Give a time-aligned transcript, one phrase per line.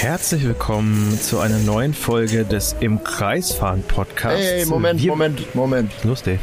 [0.00, 4.40] Herzlich willkommen zu einer neuen Folge des Im Kreisfahren Podcasts.
[4.40, 5.92] Hey, Moment, Wir- Moment, Moment.
[6.04, 6.38] Los, Dave.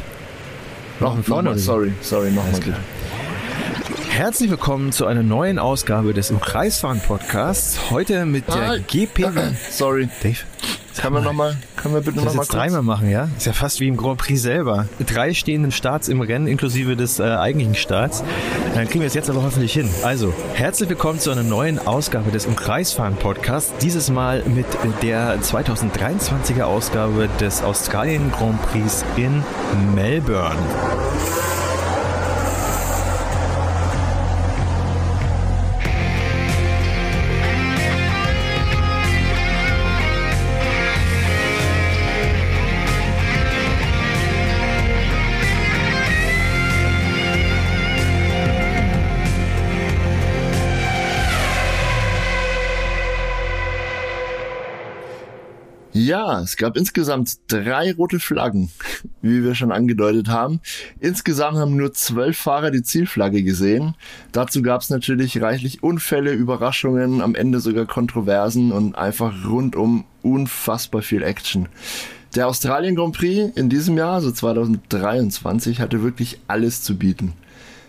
[1.00, 2.76] Noch, noch vorne sorry, sorry, nochmal bitte.
[4.10, 7.90] Herzlich willkommen zu einer neuen Ausgabe des Im Kreisfahren Podcasts.
[7.90, 9.26] Heute mit der Ah, GP.
[9.70, 10.36] Sorry, Dave,
[11.00, 13.28] können wir nochmal, können wir bitte das nochmal jetzt dreimal machen, ja?
[13.36, 14.88] Ist ja fast wie im Grand Prix selber.
[15.04, 18.22] Drei stehenden Starts im Rennen, inklusive des äh, eigentlichen Starts.
[18.78, 19.90] Dann kriegen wir es jetzt aber hoffentlich hin.
[20.04, 23.72] Also, herzlich willkommen zu einer neuen Ausgabe des Im Kreisfahren Podcasts.
[23.82, 24.66] Dieses Mal mit
[25.02, 29.42] der 2023er Ausgabe des Australien Grand Prix in
[29.96, 30.54] Melbourne.
[56.08, 58.70] Ja, es gab insgesamt drei rote Flaggen,
[59.20, 60.60] wie wir schon angedeutet haben.
[61.00, 63.94] Insgesamt haben nur zwölf Fahrer die Zielflagge gesehen.
[64.32, 71.02] Dazu gab es natürlich reichlich Unfälle, Überraschungen, am Ende sogar Kontroversen und einfach rundum unfassbar
[71.02, 71.68] viel Action.
[72.34, 77.34] Der Australien Grand Prix in diesem Jahr, also 2023, hatte wirklich alles zu bieten.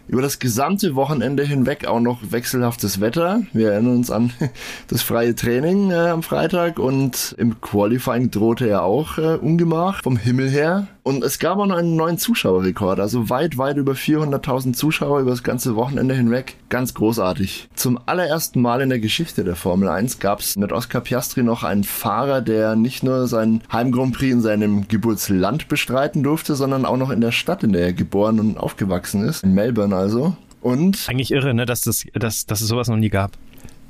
[0.10, 3.44] Über das gesamte Wochenende hinweg auch noch wechselhaftes Wetter.
[3.54, 4.34] Wir erinnern uns an
[4.88, 10.18] das freie Training äh, am Freitag und im Qualifying drohte er auch äh, Ungemach vom
[10.18, 10.88] Himmel her.
[11.10, 15.32] Und es gab auch noch einen neuen Zuschauerrekord, also weit, weit über 400.000 Zuschauer über
[15.32, 16.54] das ganze Wochenende hinweg.
[16.70, 17.68] Ganz großartig.
[17.74, 21.64] Zum allerersten Mal in der Geschichte der Formel 1 gab es mit Oscar Piastri noch
[21.64, 26.86] einen Fahrer, der nicht nur seinen Heim Grand Prix in seinem Geburtsland bestreiten durfte, sondern
[26.86, 30.38] auch noch in der Stadt, in der er geboren und aufgewachsen ist, in Melbourne also.
[30.62, 33.32] Und Eigentlich irre, ne, dass, das, dass, dass es sowas noch nie gab.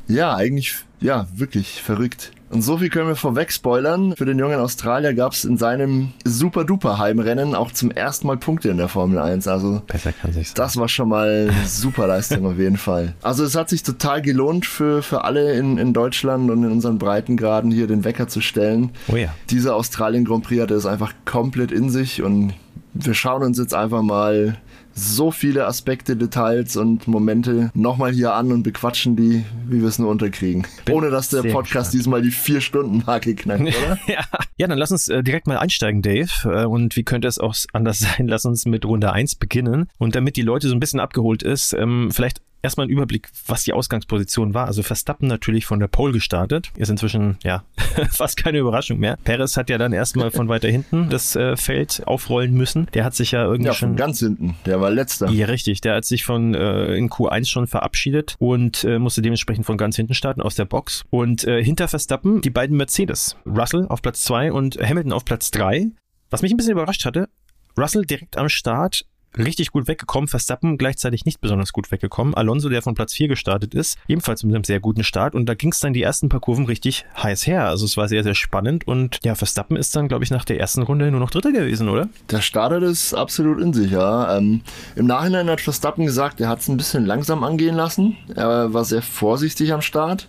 [0.07, 2.31] ja, eigentlich, ja, wirklich verrückt.
[2.49, 4.15] Und so viel können wir vorweg spoilern.
[4.17, 8.77] Für den jungen Australier gab es in seinem super-duper-Heimrennen auch zum ersten Mal Punkte in
[8.77, 9.47] der Formel 1.
[9.47, 10.53] Also Besser kann sich's.
[10.55, 13.13] das war schon mal eine super Leistung auf jeden Fall.
[13.21, 16.97] Also es hat sich total gelohnt für, für alle in, in Deutschland und in unseren
[16.97, 18.91] Breitengraden hier den Wecker zu stellen.
[19.07, 19.33] Oh ja.
[19.49, 22.53] Dieser Australien Grand Prix hatte es einfach komplett in sich und
[22.93, 24.57] wir schauen uns jetzt einfach mal
[24.99, 29.99] so viele Aspekte, Details und Momente nochmal hier an und bequatschen die, wie wir es
[29.99, 30.65] nur unterkriegen.
[30.85, 31.93] Bin Ohne dass der Podcast gespannt.
[31.93, 33.97] diesmal die Vier-Stunden-Marke knackt, oder?
[34.07, 34.25] Ja.
[34.57, 36.29] ja, dann lass uns äh, direkt mal einsteigen, Dave.
[36.43, 38.27] Äh, und wie könnte es auch anders sein?
[38.27, 39.87] Lass uns mit Runde 1 beginnen.
[39.97, 43.63] Und damit die Leute so ein bisschen abgeholt ist, ähm, vielleicht erstmal ein Überblick, was
[43.63, 44.67] die Ausgangsposition war.
[44.67, 46.71] Also Verstappen natürlich von der Pole gestartet.
[46.77, 47.63] Ist inzwischen, ja,
[48.11, 49.17] fast keine Überraschung mehr.
[49.23, 52.87] Perez hat ja dann erstmal von weiter hinten das äh, Feld aufrollen müssen.
[52.93, 54.55] Der hat sich ja irgendwie Ja, schon von ganz hinten.
[54.65, 55.29] Der war letzter.
[55.29, 55.81] Ja, richtig.
[55.81, 59.95] Der hat sich von äh, in Q1 schon verabschiedet und äh, musste dementsprechend von ganz
[59.95, 61.03] hinten starten aus der Box.
[61.09, 63.35] Und äh, hinter Verstappen die beiden Mercedes.
[63.45, 65.87] Russell auf Platz 2 und Hamilton auf Platz 3.
[66.29, 67.29] Was mich ein bisschen überrascht hatte,
[67.77, 69.05] Russell direkt am Start
[69.39, 72.33] richtig gut weggekommen, Verstappen gleichzeitig nicht besonders gut weggekommen.
[72.33, 75.53] Alonso, der von Platz 4 gestartet ist, ebenfalls mit einem sehr guten Start und da
[75.53, 77.67] ging es dann die ersten paar Kurven richtig heiß her.
[77.67, 80.59] Also es war sehr, sehr spannend und ja, Verstappen ist dann, glaube ich, nach der
[80.59, 82.09] ersten Runde nur noch Dritter gewesen, oder?
[82.29, 84.37] Der startet es absolut in sich, ja.
[84.37, 84.61] Ähm,
[84.95, 88.17] Im Nachhinein hat Verstappen gesagt, er hat es ein bisschen langsam angehen lassen.
[88.35, 90.27] Er war sehr vorsichtig am Start.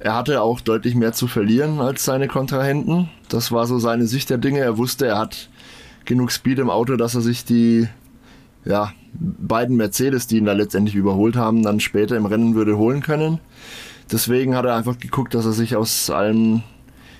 [0.00, 3.10] Er hatte auch deutlich mehr zu verlieren als seine Kontrahenten.
[3.28, 4.60] Das war so seine Sicht der Dinge.
[4.60, 5.50] Er wusste, er hat
[6.06, 7.86] genug Speed im Auto, dass er sich die
[8.64, 13.02] ja, beiden Mercedes, die ihn da letztendlich überholt haben, dann später im Rennen würde holen
[13.02, 13.38] können.
[14.10, 16.62] Deswegen hat er einfach geguckt, dass er sich aus allem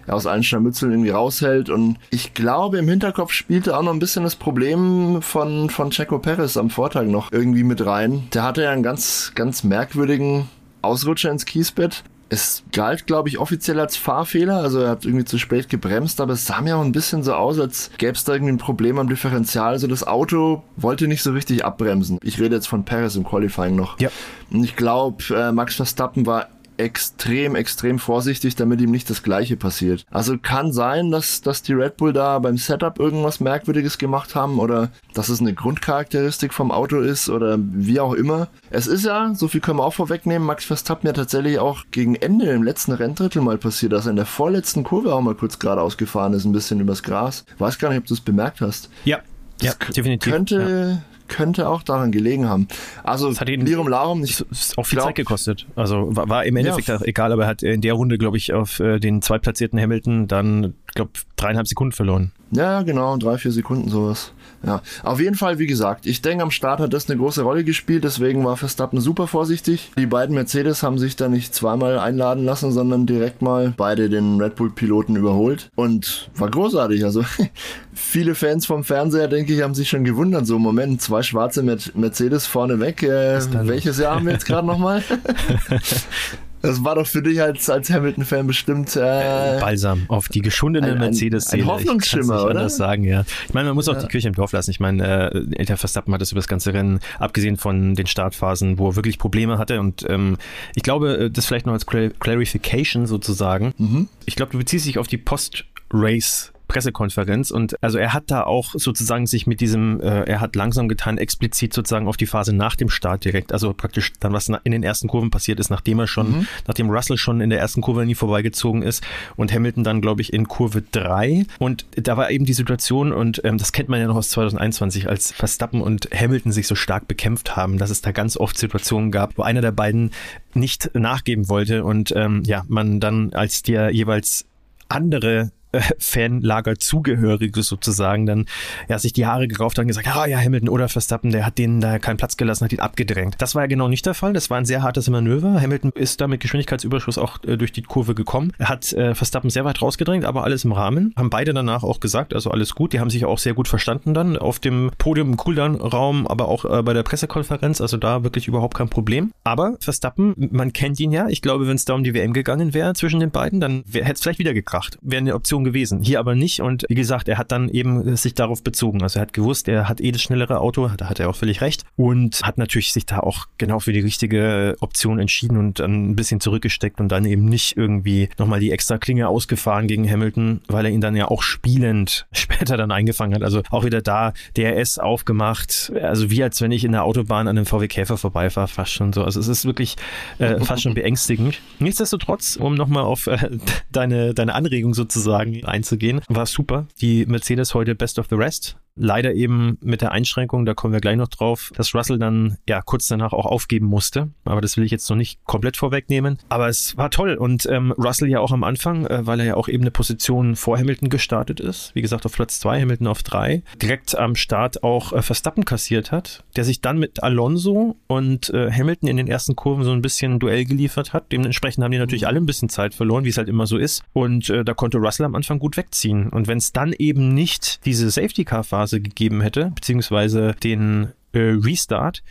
[0.06, 1.70] aus allen Scharmützeln irgendwie raushält.
[1.70, 6.18] Und ich glaube, im Hinterkopf spielte auch noch ein bisschen das Problem von, von Checo
[6.18, 8.28] Perez am Vortag noch irgendwie mit rein.
[8.34, 10.48] Der hatte ja einen ganz, ganz merkwürdigen
[10.82, 12.02] Ausrutscher ins Kiesbett.
[12.32, 16.34] Es galt, glaube ich, offiziell als Fahrfehler, also er hat irgendwie zu spät gebremst, aber
[16.34, 18.98] es sah mir auch ein bisschen so aus, als gäbe es da irgendwie ein Problem
[18.98, 19.72] am Differential.
[19.72, 22.18] Also das Auto wollte nicht so richtig abbremsen.
[22.22, 23.98] Ich rede jetzt von Perez im Qualifying noch.
[23.98, 24.10] Ja.
[24.50, 26.48] Und ich glaube, äh, Max Verstappen war
[26.80, 30.04] extrem, extrem vorsichtig, damit ihm nicht das Gleiche passiert.
[30.10, 34.58] Also kann sein, dass, dass die Red Bull da beim Setup irgendwas Merkwürdiges gemacht haben
[34.58, 38.48] oder dass es eine Grundcharakteristik vom Auto ist oder wie auch immer.
[38.70, 42.14] Es ist ja, so viel können wir auch vorwegnehmen, Max Verstappen ja tatsächlich auch gegen
[42.14, 45.58] Ende im letzten Renndrittel mal passiert, dass er in der vorletzten Kurve auch mal kurz
[45.58, 47.44] geradeaus gefahren ist, ein bisschen übers Gras.
[47.58, 48.90] Weiß gar nicht, ob du es bemerkt hast.
[49.04, 49.20] Ja,
[49.60, 50.32] ja, Das definitiv.
[50.32, 51.09] Könnte, ja.
[51.30, 52.68] Könnte auch daran gelegen haben.
[53.04, 54.44] Also, Das hat ihn- Lirum Larum, ist
[54.76, 55.66] auch viel glaub- Zeit gekostet.
[55.76, 57.00] Also war, war im Endeffekt Ja.
[57.02, 60.74] egal, aber er hat in der Runde, glaube ich, auf äh, den zweitplatzierten Hamilton dann
[60.88, 62.32] ich glaube, dreieinhalb Sekunden verloren.
[62.50, 64.32] Ja, genau, drei, vier Sekunden sowas.
[64.62, 67.64] Ja, auf jeden Fall, wie gesagt, ich denke, am Start hat das eine große Rolle
[67.64, 69.90] gespielt, deswegen war Verstappen super vorsichtig.
[69.96, 74.40] Die beiden Mercedes haben sich da nicht zweimal einladen lassen, sondern direkt mal beide den
[74.40, 77.04] Red Bull-Piloten überholt und war großartig.
[77.04, 77.24] Also
[77.94, 80.46] viele Fans vom Fernseher, denke ich, haben sich schon gewundert.
[80.46, 83.02] So, Moment, zwei schwarze Mercedes vorne weg.
[83.02, 85.02] Äh, welches Jahr haben wir jetzt gerade nochmal?
[86.62, 91.48] Das war doch für dich als, als Hamilton-Fan bestimmt äh, Balsam auf die geschundene mercedes
[91.48, 92.62] Ein, Hoffnungsschimmer, ich oder?
[92.62, 93.24] Das sagen, ja.
[93.48, 94.02] Ich meine, man muss auch ja.
[94.02, 94.70] die Kirche im Dorf lassen.
[94.70, 98.78] Ich meine, äh, Elter Verstappen hat das über das ganze Rennen, abgesehen von den Startphasen,
[98.78, 99.80] wo er wirklich Probleme hatte.
[99.80, 100.36] Und ähm,
[100.74, 103.72] ich glaube, äh, das vielleicht noch als Clarification sozusagen.
[103.78, 104.08] Mhm.
[104.26, 108.74] Ich glaube, du beziehst dich auf die Post-Race- Pressekonferenz und also er hat da auch
[108.74, 112.76] sozusagen sich mit diesem, äh, er hat langsam getan, explizit sozusagen auf die Phase nach
[112.76, 116.06] dem Start direkt, also praktisch dann, was in den ersten Kurven passiert ist, nachdem er
[116.06, 116.46] schon, mhm.
[116.68, 119.02] nachdem Russell schon in der ersten Kurve nie vorbeigezogen ist
[119.34, 123.40] und Hamilton dann, glaube ich, in Kurve 3 und da war eben die Situation und
[123.42, 127.08] ähm, das kennt man ja noch aus 2021, als Verstappen und Hamilton sich so stark
[127.08, 130.12] bekämpft haben, dass es da ganz oft Situationen gab, wo einer der beiden
[130.54, 134.46] nicht nachgeben wollte und ähm, ja, man dann als der jeweils
[134.88, 135.50] andere
[135.98, 138.46] Fanlager zugehörige sozusagen dann
[138.88, 141.58] ja sich die Haare gerauft hat und gesagt, ah ja, Hamilton oder Verstappen, der hat
[141.58, 143.36] denen da keinen Platz gelassen, hat ihn abgedrängt.
[143.38, 144.32] Das war ja genau nicht der Fall.
[144.32, 145.60] Das war ein sehr hartes Manöver.
[145.60, 148.52] Hamilton ist da mit Geschwindigkeitsüberschuss auch äh, durch die Kurve gekommen.
[148.58, 151.12] Er hat äh, Verstappen sehr weit rausgedrängt, aber alles im Rahmen.
[151.16, 152.92] Haben beide danach auch gesagt, also alles gut.
[152.92, 156.64] Die haben sich auch sehr gut verstanden dann auf dem Podium im Cooldown-Raum, aber auch
[156.64, 157.80] äh, bei der Pressekonferenz.
[157.80, 159.32] Also da wirklich überhaupt kein Problem.
[159.44, 161.28] Aber Verstappen, man kennt ihn ja.
[161.28, 164.12] Ich glaube, wenn es da um die WM gegangen wäre zwischen den beiden, dann hätte
[164.12, 164.98] es vielleicht wieder gekracht.
[165.02, 166.02] Wäre eine Option Option gewesen.
[166.02, 166.60] Hier aber nicht.
[166.60, 169.02] Und wie gesagt, er hat dann eben sich darauf bezogen.
[169.02, 171.60] Also er hat gewusst, er hat eh das schnellere Auto, da hat er auch völlig
[171.60, 171.84] recht.
[171.96, 176.16] Und hat natürlich sich da auch genau für die richtige Option entschieden und dann ein
[176.16, 180.86] bisschen zurückgesteckt und dann eben nicht irgendwie nochmal die extra Klinge ausgefahren gegen Hamilton, weil
[180.86, 183.42] er ihn dann ja auch spielend später dann eingefangen hat.
[183.42, 185.92] Also auch wieder da DRS aufgemacht.
[186.00, 189.12] Also wie als wenn ich in der Autobahn an einem VW Käfer vorbeifahre, fast schon
[189.12, 189.24] so.
[189.24, 189.96] Also es ist wirklich
[190.38, 191.60] äh, fast schon beängstigend.
[191.78, 193.50] Nichtsdestotrotz, um nochmal auf äh,
[193.92, 196.20] deine, deine Anregung sozusagen einzugehen.
[196.28, 196.86] War super.
[197.00, 198.76] Die Mercedes heute Best of the Rest.
[198.96, 202.82] Leider eben mit der Einschränkung, da kommen wir gleich noch drauf, dass Russell dann ja
[202.82, 204.30] kurz danach auch aufgeben musste.
[204.44, 206.38] Aber das will ich jetzt noch nicht komplett vorwegnehmen.
[206.48, 209.54] Aber es war toll und ähm, Russell ja auch am Anfang, äh, weil er ja
[209.56, 211.94] auch eben eine Position vor Hamilton gestartet ist.
[211.94, 213.62] Wie gesagt, auf Platz zwei, Hamilton auf drei.
[213.80, 218.70] Direkt am Start auch äh, Verstappen kassiert hat, der sich dann mit Alonso und äh,
[218.70, 221.32] Hamilton in den ersten Kurven so ein bisschen Duell geliefert hat.
[221.32, 224.02] Dementsprechend haben die natürlich alle ein bisschen Zeit verloren, wie es halt immer so ist.
[224.12, 226.28] Und äh, da konnte Russell am Anfang gut wegziehen.
[226.28, 232.22] Und wenn es dann eben nicht diese Safety-Car-Phase Phase gegeben hätte, beziehungsweise den äh, Restart,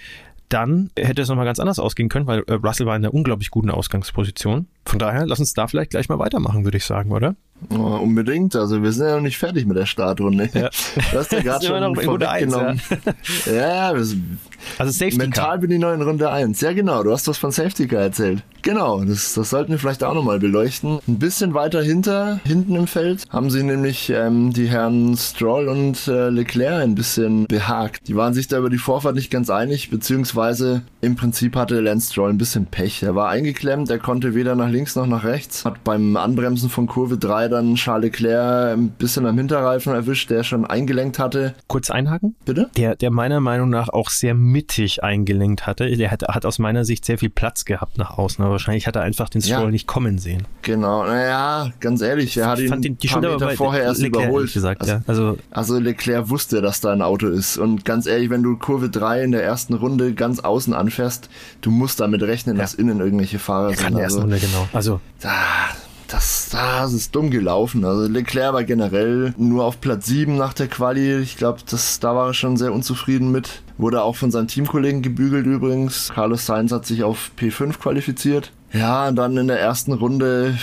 [0.50, 3.52] dann hätte es nochmal ganz anders ausgehen können, weil äh, Russell war in einer unglaublich
[3.52, 4.68] guten Ausgangsposition.
[4.86, 7.36] Von daher, lass uns da vielleicht gleich mal weitermachen, würde ich sagen, oder?
[7.72, 8.56] Oh, unbedingt.
[8.56, 10.50] Also wir sind ja noch nicht fertig mit der Startrunde.
[10.54, 10.70] Ja.
[11.12, 12.82] Du hast ja gerade schon vorweggenommen.
[13.46, 14.40] Ja, ja sind,
[14.78, 15.58] also Safety mental Car.
[15.60, 16.62] bin ich noch in Runde 1.
[16.62, 18.44] Ja genau, du hast was von Safety Car erzählt.
[18.62, 21.00] Genau, das, das sollten wir vielleicht auch nochmal beleuchten.
[21.08, 26.08] Ein bisschen weiter hinter, hinten im Feld, haben sie nämlich ähm, die Herren Stroll und
[26.08, 28.08] äh, Leclerc ein bisschen behagt.
[28.08, 32.12] Die waren sich da über die Vorfahrt nicht ganz einig, beziehungsweise im Prinzip hatte Lance
[32.12, 33.04] Stroll ein bisschen Pech.
[33.04, 36.88] Er war eingeklemmt, er konnte weder nach links noch nach rechts, hat beim Anbremsen von
[36.88, 41.56] Kurve 3 dann Charles Leclerc ein bisschen am Hinterreifen erwischt, der schon eingelenkt hatte.
[41.68, 42.36] Kurz einhaken?
[42.46, 42.70] Bitte?
[42.76, 45.96] Der, der meiner Meinung nach auch sehr mittig eingelenkt hatte.
[45.96, 48.96] Der hat, hat aus meiner Sicht sehr viel Platz gehabt nach außen, aber wahrscheinlich hat
[48.96, 49.72] er einfach den Stroll ja.
[49.72, 50.44] nicht kommen sehen.
[50.64, 54.26] Genau, naja, ganz ehrlich, er hat ihn fand den, die paar Meter vorher erst Leclerc,
[54.26, 54.54] überholt.
[54.54, 55.02] Gesagt, also, ja.
[55.08, 58.90] also, also Leclerc wusste, dass da ein Auto ist und ganz ehrlich, wenn du Kurve
[58.90, 61.30] 3 in der ersten Runde ganz außen anfährst,
[61.62, 62.64] du musst damit rechnen, ja.
[62.64, 63.88] dass innen irgendwelche Fahrer sind.
[63.88, 64.68] In der ersten also, Runde, genau.
[64.74, 65.34] Also, da,
[66.08, 67.86] das, das ist dumm gelaufen.
[67.86, 71.18] Also Leclerc war generell nur auf Platz 7 nach der Quali.
[71.20, 71.60] Ich glaube,
[72.02, 73.62] da war er schon sehr unzufrieden mit.
[73.78, 76.10] Wurde auch von seinen Teamkollegen gebügelt übrigens.
[76.14, 78.52] Carlos Sainz hat sich auf P5 qualifiziert.
[78.74, 80.58] Ja, und dann in der ersten Runde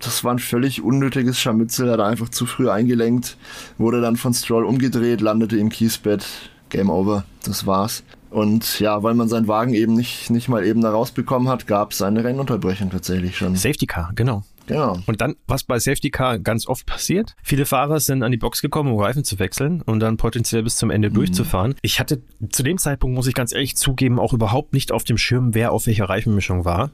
[0.00, 3.36] das war ein völlig unnötiges Scharmützel, hat er einfach zu früh eingelenkt,
[3.76, 6.24] wurde dann von Stroll umgedreht, landete im Kiesbett,
[6.70, 8.02] Game over, das war's.
[8.30, 11.92] Und ja, weil man seinen Wagen eben nicht, nicht mal eben da rausbekommen hat, gab
[11.92, 13.56] es eine Rennunterbrechung tatsächlich schon.
[13.56, 14.44] Safety Car, genau.
[14.66, 14.98] Genau.
[15.06, 18.62] Und dann, was bei Safety Car ganz oft passiert, viele Fahrer sind an die Box
[18.62, 21.14] gekommen, um Reifen zu wechseln und dann potenziell bis zum Ende mhm.
[21.14, 21.74] durchzufahren.
[21.82, 22.22] Ich hatte
[22.52, 25.72] zu dem Zeitpunkt, muss ich ganz ehrlich zugeben, auch überhaupt nicht auf dem Schirm, wer
[25.72, 26.92] auf welcher Reifenmischung war.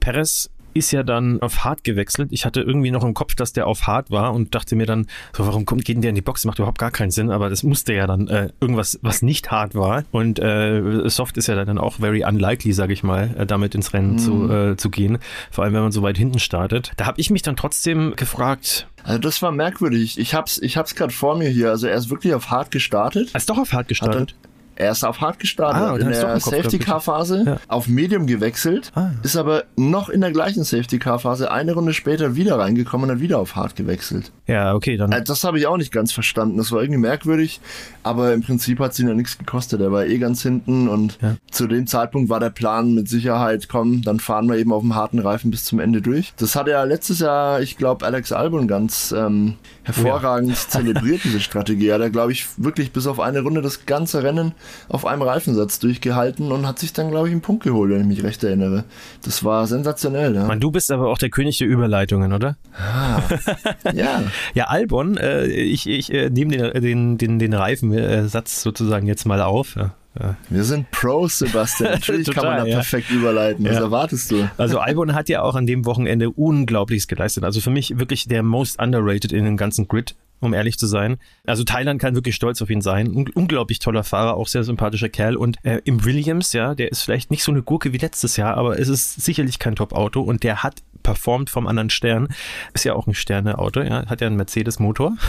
[0.00, 2.28] Perez ist ja dann auf hart gewechselt.
[2.32, 5.06] Ich hatte irgendwie noch im Kopf, dass der auf hart war und dachte mir dann,
[5.36, 6.42] so, warum kommt, geht denn der in die Box?
[6.42, 9.50] Das macht überhaupt gar keinen Sinn, aber das musste ja dann äh, irgendwas, was nicht
[9.50, 10.04] hart war.
[10.12, 13.92] Und äh, Soft ist ja dann auch very unlikely, sage ich mal, äh, damit ins
[13.92, 14.18] Rennen mhm.
[14.18, 15.18] zu, äh, zu gehen.
[15.50, 16.92] Vor allem, wenn man so weit hinten startet.
[16.96, 20.18] Da habe ich mich dann trotzdem gefragt, also das war merkwürdig.
[20.18, 21.70] Ich hab's, ich hab's gerade vor mir hier.
[21.70, 23.30] Also er ist wirklich auf hart gestartet.
[23.32, 24.34] Er ist doch auf hart gestartet.
[24.78, 27.56] Er ist auf hart gestartet, ah, in der Safety-Car-Phase ja.
[27.66, 29.10] auf Medium gewechselt, ah.
[29.24, 33.40] ist aber noch in der gleichen Safety-Car-Phase eine Runde später wieder reingekommen und hat wieder
[33.40, 34.30] auf hart gewechselt.
[34.48, 35.12] Ja, okay, dann.
[35.12, 36.56] Äh, das habe ich auch nicht ganz verstanden.
[36.56, 37.60] Das war irgendwie merkwürdig,
[38.02, 39.82] aber im Prinzip hat es ihn ja nichts gekostet.
[39.82, 41.36] Er war eh ganz hinten und ja.
[41.50, 44.94] zu dem Zeitpunkt war der Plan mit Sicherheit, komm, dann fahren wir eben auf dem
[44.94, 46.32] harten Reifen bis zum Ende durch.
[46.38, 50.56] Das hat er letztes Jahr, ich glaube, Alex Albon ganz ähm, hervorragend ja.
[50.68, 51.88] zelebriert, diese Strategie.
[51.88, 54.52] Er hat, glaube ich, wirklich bis auf eine Runde das ganze Rennen
[54.88, 58.06] auf einem Reifensatz durchgehalten und hat sich dann, glaube ich, einen Punkt geholt, wenn ich
[58.06, 58.84] mich recht erinnere.
[59.24, 60.34] Das war sensationell.
[60.34, 60.44] Ja.
[60.44, 62.56] Man, du bist aber auch der König der Überleitungen, oder?
[62.78, 63.20] Ah,
[63.92, 64.22] ja.
[64.54, 69.40] Ja, Albon, äh, ich, ich äh, nehme den, den, den, den Reifensatz sozusagen jetzt mal
[69.40, 69.76] auf.
[69.76, 69.94] Ja.
[70.20, 70.36] Ja.
[70.48, 71.92] Wir sind Pros, Sebastian.
[72.00, 72.74] Natürlich Total, kann man da ja.
[72.76, 73.64] perfekt überleiten.
[73.64, 73.82] Was ja.
[73.82, 74.50] erwartest du?
[74.56, 77.44] Also Albon hat ja auch an dem Wochenende Unglaubliches geleistet.
[77.44, 81.18] Also für mich wirklich der most underrated in dem ganzen Grid um ehrlich zu sein.
[81.46, 83.08] Also Thailand kann wirklich stolz auf ihn sein.
[83.08, 85.36] Un unglaublich toller Fahrer, auch sehr sympathischer Kerl.
[85.36, 88.56] Und äh, im Williams, ja, der ist vielleicht nicht so eine Gurke wie letztes Jahr,
[88.56, 92.28] aber es ist sicherlich kein Top-Auto und der hat performt vom anderen Stern.
[92.74, 95.16] Ist ja auch ein Sterneauto, ja, hat ja einen Mercedes-Motor.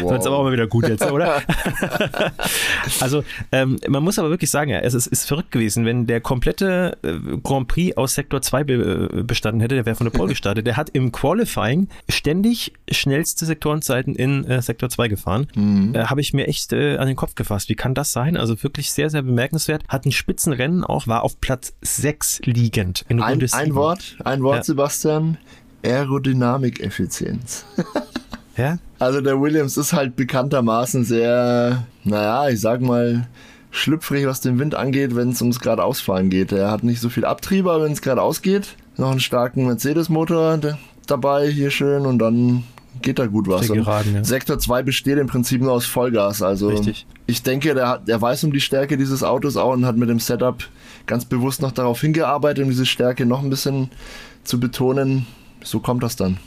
[0.00, 0.10] Wow.
[0.10, 1.42] Sonst aber auch mal wieder gut jetzt, oder?
[3.00, 6.20] also ähm, man muss aber wirklich sagen, ja, es ist, ist verrückt gewesen, wenn der
[6.20, 10.12] komplette äh, Grand Prix aus Sektor 2 be äh, bestanden hätte, der wäre von der
[10.12, 10.66] Pole gestartet.
[10.66, 13.46] Der hat im Qualifying ständig schnellste
[13.84, 15.46] Sektorenzeiten in äh, Sektor 2 gefahren.
[15.54, 15.94] Mhm.
[15.94, 17.68] Äh, Habe ich mir echt äh, an den Kopf gefasst.
[17.68, 18.36] Wie kann das sein?
[18.36, 19.84] Also wirklich sehr, sehr bemerkenswert.
[19.88, 23.04] Hat ein Spitzenrennen auch, war auf Platz 6 liegend.
[23.08, 24.64] In ein, ein Wort, ein Wort, ja.
[24.64, 25.38] Sebastian.
[25.84, 27.66] Aerodynamik-Effizienz.
[28.56, 28.78] ja?
[28.98, 33.28] Also der Williams ist halt bekanntermaßen sehr, naja, ich sag mal,
[33.70, 36.52] schlüpfrig, was den Wind angeht, wenn es ums geradeausfahren geht.
[36.52, 40.78] Er hat nicht so viel Abtrieb, aber wenn es geradeaus geht, noch einen starken Mercedes-Motor
[41.06, 42.62] dabei, hier schön und dann
[43.04, 43.68] geht da gut was.
[43.68, 44.24] Geraden, ja.
[44.24, 46.42] Sektor 2 besteht im Prinzip nur aus Vollgas.
[46.42, 47.06] Also Richtig.
[47.26, 50.18] ich denke, der, der weiß um die Stärke dieses Autos auch und hat mit dem
[50.18, 50.64] Setup
[51.06, 53.90] ganz bewusst noch darauf hingearbeitet, um diese Stärke noch ein bisschen
[54.42, 55.26] zu betonen,
[55.62, 56.38] so kommt das dann.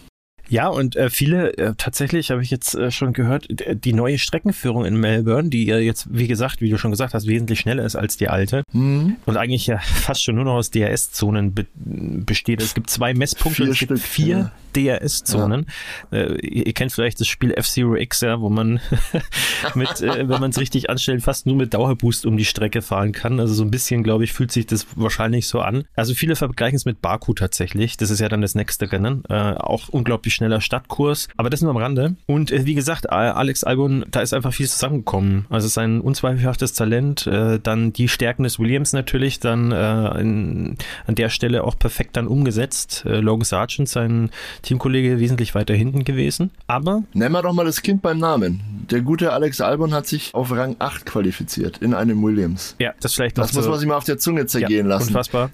[0.50, 4.86] Ja, und äh, viele, äh, tatsächlich habe ich jetzt äh, schon gehört, die neue Streckenführung
[4.86, 7.96] in Melbourne, die ja jetzt, wie gesagt, wie du schon gesagt hast, wesentlich schneller ist
[7.96, 9.18] als die alte mhm.
[9.26, 12.62] und eigentlich ja fast schon nur noch aus DRS-Zonen be besteht.
[12.62, 14.98] Es gibt zwei Messpunkte, vier es gibt Stück, vier ja.
[14.98, 15.66] DRS-Zonen.
[16.12, 16.18] Ja.
[16.18, 18.80] Äh, ihr, ihr, kennt vielleicht das Spiel F-Zero X, ja, wo man
[19.76, 23.12] mit, äh, wenn man es richtig anstellt, fast nur mit Dauerboost um die Strecke fahren
[23.12, 23.40] kann.
[23.40, 25.84] Also so ein bisschen, glaube ich, fühlt sich das wahrscheinlich so an.
[25.96, 27.98] Also viele vergleichen es mit Baku tatsächlich.
[27.98, 29.24] Das ist ja dann das nächste Rennen.
[29.30, 31.28] Äh, auch unglaublich schneller Stadtkurs.
[31.36, 32.16] Aber das nur am Rande.
[32.26, 35.46] Und äh, wie gesagt, Alex Albon, da ist einfach viel zusammengekommen.
[35.50, 41.16] Also sein unzweifelhaftes Talent, äh, dann die Stärken des Williams natürlich, dann äh, in, an
[41.16, 43.04] der Stelle auch perfekt dann umgesetzt.
[43.06, 44.30] Äh, Logan Sargent, sein
[44.62, 46.52] Teamkollege wesentlich weiter hinten gewesen.
[46.68, 47.04] Aber.
[47.14, 48.86] Nennen wir doch mal das Kind beim Namen.
[48.90, 52.76] Der gute Alex Albon hat sich auf Rang 8 qualifiziert in einem Williams.
[52.80, 55.10] Ja, das vielleicht Das muss man sich mal auf der Zunge zergehen ja, lassen.
[55.10, 55.52] Unfassbar.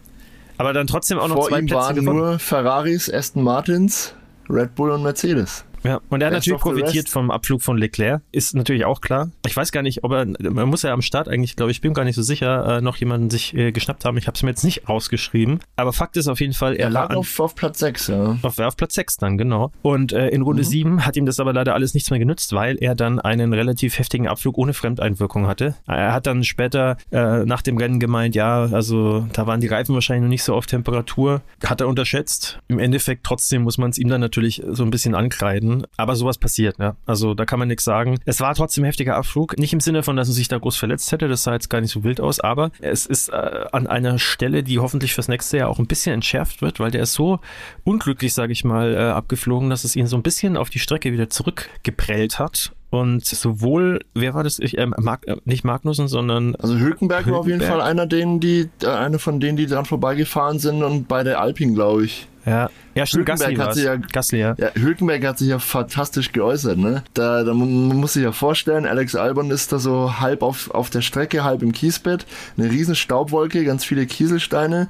[0.58, 2.18] Aber dann trotzdem auch noch Vor zwei ihm Plätze waren gewonnen.
[2.18, 4.14] nur Ferraris, Aston Martins,
[4.50, 5.64] Red Bull und Mercedes.
[5.84, 9.30] Ja, und er hat natürlich profitiert vom Abflug von Leclerc, ist natürlich auch klar.
[9.46, 11.94] Ich weiß gar nicht, ob er, man muss ja am Start eigentlich, glaube ich, bin
[11.94, 14.18] gar nicht so sicher, äh, noch jemanden sich äh, geschnappt haben.
[14.18, 15.60] Ich habe es mir jetzt nicht rausgeschrieben.
[15.76, 18.38] Aber Fakt ist auf jeden Fall, er, er lag auf, auf Platz 6, ja.
[18.42, 19.72] Auf, auf Platz 6 dann, genau.
[19.82, 20.68] Und äh, in Runde mhm.
[20.68, 24.00] 7 hat ihm das aber leider alles nichts mehr genützt, weil er dann einen relativ
[24.00, 25.76] heftigen Abflug ohne Fremdeinwirkung hatte.
[25.88, 29.94] Er hat dann später äh, nach dem Rennen gemeint, ja, also da waren die Reifen
[29.94, 31.42] wahrscheinlich noch nicht so auf Temperatur.
[31.66, 32.60] Hat er unterschätzt.
[32.68, 35.73] Im Endeffekt trotzdem muss man es ihm dann natürlich so ein bisschen ankreiden.
[35.98, 36.78] Aber sowas passiert.
[36.80, 36.96] Ja.
[37.06, 38.20] Also da kann man nichts sagen.
[38.26, 39.58] Es war trotzdem heftiger Abflug.
[39.58, 41.28] Nicht im Sinne von, dass er sich da groß verletzt hätte.
[41.28, 42.40] Das sah jetzt gar nicht so wild aus.
[42.40, 46.14] Aber es ist äh, an einer Stelle, die hoffentlich fürs nächste Jahr auch ein bisschen
[46.14, 47.40] entschärft wird, weil der ist so
[47.84, 51.12] unglücklich, sage ich mal, äh, abgeflogen, dass es ihn so ein bisschen auf die Strecke
[51.12, 52.72] wieder zurückgeprellt hat.
[52.94, 54.60] Und sowohl, wer war das?
[54.60, 56.56] Ich, äh, Mark, äh, nicht Magnussen, sondern.
[56.58, 59.66] Also Hülkenberg, Hülkenberg, war auf jeden Fall einer, denen, die, äh, einer von denen, die
[59.66, 62.28] dran vorbeigefahren sind und bei der Alpine, glaube ich.
[62.46, 64.56] Ja, ja stimmt, Hülkenberg Gasly hat sich ja, Gasly, ja.
[64.58, 64.70] ja.
[64.76, 67.04] Hülkenberg hat sich ja fantastisch geäußert, ne?
[67.14, 70.90] Da, da man muss sich ja vorstellen, Alex Albon ist da so halb auf, auf
[70.90, 72.26] der Strecke, halb im Kiesbett,
[72.58, 74.90] eine riesen Staubwolke, ganz viele Kieselsteine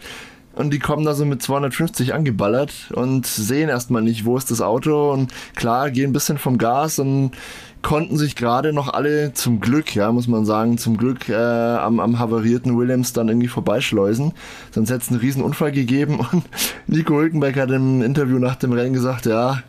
[0.56, 4.62] und die kommen da so mit 250 angeballert und sehen erstmal nicht, wo ist das
[4.62, 7.32] Auto und klar, gehen ein bisschen vom Gas und
[7.84, 12.00] konnten sich gerade noch alle zum Glück, ja, muss man sagen, zum Glück äh, am,
[12.00, 14.32] am havarierten Williams dann irgendwie vorbeischleusen.
[14.72, 16.44] Sonst hätte es einen riesen Unfall gegeben und
[16.88, 19.62] Nico Hülkenberg hat im Interview nach dem Rennen gesagt, ja,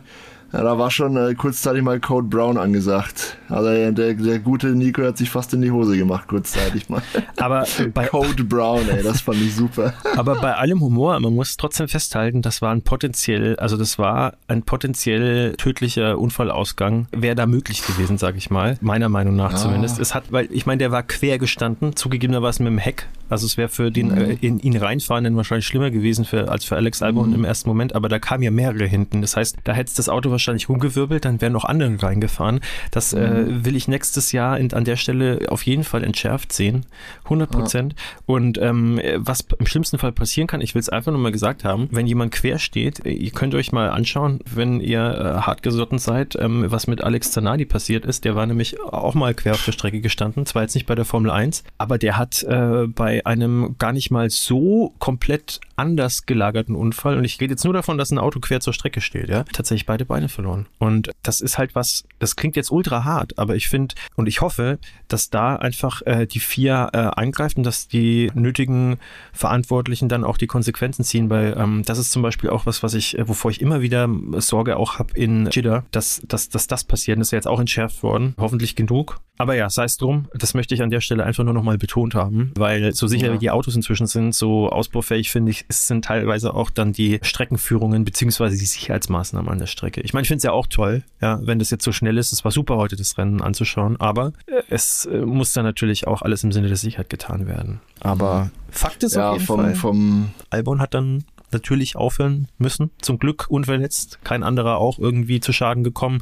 [0.53, 3.37] ja, da war schon äh, kurzzeitig mal Code Brown angesagt.
[3.49, 7.01] Also der, der gute Nico hat sich fast in die Hose gemacht, kurzzeitig mal.
[7.37, 9.93] Aber bei Code Brown, ey, das fand ich super.
[10.15, 14.33] Aber bei allem Humor, man muss trotzdem festhalten, das war ein potenziell, also das war
[14.47, 18.77] ein potenziell tödlicher Unfallausgang, wäre da möglich gewesen, sag ich mal.
[18.81, 19.57] Meiner Meinung nach ah.
[19.57, 19.99] zumindest.
[19.99, 23.07] Es hat, weil ich meine, der war quer gestanden, zugegebenerweise mit dem Heck.
[23.29, 24.17] Also es wäre für den mhm.
[24.17, 27.35] äh, in ihn reinfahrenden wahrscheinlich schlimmer gewesen für, als für Alex Albon mhm.
[27.35, 29.21] im ersten Moment, aber da kamen ja mehrere hinten.
[29.21, 32.59] Das heißt, da hätte das Auto wahrscheinlich rumgewirbelt, dann wären noch andere reingefahren.
[32.91, 33.35] Das äh, mhm.
[33.61, 36.85] äh, will ich nächstes Jahr in, an der Stelle auf jeden Fall entschärft sehen.
[37.25, 37.93] 100 Prozent.
[37.93, 38.23] Ja.
[38.25, 41.63] Und ähm, was im schlimmsten Fall passieren kann, ich will es einfach nur mal gesagt
[41.63, 46.35] haben, wenn jemand quer steht, ihr könnt euch mal anschauen, wenn ihr äh, hartgesotten seid,
[46.39, 48.25] ähm, was mit Alex Zanardi passiert ist.
[48.25, 51.05] Der war nämlich auch mal quer auf der Strecke gestanden, zwar jetzt nicht bei der
[51.05, 56.75] Formel 1, aber der hat äh, bei einem gar nicht mal so komplett anders gelagerten
[56.75, 59.43] Unfall, und ich rede jetzt nur davon, dass ein Auto quer zur Strecke steht, ja,
[59.43, 60.67] tatsächlich beide Beine verloren.
[60.79, 64.41] Und das ist halt was, das klingt jetzt ultra hart, aber ich finde und ich
[64.41, 68.97] hoffe, dass da einfach äh, die FIA äh, und dass die nötigen
[69.33, 72.93] Verantwortlichen dann auch die Konsequenzen ziehen, weil ähm, das ist zum Beispiel auch was, was
[72.93, 76.83] ich, äh, wovor ich immer wieder Sorge auch habe in Jeddah, dass, dass, dass das
[76.83, 77.19] passiert.
[77.19, 79.19] Das ist ja jetzt auch entschärft worden, hoffentlich genug.
[79.37, 82.15] Aber ja, sei es drum, das möchte ich an der Stelle einfach nur nochmal betont
[82.15, 83.33] haben, weil so sicher ja.
[83.33, 87.19] wie die Autos inzwischen sind, so ausbaufähig finde ich, es sind teilweise auch dann die
[87.21, 90.01] Streckenführungen beziehungsweise die Sicherheitsmaßnahmen an der Strecke.
[90.01, 92.31] Ich meine, ich finde es ja auch toll, ja, wenn das jetzt so schnell ist.
[92.31, 96.21] Es war super heute das Rennen anzuschauen, aber äh, es äh, muss dann natürlich auch
[96.21, 97.81] alles im Sinne der Sicherheit getan werden.
[97.99, 102.91] Aber Fakt ist ja, auf jeden vom, Fall, vom Albon hat dann natürlich aufhören müssen.
[103.01, 106.21] Zum Glück unverletzt, kein anderer auch irgendwie zu Schaden gekommen.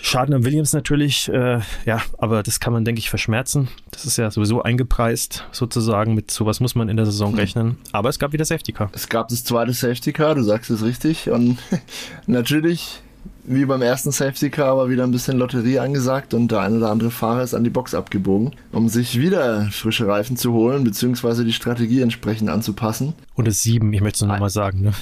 [0.00, 3.68] Schaden am Williams natürlich, äh, ja, aber das kann man, denke ich, verschmerzen.
[3.90, 6.14] Das ist ja sowieso eingepreist, sozusagen.
[6.14, 7.38] Mit sowas muss man in der Saison hm.
[7.38, 7.78] rechnen.
[7.92, 8.90] Aber es gab wieder Safety Car.
[8.92, 11.30] Es gab das zweite Safety Car, du sagst es richtig.
[11.30, 11.58] Und
[12.26, 13.02] natürlich
[13.48, 16.90] wie beim ersten Safety Car war wieder ein bisschen Lotterie angesagt und der eine oder
[16.90, 21.44] andere Fahrer ist an die Box abgebogen, um sich wieder frische Reifen zu holen, beziehungsweise
[21.44, 23.14] die Strategie entsprechend anzupassen.
[23.36, 24.82] Runde 7, ich möchte es nur nochmal sagen.
[24.82, 24.92] Ne?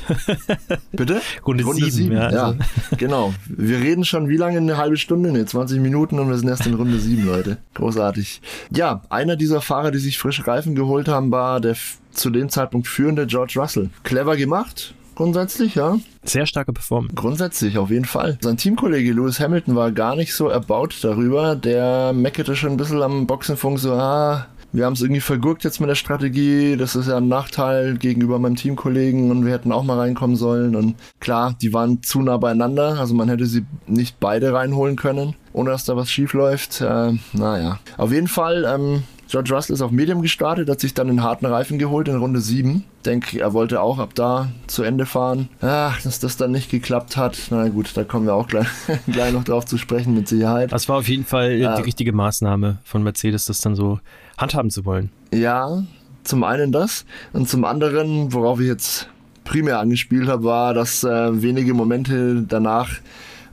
[0.92, 1.20] Bitte?
[1.46, 2.20] Runde, Runde 7, ja.
[2.20, 2.36] Also.
[2.36, 2.56] ja.
[2.96, 3.34] genau.
[3.48, 4.58] Wir reden schon wie lange?
[4.58, 5.32] Eine halbe Stunde?
[5.32, 7.58] Ne, 20 Minuten und wir sind erst in Runde 7, Leute.
[7.74, 8.40] Großartig.
[8.70, 11.76] Ja, einer dieser Fahrer, die sich frische Reifen geholt haben, war der
[12.12, 13.90] zu dem Zeitpunkt führende George Russell.
[14.02, 15.98] Clever gemacht, grundsätzlich, ja.
[16.22, 17.16] Sehr starke Performance.
[17.16, 18.38] Grundsätzlich, auf jeden Fall.
[18.40, 21.56] Sein Teamkollege Lewis Hamilton war gar nicht so erbaut darüber.
[21.56, 25.80] Der meckerte schon ein bisschen am Boxenfunk so, ah, wir haben es irgendwie vergurkt jetzt
[25.80, 26.76] mit der Strategie.
[26.76, 30.76] Das ist ja ein Nachteil gegenüber meinem Teamkollegen und wir hätten auch mal reinkommen sollen.
[30.76, 32.98] Und klar, die waren zu nah beieinander.
[32.98, 36.82] Also man hätte sie nicht beide reinholen können, ohne dass da was schief läuft.
[36.82, 37.78] Äh, naja.
[37.96, 41.46] Auf jeden Fall, ähm, George Russell ist auf Medium gestartet, hat sich dann einen harten
[41.46, 42.84] Reifen geholt in Runde 7.
[43.04, 45.48] Denke, er wollte auch ab da zu Ende fahren.
[45.60, 47.38] Ach, dass das dann nicht geklappt hat.
[47.50, 48.68] Na gut, da kommen wir auch gleich,
[49.06, 50.72] gleich noch drauf zu sprechen, mit Sicherheit.
[50.72, 54.00] Das war auf jeden Fall äh, die richtige Maßnahme von Mercedes, das dann so
[54.38, 55.10] handhaben zu wollen.
[55.32, 55.82] Ja,
[56.22, 57.04] zum einen das.
[57.32, 59.08] Und zum anderen, worauf ich jetzt
[59.44, 62.90] primär angespielt habe, war, dass äh, wenige Momente danach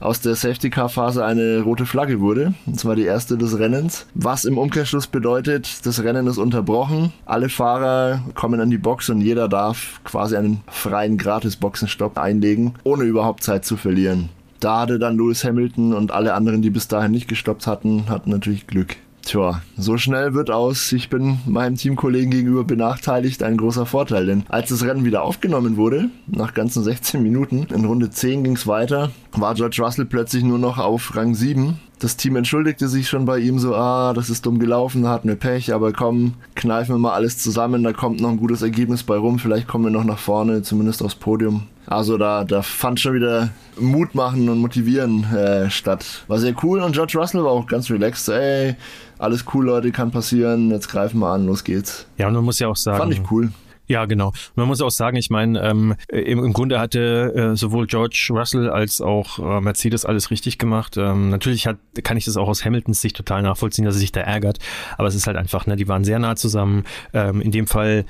[0.00, 2.54] aus der Safety-Car-Phase eine rote Flagge wurde.
[2.66, 4.06] Und zwar die erste des Rennens.
[4.14, 7.12] Was im Umkehrschluss bedeutet, das Rennen ist unterbrochen.
[7.26, 13.04] Alle Fahrer kommen an die Box und jeder darf quasi einen freien Gratis-Boxenstopp einlegen, ohne
[13.04, 14.28] überhaupt Zeit zu verlieren.
[14.60, 18.30] Da hatte dann Lewis Hamilton und alle anderen, die bis dahin nicht gestoppt hatten, hatten
[18.30, 18.96] natürlich Glück.
[19.24, 24.26] Tja, so schnell wird aus, ich bin meinem Teamkollegen gegenüber benachteiligt, ein großer Vorteil.
[24.26, 28.54] Denn als das Rennen wieder aufgenommen wurde, nach ganzen 16 Minuten, in Runde 10 ging
[28.54, 31.78] es weiter, war George Russell plötzlich nur noch auf Rang 7.
[31.98, 35.28] Das Team entschuldigte sich schon bei ihm so, ah, das ist dumm gelaufen, da hatten
[35.28, 39.04] wir Pech, aber komm, kneifen wir mal alles zusammen, da kommt noch ein gutes Ergebnis
[39.04, 41.62] bei rum, vielleicht kommen wir noch nach vorne, zumindest aufs Podium.
[41.86, 46.24] Also da, da fand schon wieder Mut machen und motivieren äh, statt.
[46.28, 48.28] War sehr cool und George Russell war auch ganz relaxed.
[48.28, 48.74] Ey,
[49.18, 52.06] alles cool, Leute, kann passieren, jetzt greifen wir an, los geht's.
[52.16, 52.98] Ja, und man muss ja auch sagen.
[52.98, 53.50] Fand ich cool.
[53.86, 54.32] Ja, genau.
[54.54, 58.70] Man muss auch sagen, ich meine, ähm, im, im Grunde hatte äh, sowohl George Russell
[58.70, 60.96] als auch äh, Mercedes alles richtig gemacht.
[60.96, 64.12] Ähm, natürlich hat, kann ich das auch aus Hamiltons Sicht total nachvollziehen, dass er sich
[64.12, 64.58] da ärgert.
[64.96, 66.84] Aber es ist halt einfach, ne, die waren sehr nah zusammen.
[67.12, 68.06] Ähm, in dem Fall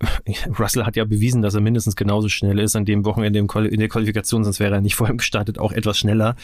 [0.58, 3.88] Russell hat ja bewiesen, dass er mindestens genauso schnell ist an dem Wochenende in der
[3.88, 6.36] Qualifikation, sonst wäre er nicht vor ihm gestartet, auch etwas schneller.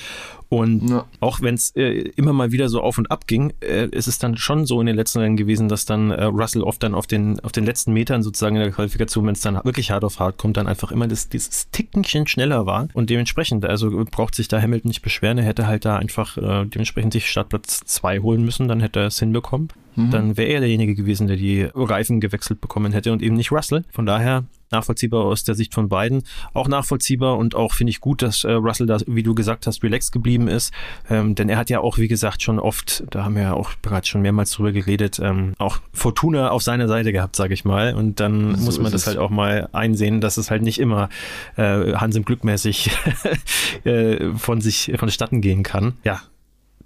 [0.49, 1.05] Und ja.
[1.21, 4.19] auch wenn es äh, immer mal wieder so auf und ab ging, äh, ist es
[4.19, 7.07] dann schon so in den letzten Rennen gewesen, dass dann äh, Russell oft dann auf
[7.07, 10.19] den, auf den letzten Metern sozusagen in der Qualifikation, wenn es dann wirklich hart auf
[10.21, 12.89] hart kommt, dann einfach immer das, dieses Tickenchen schneller war.
[12.95, 16.67] Und dementsprechend, also braucht sich da Hamilton nicht beschweren, er hätte halt da einfach äh,
[16.67, 19.69] dementsprechend sich Startplatz 2 holen müssen, dann hätte er es hinbekommen.
[19.97, 20.11] Mhm.
[20.11, 23.85] Dann wäre er derjenige gewesen, der die Reifen gewechselt bekommen hätte und eben nicht Russell.
[23.91, 26.25] Von daher nachvollziehbar aus der Sicht von beiden.
[26.53, 29.83] Auch nachvollziehbar und auch finde ich gut, dass äh, Russell da, wie du gesagt hast,
[29.83, 30.73] relaxed geblieben ist.
[31.09, 33.71] Ähm, denn er hat ja auch, wie gesagt, schon oft, da haben wir ja auch
[33.83, 37.95] bereits schon mehrmals drüber geredet, ähm, auch Fortuna auf seiner Seite gehabt, sage ich mal.
[37.95, 39.07] Und dann so muss man das es.
[39.07, 41.09] halt auch mal einsehen, dass es halt nicht immer
[41.57, 42.91] äh, Hans im Glückmäßig
[43.85, 45.95] äh, von sich vonstatten gehen kann.
[46.05, 46.21] Ja,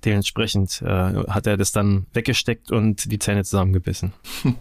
[0.04, 4.12] dementsprechend äh, hat er das dann weggesteckt und die Zähne zusammengebissen.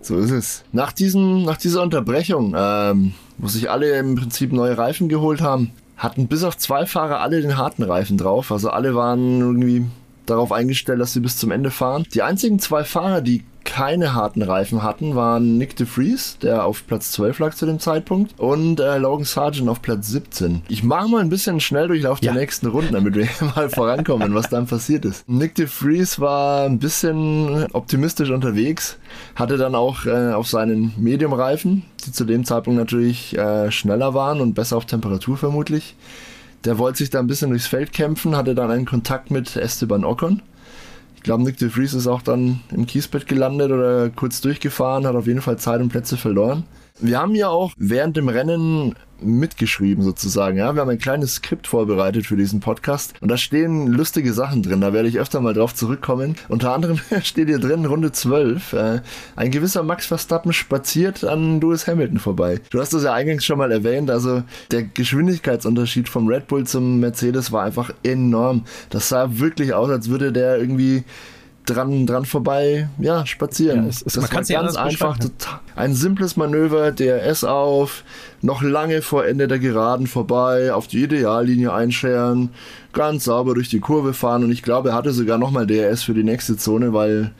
[0.00, 0.64] So ist es.
[0.72, 5.72] Nach, diesem, nach dieser Unterbrechung, ähm, wo sich alle im Prinzip neue Reifen geholt haben,
[5.96, 8.52] hatten bis auf zwei Fahrer alle den harten Reifen drauf.
[8.52, 9.84] Also alle waren irgendwie
[10.30, 12.04] darauf eingestellt, dass sie bis zum Ende fahren.
[12.14, 16.86] Die einzigen zwei Fahrer, die keine harten Reifen hatten, waren Nick de Vries, der auf
[16.86, 20.62] Platz 12 lag zu dem Zeitpunkt, und äh, Logan Sargent auf Platz 17.
[20.68, 22.32] Ich mache mal ein bisschen schnell Durchlauf ja.
[22.32, 25.28] der nächsten Runden, damit wir mal vorankommen, was dann passiert ist.
[25.28, 28.96] Nick de Vries war ein bisschen optimistisch unterwegs,
[29.34, 34.40] hatte dann auch äh, auf seinen Medium-Reifen, die zu dem Zeitpunkt natürlich äh, schneller waren
[34.40, 35.94] und besser auf Temperatur vermutlich.
[36.64, 40.04] Der wollte sich da ein bisschen durchs Feld kämpfen, hatte dann einen Kontakt mit Esteban
[40.04, 40.42] Ocon
[41.18, 45.16] ich glaube, Nick de Vries ist auch dann im Kiesbett gelandet oder kurz durchgefahren, hat
[45.16, 46.62] auf jeden Fall Zeit und Plätze verloren.
[47.00, 50.58] Wir haben ja auch während dem Rennen mitgeschrieben sozusagen.
[50.58, 54.62] Ja, wir haben ein kleines Skript vorbereitet für diesen Podcast und da stehen lustige Sachen
[54.62, 54.80] drin.
[54.80, 56.36] Da werde ich öfter mal drauf zurückkommen.
[56.48, 58.72] Unter anderem steht hier drin Runde 12.
[58.72, 59.00] Äh,
[59.36, 62.60] ein gewisser Max Verstappen spaziert an Lewis Hamilton vorbei.
[62.70, 64.10] Du hast das ja eingangs schon mal erwähnt.
[64.10, 68.64] Also der Geschwindigkeitsunterschied vom Red Bull zum Mercedes war einfach enorm.
[68.90, 71.04] Das sah wirklich aus, als würde der irgendwie
[71.68, 73.84] dran, dran vorbei, ja, spazieren.
[73.84, 75.18] Ja, es, es, das war ganz einfach,
[75.76, 78.04] ein simples Manöver, DRS auf,
[78.42, 82.50] noch lange vor Ende der Geraden vorbei, auf die Ideallinie einscheren,
[82.92, 86.14] ganz sauber durch die Kurve fahren und ich glaube, er hatte sogar nochmal DRS für
[86.14, 87.32] die nächste Zone, weil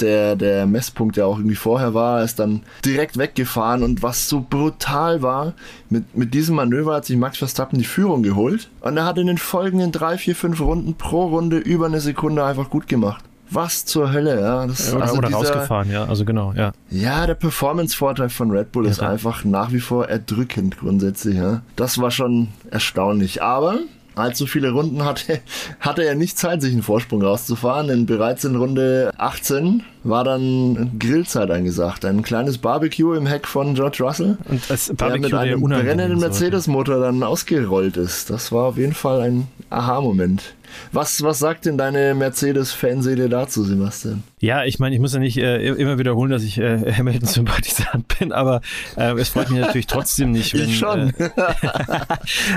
[0.00, 4.44] der, der Messpunkt, der auch irgendwie vorher war, ist dann direkt weggefahren und was so
[4.48, 5.54] brutal war,
[5.88, 9.28] mit, mit diesem Manöver hat sich Max Verstappen die Führung geholt und er hat in
[9.28, 13.84] den folgenden drei, vier, fünf Runden pro Runde über eine Sekunde einfach gut gemacht was
[13.84, 14.66] zur Hölle, ja.
[14.66, 16.72] Das, oder, also oder dieser, rausgefahren, ja, also genau, ja.
[16.90, 21.62] Ja, der Performance-Vorteil von Red Bull ja, ist einfach nach wie vor erdrückend grundsätzlich, ja.
[21.76, 23.78] Das war schon erstaunlich, aber
[24.14, 25.40] allzu viele Runden hatte,
[25.80, 30.98] hatte er nicht Zeit, sich einen Vorsprung rauszufahren, denn bereits in Runde 18 war dann
[30.98, 32.04] Grillzeit angesagt.
[32.04, 37.00] Ein kleines Barbecue im Heck von George Russell, Und das der mit einem brennenden Mercedes-Motor
[37.00, 38.30] dann ausgerollt ist.
[38.30, 40.54] Das war auf jeden Fall ein Aha-Moment.
[40.92, 44.22] Was, was sagt denn deine Mercedes-Fanseele dazu, Sebastian?
[44.40, 48.32] Ja, ich meine, ich muss ja nicht äh, immer wiederholen, dass ich äh, Hamilton-Sympathisant bin,
[48.32, 48.60] aber
[48.96, 50.68] äh, es freut mich natürlich trotzdem nicht, wenn.
[50.68, 51.12] Ich schon.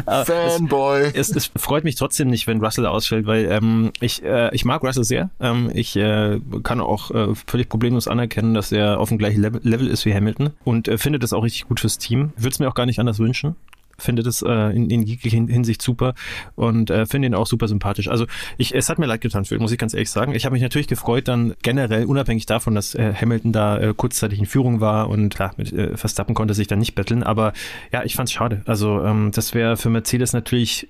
[0.06, 1.12] Äh, Fanboy.
[1.14, 4.66] Es, es, es, freut mich trotzdem nicht, wenn Russell ausfällt, weil ähm, ich, äh, ich
[4.66, 5.30] mag Russell sehr.
[5.40, 7.12] Ähm, ich äh, kann auch
[7.48, 11.34] völlig problemlos anerkennen, dass er auf dem gleichen Level, ist wie Hamilton und finde das
[11.34, 12.32] auch richtig gut fürs Team.
[12.36, 13.56] Würde es mir auch gar nicht anders wünschen
[13.98, 16.14] finde das äh, in, in jeglicher Hinsicht super
[16.56, 18.08] und äh, finde ihn auch super sympathisch.
[18.08, 18.26] Also
[18.58, 20.34] ich, es hat mir leid getan, muss ich ganz ehrlich sagen.
[20.34, 24.40] Ich habe mich natürlich gefreut, dann generell, unabhängig davon, dass äh, Hamilton da äh, kurzzeitig
[24.40, 27.54] in Führung war und klar, mit äh, Verstappen konnte sich dann nicht betteln, aber
[27.92, 28.62] ja, ich fand's schade.
[28.66, 30.88] Also ähm, das wäre für Mercedes natürlich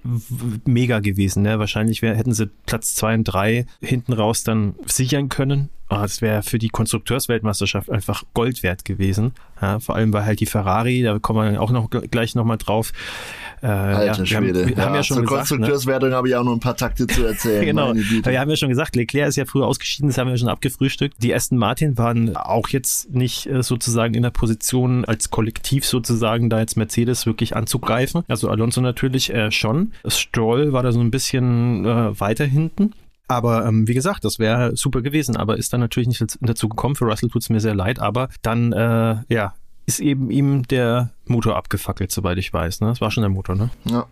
[0.66, 1.44] mega gewesen.
[1.44, 1.60] Ne?
[1.60, 6.22] Wahrscheinlich wär, hätten sie Platz zwei und drei hinten raus dann sichern können Oh, das
[6.22, 9.32] wäre für die Konstrukteursweltmeisterschaft einfach Gold wert gewesen.
[9.62, 12.58] Ja, vor allem, weil halt die Ferrari, da kommen wir dann auch noch gleich nochmal
[12.58, 12.92] drauf.
[13.62, 14.60] Äh, Alter ja, Schwede.
[14.60, 16.16] Haben, wir ja, haben ja schon zur gesagt, Konstrukteurswertung ne?
[16.16, 17.66] habe ich auch noch ein paar Takte zu erzählen.
[17.66, 17.94] genau.
[17.96, 21.16] Wir haben ja schon gesagt, Leclerc ist ja früher ausgeschieden, das haben wir schon abgefrühstückt.
[21.24, 26.50] Die Aston Martin waren auch jetzt nicht äh, sozusagen in der Position, als Kollektiv sozusagen
[26.50, 28.24] da jetzt Mercedes wirklich anzugreifen.
[28.28, 29.94] Also Alonso natürlich äh, schon.
[30.06, 32.92] Stroll war da so ein bisschen äh, weiter hinten.
[33.28, 36.96] Aber ähm, wie gesagt, das wäre super gewesen, aber ist dann natürlich nicht dazu gekommen.
[36.96, 39.54] Für Russell tut es mir sehr leid, aber dann, äh, ja,
[39.86, 42.82] ist eben ihm der Motor abgefackelt, soweit ich weiß.
[42.82, 42.88] Ne?
[42.88, 43.70] Das war schon der Motor, ne?
[43.86, 44.06] Ja.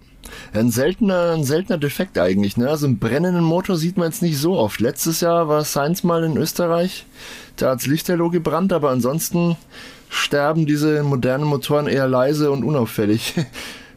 [0.54, 2.58] Ein seltener, ein seltener Defekt eigentlich.
[2.58, 2.68] Ne?
[2.68, 4.80] Also einen brennenden Motor sieht man jetzt nicht so oft.
[4.80, 7.06] Letztes Jahr war Sainz mal in Österreich,
[7.58, 9.56] da hat's Lichterloh gebrannt, aber ansonsten
[10.10, 13.36] sterben diese modernen Motoren eher leise und unauffällig.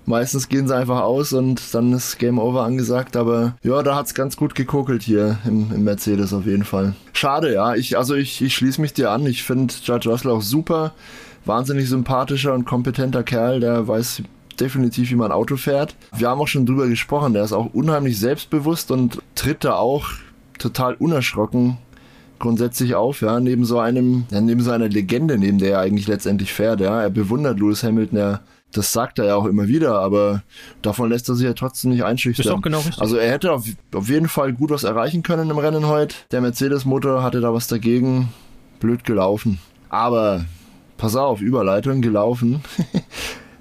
[0.09, 4.14] Meistens gehen sie einfach aus und dann ist Game Over angesagt, aber ja, da hat's
[4.14, 6.94] ganz gut gekokelt hier im, im Mercedes auf jeden Fall.
[7.12, 7.75] Schade, ja.
[7.75, 9.27] Ich, also ich, ich schließe mich dir an.
[9.27, 10.92] Ich finde Judge Russell auch super
[11.44, 14.23] Wahnsinnig sympathischer und kompetenter Kerl, der weiß
[14.59, 15.94] definitiv, wie man Auto fährt.
[16.16, 20.09] Wir haben auch schon drüber gesprochen, der ist auch unheimlich selbstbewusst und tritt da auch
[20.59, 21.77] total unerschrocken
[22.38, 26.07] grundsätzlich auf, ja, neben so einem, ja, neben so einer Legende, neben der er eigentlich
[26.07, 27.03] letztendlich fährt, ja.
[27.03, 28.40] Er bewundert Lewis Hamilton, er,
[28.72, 30.42] das sagt er ja auch immer wieder, aber
[30.83, 32.46] davon lässt er sich ja trotzdem nicht einschüchtern.
[32.46, 33.00] Ist auch genau richtig.
[33.00, 36.14] Also er hätte auf, auf jeden Fall gut was erreichen können im Rennen heute.
[36.31, 38.28] Der Mercedes-Motor hatte da was dagegen.
[38.81, 39.59] Blöd gelaufen.
[39.88, 40.44] Aber
[40.96, 42.62] pass auf, Überleitung gelaufen.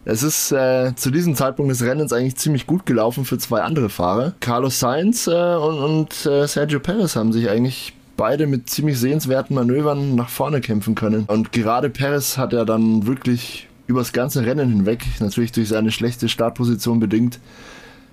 [0.09, 3.89] Es ist äh, zu diesem Zeitpunkt des Rennens eigentlich ziemlich gut gelaufen für zwei andere
[3.89, 4.35] Fahrer.
[4.39, 9.53] Carlos Sainz äh, und, und äh, Sergio Perez haben sich eigentlich beide mit ziemlich sehenswerten
[9.53, 11.25] Manövern nach vorne kämpfen können.
[11.27, 16.29] Und gerade Perez hat ja dann wirklich übers ganze Rennen hinweg, natürlich durch seine schlechte
[16.29, 17.39] Startposition bedingt,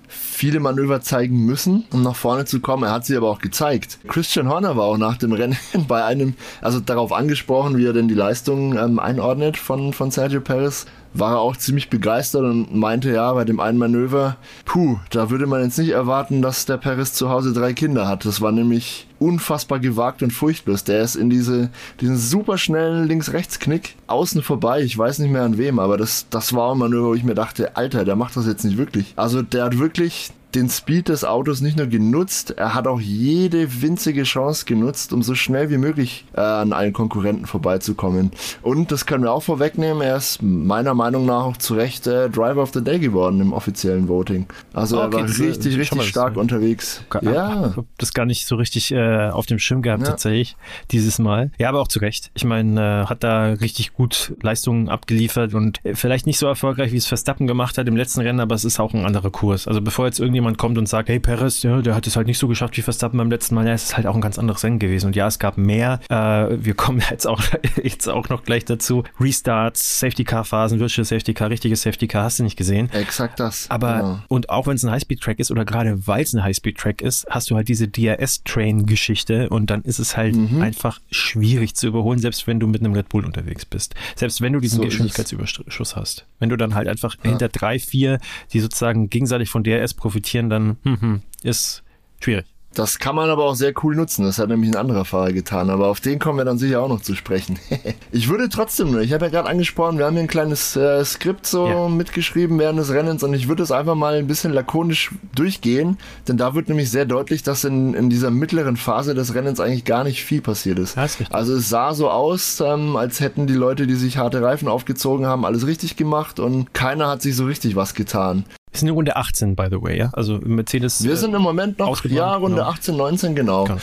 [0.07, 2.83] viele Manöver zeigen müssen, um nach vorne zu kommen.
[2.83, 3.99] Er hat sie aber auch gezeigt.
[4.07, 5.57] Christian Horner war auch nach dem Rennen
[5.87, 10.41] bei einem, also darauf angesprochen, wie er denn die Leistung ähm, einordnet von, von Sergio
[10.41, 10.85] Perez
[11.17, 15.47] war er auch ziemlich begeistert und meinte ja bei dem einen Manöver, puh, da würde
[15.47, 18.25] man jetzt nicht erwarten, dass der Paris zu Hause drei Kinder hat.
[18.25, 20.83] Das war nämlich unfassbar gewagt und furchtlos.
[20.83, 21.69] Der ist in diese,
[22.01, 24.81] diesen super schnellen Links-Rechts-Knick außen vorbei.
[24.81, 27.35] Ich weiß nicht mehr an wem, aber das, das war ein Manöver, wo ich mir
[27.35, 29.13] dachte, Alter, der macht das jetzt nicht wirklich.
[29.15, 33.81] Also der hat wirklich den Speed des Autos nicht nur genutzt, er hat auch jede
[33.81, 38.31] winzige Chance genutzt, um so schnell wie möglich äh, an allen Konkurrenten vorbeizukommen.
[38.61, 42.29] Und das können wir auch vorwegnehmen, er ist meiner Meinung nach auch zu Recht äh,
[42.29, 44.45] Driver of the Day geworden im offiziellen Voting.
[44.73, 47.03] Also okay, er war richtig, richtig stark unterwegs.
[47.21, 47.73] Ja.
[47.77, 50.09] Ich das gar nicht so richtig äh, auf dem Schirm gehabt ja.
[50.09, 50.55] tatsächlich
[50.91, 51.51] dieses Mal.
[51.57, 52.31] Ja, aber auch zu Recht.
[52.33, 56.91] Ich meine, äh, hat da richtig gut Leistungen abgeliefert und äh, vielleicht nicht so erfolgreich,
[56.91, 59.67] wie es Verstappen gemacht hat im letzten Rennen, aber es ist auch ein anderer Kurs.
[59.67, 62.27] Also bevor jetzt irgendjemand jemand kommt und sagt, hey Perez, ja, der hat es halt
[62.27, 64.37] nicht so geschafft wie Verstappen beim letzten Mal, ja, es ist halt auch ein ganz
[64.37, 65.07] anderes Rennen gewesen.
[65.07, 65.99] Und ja, es gab mehr.
[66.09, 67.41] Äh, wir kommen jetzt auch,
[67.81, 69.03] jetzt auch noch gleich dazu.
[69.19, 72.91] Restarts, Safety Car Phasen, Virtual Safety Car, richtiges Safety Car, hast du nicht gesehen.
[72.91, 73.69] Exakt das.
[73.69, 74.23] Aber, ja.
[74.27, 77.49] und auch wenn es ein Highspeed-Track ist oder gerade weil es ein Highspeed-Track ist, hast
[77.49, 80.61] du halt diese DRS-Train-Geschichte und dann ist es halt mhm.
[80.61, 83.95] einfach schwierig zu überholen, selbst wenn du mit einem Red Bull unterwegs bist.
[84.15, 86.25] Selbst wenn du diesen so Geschwindigkeitsüberschuss hast.
[86.39, 87.31] Wenn du dann halt einfach ja.
[87.31, 88.19] hinter drei, vier,
[88.53, 91.83] die sozusagen gegenseitig von DRS profitieren, investieren, dann hm, hm, ist
[92.19, 92.45] schwierig.
[92.73, 94.25] Das kann man aber auch sehr cool nutzen.
[94.25, 95.69] Das hat nämlich ein anderer Fahrer getan.
[95.69, 97.57] Aber auf den kommen wir dann sicher auch noch zu sprechen.
[98.11, 101.05] ich würde trotzdem nur, ich habe ja gerade angesprochen, wir haben hier ein kleines äh,
[101.05, 101.87] Skript so ja.
[101.87, 106.35] mitgeschrieben während des Rennens und ich würde es einfach mal ein bisschen lakonisch durchgehen, denn
[106.35, 110.03] da wird nämlich sehr deutlich, dass in, in dieser mittleren Phase des Rennens eigentlich gar
[110.03, 110.97] nicht viel passiert ist.
[110.97, 114.67] ist also es sah so aus, ähm, als hätten die Leute, die sich harte Reifen
[114.67, 118.43] aufgezogen haben, alles richtig gemacht und keiner hat sich so richtig was getan.
[118.75, 120.09] Wir sind in Runde 18, by the way, ja?
[120.13, 121.03] Also Mercedes.
[121.03, 122.69] Wir sind im Moment noch, ja, Runde genau.
[122.69, 123.63] 18, 19, genau.
[123.63, 123.79] genau.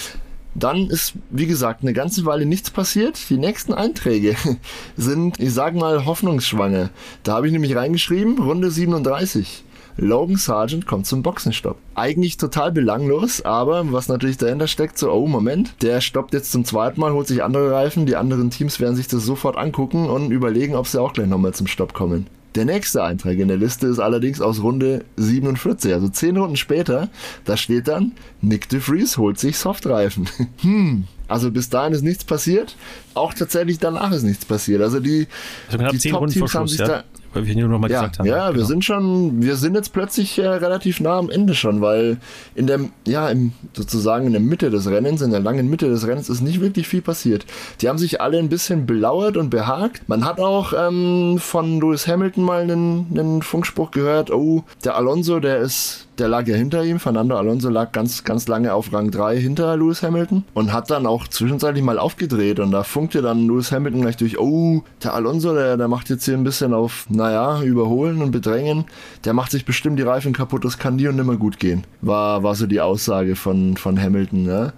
[0.55, 3.19] Dann ist, wie gesagt, eine ganze Weile nichts passiert.
[3.31, 4.37] Die nächsten Einträge
[4.97, 6.91] sind, ich sag mal, hoffnungsschwanger.
[7.23, 9.65] Da habe ich nämlich reingeschrieben, Runde 37.
[9.97, 11.79] Logan Sargent kommt zum Boxenstopp.
[11.95, 16.65] Eigentlich total belanglos, aber was natürlich dahinter steckt, so, oh Moment, der stoppt jetzt zum
[16.65, 20.31] zweiten Mal, holt sich andere Reifen, die anderen Teams werden sich das sofort angucken und
[20.31, 22.27] überlegen, ob sie auch gleich nochmal zum Stopp kommen.
[22.55, 27.09] Der nächste Eintrag in der Liste ist allerdings aus Runde 47, also 10 Runden später.
[27.45, 30.29] Da steht dann, Nick de Vries holt sich Softreifen.
[30.61, 32.77] hm, also bis dahin ist nichts passiert.
[33.15, 34.83] Auch tatsächlich danach ist nichts passiert.
[34.83, 35.27] Also die,
[35.71, 36.87] also die Top-Teams haben sich ja.
[36.87, 38.27] da weil wir nur noch mal ja, gesagt haben.
[38.27, 38.59] Ja, genau.
[38.59, 42.19] wir sind schon, wir sind jetzt plötzlich äh, relativ nah am Ende schon, weil
[42.55, 46.07] in der, ja, im, sozusagen in der Mitte des Rennens, in der langen Mitte des
[46.07, 47.47] Rennens ist nicht wirklich viel passiert.
[47.81, 50.09] Die haben sich alle ein bisschen belauert und behagt.
[50.09, 55.41] Man hat auch ähm, von Lewis Hamilton mal einen, einen Funkspruch gehört, oh, der Alonso,
[55.41, 56.99] der ist der lag ja hinter ihm.
[56.99, 61.07] Fernando Alonso lag ganz, ganz lange auf Rang 3 hinter Lewis Hamilton und hat dann
[61.07, 65.55] auch zwischenzeitlich mal aufgedreht und da funkte dann Lewis Hamilton gleich durch, oh, der Alonso,
[65.55, 68.85] der, der macht jetzt hier ein bisschen auf, naja, überholen und bedrängen.
[69.25, 71.85] Der macht sich bestimmt die Reifen kaputt, das kann nie und nimmer gut gehen.
[72.01, 74.73] War, war so die Aussage von, von Hamilton, ne?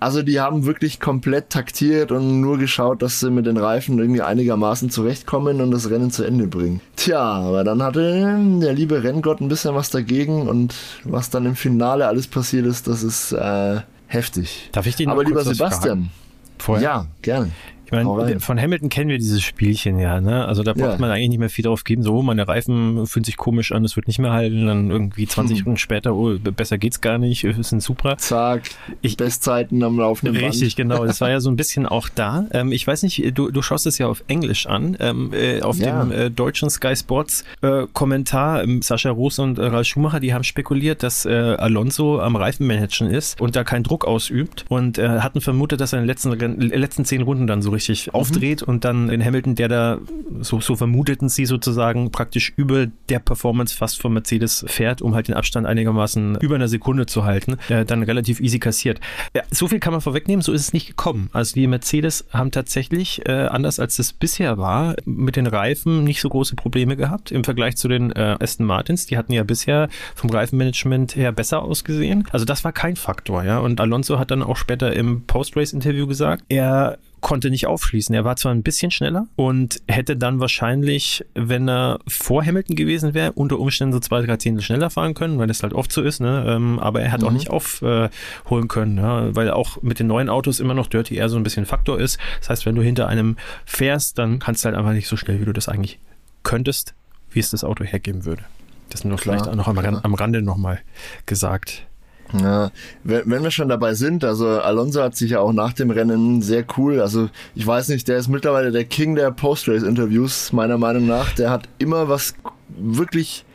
[0.00, 4.22] Also die haben wirklich komplett taktiert und nur geschaut, dass sie mit den Reifen irgendwie
[4.22, 6.80] einigermaßen zurechtkommen und das Rennen zu Ende bringen.
[6.96, 11.56] Tja, aber dann hatte der liebe Renngott ein bisschen was dagegen und was dann im
[11.56, 14.68] Finale alles passiert ist, das ist äh, heftig.
[14.72, 16.10] Darf ich den Aber lieber Sebastian.
[16.58, 16.84] Vorher?
[16.84, 17.50] Ja, gerne.
[17.88, 20.44] Ich meine, von Hamilton kennen wir dieses Spielchen ja, ne?
[20.44, 20.98] Also da braucht ja.
[20.98, 22.02] man eigentlich nicht mehr viel drauf geben.
[22.02, 24.66] So, meine Reifen fühlen sich komisch an, es wird nicht mehr halten.
[24.66, 25.64] Dann irgendwie 20 hm.
[25.64, 28.18] Runden später, oh, besser geht's gar nicht, wir sind super.
[28.18, 28.64] Zack,
[29.00, 30.90] ich, Bestzeiten am laufenden Richtig, Band.
[30.90, 31.06] genau.
[31.06, 32.46] Das war ja so ein bisschen auch da.
[32.50, 34.94] Ähm, ich weiß nicht, du, du schaust es ja auf Englisch an.
[35.00, 36.02] Ähm, äh, auf ja.
[36.02, 40.34] dem äh, deutschen Sky Sports äh, Kommentar, ähm, Sascha Roos und äh, Ralf Schumacher, die
[40.34, 45.20] haben spekuliert, dass äh, Alonso am Reifenmanagen ist und da keinen Druck ausübt und äh,
[45.20, 48.14] hatten vermutet, dass er in den letzten, letzten zehn Runden dann so richtig mhm.
[48.14, 49.98] aufdreht und dann in Hamilton, der da,
[50.40, 55.28] so, so vermuteten sie sozusagen, praktisch über der Performance fast von Mercedes fährt, um halt
[55.28, 59.00] den Abstand einigermaßen über einer Sekunde zu halten, äh, dann relativ easy kassiert.
[59.34, 61.30] Ja, so viel kann man vorwegnehmen, so ist es nicht gekommen.
[61.32, 66.20] Also die Mercedes haben tatsächlich, äh, anders als es bisher war, mit den Reifen nicht
[66.20, 69.06] so große Probleme gehabt im Vergleich zu den äh, Aston Martins.
[69.06, 72.26] Die hatten ja bisher vom Reifenmanagement her besser ausgesehen.
[72.32, 73.58] Also das war kein Faktor, ja.
[73.58, 78.14] Und Alonso hat dann auch später im Post-Race-Interview gesagt, er konnte nicht aufschließen.
[78.14, 83.14] Er war zwar ein bisschen schneller und hätte dann wahrscheinlich, wenn er vor Hamilton gewesen
[83.14, 86.02] wäre, unter Umständen so zwei, drei Zehntel schneller fahren können, weil das halt oft so
[86.02, 86.44] ist, ne?
[86.46, 87.26] Ähm, aber er hat mhm.
[87.26, 89.34] auch nicht aufholen können, ja?
[89.34, 92.18] weil auch mit den neuen Autos immer noch Dirty Air so ein bisschen Faktor ist.
[92.40, 95.40] Das heißt, wenn du hinter einem fährst, dann kannst du halt einfach nicht so schnell,
[95.40, 95.98] wie du das eigentlich
[96.42, 96.94] könntest,
[97.30, 98.42] wie es das Auto hergeben würde.
[98.90, 100.80] Das nur Klar, vielleicht auch noch am, am Rande nochmal
[101.26, 101.87] gesagt.
[102.32, 102.70] Ja,
[103.04, 106.64] wenn wir schon dabei sind, also Alonso hat sich ja auch nach dem Rennen sehr
[106.76, 111.34] cool, also ich weiß nicht, der ist mittlerweile der King der Post-Race-Interviews, meiner Meinung nach.
[111.34, 112.34] Der hat immer was
[112.68, 113.46] wirklich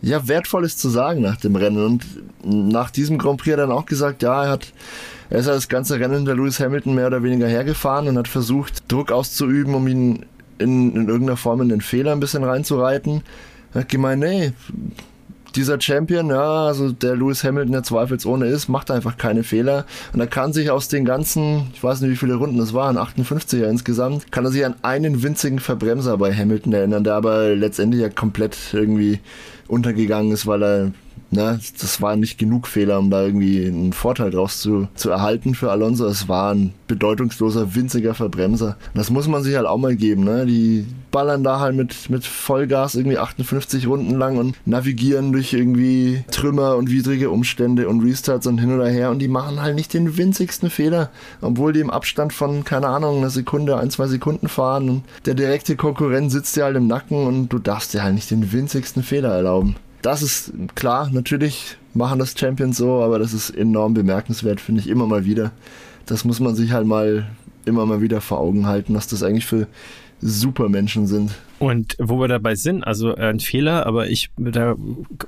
[0.00, 1.84] ja, Wertvolles zu sagen nach dem Rennen.
[1.84, 2.04] Und
[2.44, 4.72] nach diesem Grand Prix hat er dann auch gesagt, ja, er hat
[5.32, 8.28] er ist ja das ganze Rennen der Lewis Hamilton mehr oder weniger hergefahren und hat
[8.28, 10.26] versucht, Druck auszuüben, um ihn
[10.58, 13.22] in, in irgendeiner Form in den Fehler ein bisschen reinzureiten.
[13.72, 14.52] Er hat gemeint, nee,
[15.56, 19.86] dieser Champion, ja, also der Lewis Hamilton, der zweifelsohne ist, macht einfach keine Fehler.
[20.12, 22.98] Und er kann sich aus den ganzen, ich weiß nicht, wie viele Runden es waren,
[22.98, 28.02] 58er insgesamt, kann er sich an einen winzigen Verbremser bei Hamilton erinnern, der aber letztendlich
[28.02, 29.20] ja komplett irgendwie
[29.68, 30.92] untergegangen ist, weil er
[31.30, 35.54] Ne, das war nicht genug Fehler, um da irgendwie einen Vorteil draus zu, zu erhalten
[35.54, 36.04] für Alonso.
[36.06, 38.76] Es war ein bedeutungsloser, winziger Verbremser.
[38.92, 40.24] Das muss man sich halt auch mal geben.
[40.24, 40.44] Ne?
[40.44, 46.22] Die ballern da halt mit, mit Vollgas irgendwie 58 Runden lang und navigieren durch irgendwie
[46.30, 49.94] Trümmer und widrige Umstände und Restarts und hin oder her und die machen halt nicht
[49.94, 54.48] den winzigsten Fehler, obwohl die im Abstand von, keine Ahnung, einer Sekunde, ein, zwei Sekunden
[54.48, 58.14] fahren und der direkte Konkurrent sitzt dir halt im Nacken und du darfst dir halt
[58.14, 63.32] nicht den winzigsten Fehler erlauben das ist klar, natürlich machen das Champions so, aber das
[63.32, 65.52] ist enorm bemerkenswert, finde ich immer mal wieder.
[66.06, 67.26] Das muss man sich halt mal
[67.64, 69.68] immer mal wieder vor Augen halten, was das eigentlich für
[70.20, 71.34] Supermenschen sind.
[71.58, 74.74] Und wo wir dabei sind, also äh, ein Fehler, aber ich, da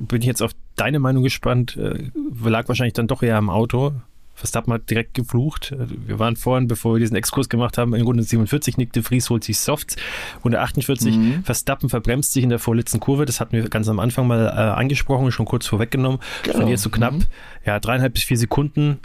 [0.00, 2.10] bin jetzt auf deine Meinung gespannt, äh,
[2.44, 3.92] lag wahrscheinlich dann doch eher am Auto,
[4.34, 5.74] Verstappen hat direkt geflucht.
[5.78, 9.44] Wir waren vorhin, bevor wir diesen Exkurs gemacht haben, in Runde 47 nickte Fries, holt
[9.44, 9.96] sich Softs.
[10.44, 11.44] Runde 48, mhm.
[11.44, 13.26] Verstappen verbremst sich in der vorletzten Kurve.
[13.26, 16.18] Das hatten wir ganz am Anfang mal äh, angesprochen, schon kurz vorweggenommen.
[16.42, 16.58] Genau.
[16.58, 17.26] Verliert so knapp, mhm.
[17.64, 18.98] ja, dreieinhalb bis vier Sekunden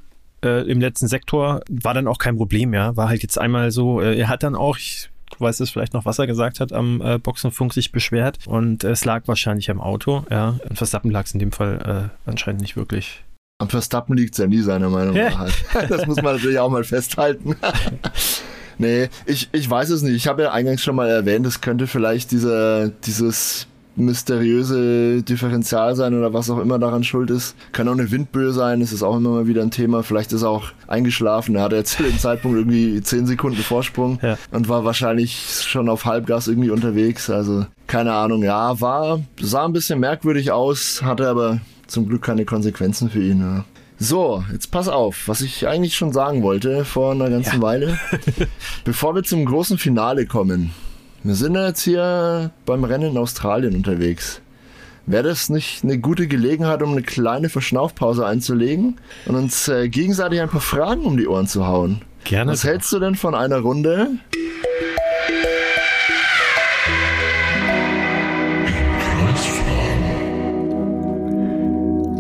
[0.44, 1.62] äh, im letzten Sektor.
[1.70, 2.96] War dann auch kein Problem, ja.
[2.96, 6.06] War halt jetzt einmal so, äh, er hat dann auch, ich weiß es vielleicht noch,
[6.06, 8.40] was er gesagt hat, am äh, Boxenfunk sich beschwert.
[8.48, 10.60] Und es lag wahrscheinlich am Auto, ja.
[10.68, 13.24] Und Verstappen lag es in dem Fall äh, anscheinend nicht wirklich.
[13.62, 15.50] Am Verstappen liegt es ja nie, seiner Meinung nach.
[15.90, 17.58] Das muss man natürlich auch mal festhalten.
[18.78, 20.16] nee, ich, ich weiß es nicht.
[20.16, 23.68] Ich habe ja eingangs schon mal erwähnt, es könnte vielleicht dieser, dieses
[23.98, 27.58] mysteriöse Differential sein oder was auch immer daran schuld ist.
[27.74, 30.04] Kann auch eine Windböe sein, das ist auch immer mal wieder ein Thema.
[30.04, 31.58] Vielleicht ist er auch eingeschlafen.
[31.58, 34.38] Er hatte jetzt zu dem Zeitpunkt irgendwie 10 Sekunden Vorsprung ja.
[34.52, 35.36] und war wahrscheinlich
[35.68, 37.30] schon auf Halbgas irgendwie unterwegs.
[37.30, 41.60] Also keine Ahnung, ja, war, sah ein bisschen merkwürdig aus, hatte aber
[41.90, 43.42] zum Glück keine Konsequenzen für ihn.
[43.42, 43.66] Ja.
[43.98, 47.62] So, jetzt pass auf, was ich eigentlich schon sagen wollte vor einer ganzen ja.
[47.62, 48.00] Weile.
[48.86, 50.72] Bevor wir zum großen Finale kommen.
[51.24, 54.42] Wir sind jetzt hier beim Rennen in Australien unterwegs.
[55.06, 60.40] Wäre das nicht eine gute Gelegenheit, um eine kleine Verschnaufpause einzulegen und uns äh, gegenseitig
[60.40, 62.04] ein paar Fragen um die Ohren zu hauen?
[62.24, 62.52] Gerne.
[62.52, 64.12] Was hältst du denn von einer Runde?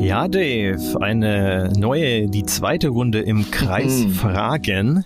[0.10, 4.10] Ja, Dave, eine neue, die zweite Runde im Kreis mhm.
[4.10, 5.06] Fragen.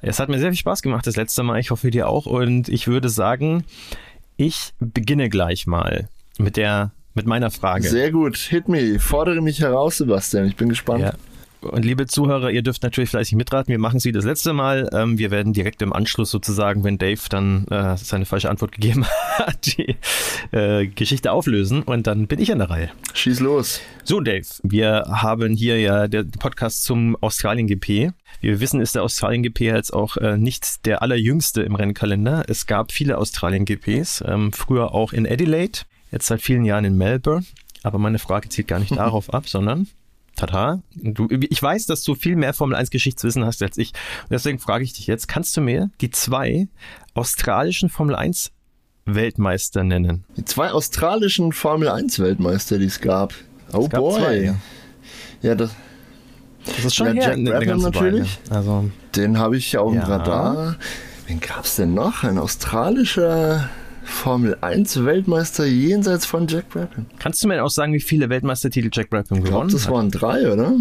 [0.00, 1.58] Es hat mir sehr viel Spaß gemacht das letzte Mal.
[1.58, 2.24] Ich hoffe dir auch.
[2.24, 3.64] Und ich würde sagen,
[4.36, 7.88] ich beginne gleich mal mit der, mit meiner Frage.
[7.88, 8.36] Sehr gut.
[8.36, 9.00] Hit me.
[9.00, 10.46] Fordere mich heraus, Sebastian.
[10.46, 11.00] Ich bin gespannt.
[11.00, 11.14] Ja.
[11.60, 13.70] Und liebe Zuhörer, ihr dürft natürlich fleißig mitraten.
[13.70, 14.88] Wir machen es wie das letzte Mal.
[14.92, 19.04] Ähm, wir werden direkt im Anschluss sozusagen, wenn Dave dann äh, seine falsche Antwort gegeben
[19.38, 19.96] hat, die
[20.52, 21.82] äh, Geschichte auflösen.
[21.82, 22.90] Und dann bin ich an der Reihe.
[23.12, 23.80] Schieß los.
[24.04, 28.12] So, Dave, wir haben hier ja den Podcast zum Australien-GP.
[28.40, 32.44] Wie wir wissen, ist der Australien-GP jetzt auch äh, nicht der allerjüngste im Rennkalender.
[32.46, 35.80] Es gab viele Australien-GPs, ähm, früher auch in Adelaide,
[36.12, 37.44] jetzt seit vielen Jahren in Melbourne.
[37.82, 39.88] Aber meine Frage zielt gar nicht darauf ab, sondern
[40.38, 43.92] Tata, du, ich weiß, dass du viel mehr Formel 1 Geschichtswissen hast als ich.
[44.22, 46.68] Und deswegen frage ich dich jetzt, kannst du mir die zwei
[47.14, 48.52] australischen Formel 1
[49.04, 50.24] Weltmeister nennen?
[50.36, 53.34] Die zwei australischen Formel 1 Weltmeister, die es gab.
[53.72, 54.20] Oh es gab boy.
[54.20, 54.54] Zwei, ja.
[55.42, 55.70] ja, das,
[56.64, 58.38] das ist schon ja, her, Jack Brabham natürlich.
[58.48, 60.02] Also, Den habe ich ja auf dem.
[60.02, 60.76] Radar.
[61.26, 62.22] Wen gab's denn noch?
[62.22, 63.68] Ein australischer
[64.08, 67.06] Formel 1 Weltmeister jenseits von Jack Brabham.
[67.18, 69.92] Kannst du mir auch sagen, wie viele Weltmeistertitel Jack Brabham Ich glaube, gewonnen das hat?
[69.94, 70.74] waren drei, oder?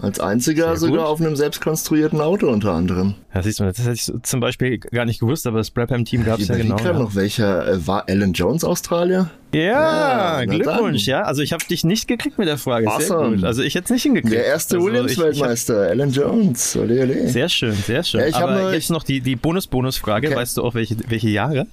[0.00, 3.14] Als einziger sogar auf einem selbstkonstruierten Auto unter anderem.
[3.34, 6.38] Ja, siehst du, das hätte ich zum Beispiel gar nicht gewusst, aber das Brabham-Team gab
[6.40, 6.76] es ja genau.
[6.76, 9.30] grad Ja, noch welcher äh, war Alan Jones Australier?
[9.54, 11.22] ja, Ja, Glückwunsch, ja.
[11.22, 12.88] Also ich habe dich nicht gekriegt mit der Frage.
[12.90, 13.46] Awesome.
[13.46, 14.34] Also ich hätte es nicht hingekriegt.
[14.34, 16.76] Der erste also ich- ich Williams-Weltmeister, Alan Jones.
[16.76, 17.28] Ole, ole.
[17.28, 18.20] Sehr schön, sehr schön.
[18.20, 20.28] Ja, ich aber nur- jetzt noch die, die Bonus-Bonus-Frage.
[20.28, 20.36] Okay.
[20.36, 21.66] Weißt du auch, welche, welche Jahre?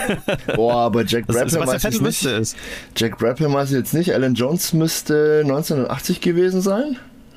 [0.56, 2.24] Boah, aber Jack Brabham weiß ich nicht.
[2.26, 2.54] es.
[2.96, 4.12] Jack Brabham weiß ich jetzt nicht.
[4.14, 6.96] Alan Jones müsste 1980 gewesen sein.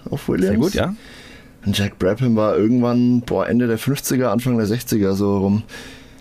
[0.09, 0.49] Auf Williams.
[0.49, 0.95] Sehr gut, ja.
[1.65, 5.63] Und Jack Brabham war irgendwann, boah, Ende der 50er, Anfang der 60er so rum.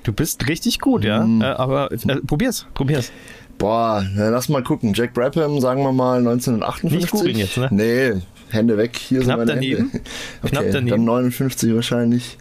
[0.02, 1.24] Du bist richtig gut, ja.
[1.24, 1.42] Mhm.
[1.42, 3.12] Äh, aber äh, probier's, probier's.
[3.58, 4.92] Boah, na, lass mal gucken.
[4.94, 7.00] Jack Brabham, sagen wir mal 1958.
[7.00, 7.68] Nicht googeln jetzt, ne?
[7.70, 8.96] Nee, Hände weg.
[8.96, 9.90] Hier Knapp sind meine daneben.
[9.92, 10.00] Hände.
[10.42, 10.96] Knapp Okay, daneben.
[10.96, 12.38] Dann 59 wahrscheinlich.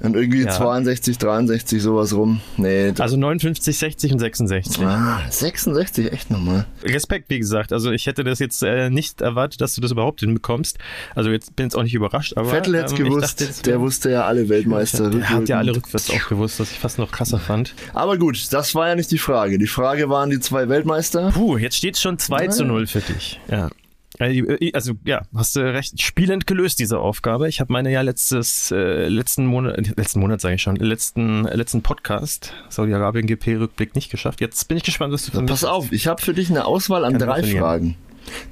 [0.00, 0.50] Und irgendwie Ja.
[0.50, 2.40] 62, 63, sowas rum.
[2.58, 4.82] Nee, Also 59, 60 und 66.
[4.84, 6.66] ah, 66, echt nochmal.
[6.84, 7.72] Respekt, wie gesagt.
[7.72, 10.78] Also ich hätte das jetzt äh, nicht erwartet, dass du das überhaupt hinbekommst.
[11.14, 13.40] Also jetzt bin jetzt auch nicht überrascht, aber Vettel hätte ähm, gewusst.
[13.40, 15.08] dachte, der wusste ja alle Weltmeister.
[15.10, 17.74] Der hat ja alle rückwärts auch gewusst, was ich fast noch krasser fand.
[17.94, 19.58] Aber gut, das war ja nicht die Frage.
[19.58, 21.30] Die Frage waren die zwei Weltmeister.
[21.32, 23.40] Puh, jetzt steht es schon 2 zu 0 für dich.
[23.50, 23.70] Ja.
[24.18, 27.48] Äh, Also ja, hast du recht spielend gelöst, diese Aufgabe.
[27.48, 31.46] Ich habe meine ja letztes, äh, letzten Monat, äh, letzten Monat sage ich schon, letzten,
[31.46, 34.40] äh, letzten Podcast, Saudi-Arabien GP-Rückblick nicht geschafft.
[34.40, 37.18] Jetzt bin ich gespannt, was du Pass auf, ich habe für dich eine Auswahl an
[37.18, 37.42] drei.
[37.42, 37.96] Fragen.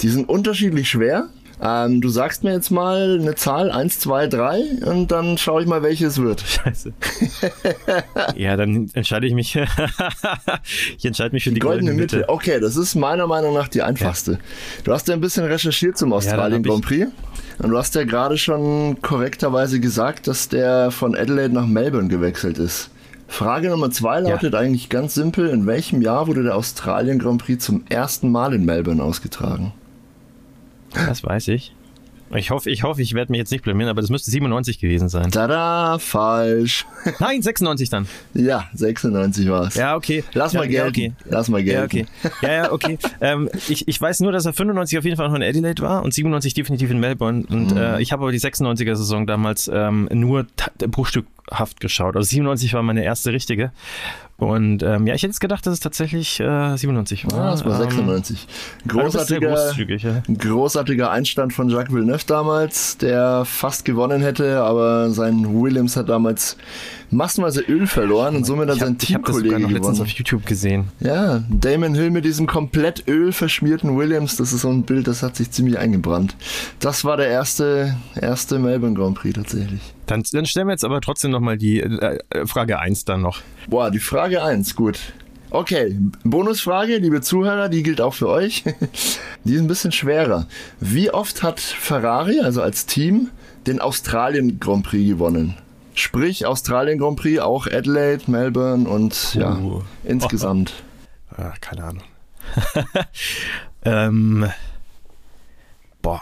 [0.02, 1.28] Die sind unterschiedlich schwer.
[1.62, 5.68] Ähm, du sagst mir jetzt mal eine Zahl, 1, 2, 3 und dann schaue ich
[5.68, 6.40] mal, welche es wird.
[6.40, 6.92] Scheiße.
[8.36, 9.56] ja, dann entscheide ich mich.
[10.98, 12.28] ich entscheide mich für die, Die goldene Mitte.
[12.28, 14.38] Okay, das ist meiner Meinung nach die einfachste.
[14.82, 17.06] Du hast ja ein bisschen recherchiert zum Australien ich- Grand Prix.
[17.58, 22.58] Und du hast ja gerade schon korrekterweise gesagt, dass der von Adelaide nach Melbourne gewechselt
[22.58, 22.90] ist.
[23.28, 25.48] Frage Nummer zwei lautet eigentlich ganz simpel.
[25.48, 29.72] In welchem Jahr wurde der Australien Grand Prix zum ersten Mal in Melbourne ausgetragen?
[30.94, 31.74] Das weiß ich.
[32.34, 35.08] Ich hoffe, ich, hoffe, ich werde mich jetzt nicht blamieren, aber das müsste 97 gewesen
[35.08, 35.30] sein.
[35.30, 36.84] Tada, falsch.
[37.20, 38.08] Nein, 96 dann.
[38.32, 39.74] Ja, 96 war es.
[39.76, 40.24] Ja, okay.
[40.32, 41.00] Lass mal ja, gelten.
[41.00, 41.12] Ja, okay.
[41.30, 42.08] Lass mal Ja, gelten.
[42.24, 42.32] okay.
[42.42, 42.98] Ja, ja, okay.
[43.20, 46.02] ähm, ich, ich weiß nur, dass er 95 auf jeden Fall noch in Adelaide war
[46.02, 47.44] und 97 definitiv in Melbourne.
[47.48, 47.76] Und Mhm.
[47.76, 50.46] äh, ich habe aber die 96er Saison damals ähm, nur
[50.78, 52.16] bruchstückhaft geschaut.
[52.16, 53.70] Also 97 war meine erste richtige.
[54.36, 57.38] Und ähm, ja, ich hätte jetzt gedacht, dass es tatsächlich äh, 97 war.
[57.40, 58.46] Ah, das war Ähm, 96.
[58.90, 60.22] aber du bist sehr Großartiger, ja.
[60.38, 66.56] Großartiger Einstand von Jacques Villeneuve damals, der fast gewonnen hätte, aber sein Williams hat damals
[67.10, 69.98] massenweise Öl verloren und somit hat Ich sein habe hab das sogar Teamkollege noch letztens
[69.98, 70.10] gewonnen.
[70.10, 70.84] auf YouTube gesehen.
[71.00, 75.36] Ja, Damon Hill mit diesem komplett ölverschmierten Williams, das ist so ein Bild, das hat
[75.36, 76.36] sich ziemlich eingebrannt.
[76.80, 79.80] Das war der erste, erste Melbourne Grand Prix tatsächlich.
[80.06, 83.40] Dann, dann stellen wir jetzt aber trotzdem nochmal die äh, äh, Frage 1 dann noch.
[83.68, 84.98] Boah, die Frage 1, gut.
[85.50, 88.64] Okay, Bonusfrage, liebe Zuhörer, die gilt auch für euch.
[89.44, 90.46] Die ist ein bisschen schwerer.
[90.80, 93.28] Wie oft hat Ferrari, also als Team,
[93.66, 95.54] den Australien Grand Prix gewonnen?
[95.94, 99.82] Sprich, Australien Grand Prix, auch Adelaide, Melbourne und ja, Uh.
[100.04, 100.72] insgesamt.
[101.36, 102.04] Ah, keine Ahnung.
[103.84, 104.46] ähm,
[106.00, 106.20] boah.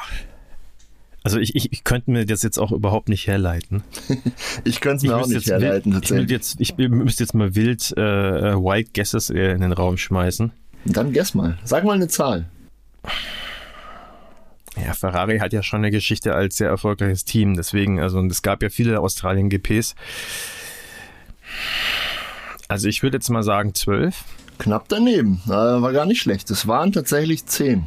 [1.22, 3.84] Also ich, ich, ich könnte mir das jetzt auch überhaupt nicht herleiten.
[4.64, 7.54] Ich könnte es mir auch nicht jetzt wild- herleiten, ich, jetzt, ich müsste jetzt mal
[7.54, 8.00] wild äh,
[8.52, 10.50] äh, Wild Guesses äh, in den Raum schmeißen.
[10.86, 11.58] Dann guess mal.
[11.64, 12.46] Sag mal eine Zahl.
[14.76, 18.42] Ja, Ferrari hat ja schon eine Geschichte als sehr erfolgreiches Team, deswegen, also und es
[18.42, 19.94] gab ja viele Australien-GPs.
[22.68, 24.14] Also ich würde jetzt mal sagen 12.
[24.58, 25.42] Knapp daneben.
[25.46, 26.50] Äh, war gar nicht schlecht.
[26.50, 27.86] Es waren tatsächlich 10.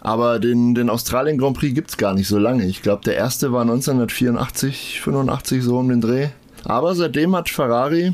[0.00, 2.64] Aber den, den Australien Grand Prix gibt's gar nicht so lange.
[2.66, 6.28] Ich glaube, der erste war 1984, 85 so um den Dreh.
[6.64, 8.12] Aber seitdem hat Ferrari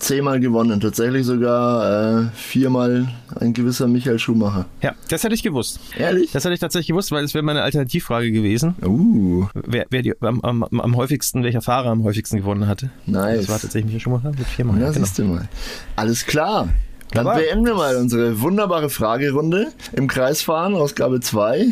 [0.00, 0.80] zehnmal gewonnen.
[0.80, 4.66] Tatsächlich sogar äh, viermal ein gewisser Michael Schumacher.
[4.82, 5.78] Ja, das hätte ich gewusst.
[5.96, 6.32] Ehrlich?
[6.32, 8.74] Das hätte ich tatsächlich gewusst, weil es wäre meine Alternativfrage gewesen.
[8.84, 12.90] Uh, Wer, wer die, am, am, am häufigsten, welcher Fahrer am häufigsten gewonnen hatte.
[13.06, 13.40] nice.
[13.42, 14.76] Das war tatsächlich Michael Schumacher mit viermal.
[14.80, 15.04] Ja, Ja, genau.
[15.06, 15.48] siehst du mal.
[15.96, 16.68] Alles klar.
[17.12, 17.40] Dann Wunderbar.
[17.42, 21.66] beenden wir mal unsere wunderbare Fragerunde im Kreisfahren, Ausgabe 2.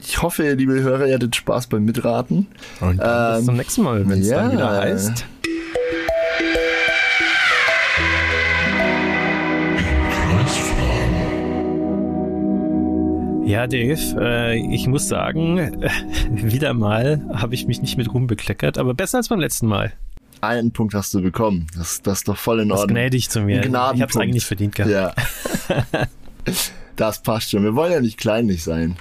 [0.00, 2.46] Ich hoffe, liebe Hörer, ihr hattet Spaß beim Mitraten.
[2.80, 4.42] Und dann bis Ähm, zum nächsten Mal, wenn es ja.
[4.42, 5.24] dann wieder heißt.
[13.46, 15.88] Ja, Dave, äh, ich muss sagen, äh,
[16.30, 19.92] wieder mal habe ich mich nicht mit Ruhm bekleckert, aber besser als beim letzten Mal.
[20.40, 21.68] Einen Punkt hast du bekommen.
[21.76, 22.96] Das, das ist doch voll in Das Ordnung.
[22.96, 23.64] gnädig zu mir.
[23.64, 24.92] Ich habe es eigentlich verdient gehabt.
[24.92, 25.14] Ja.
[26.96, 27.62] das passt schon.
[27.62, 28.96] Wir wollen ja nicht kleinlich sein.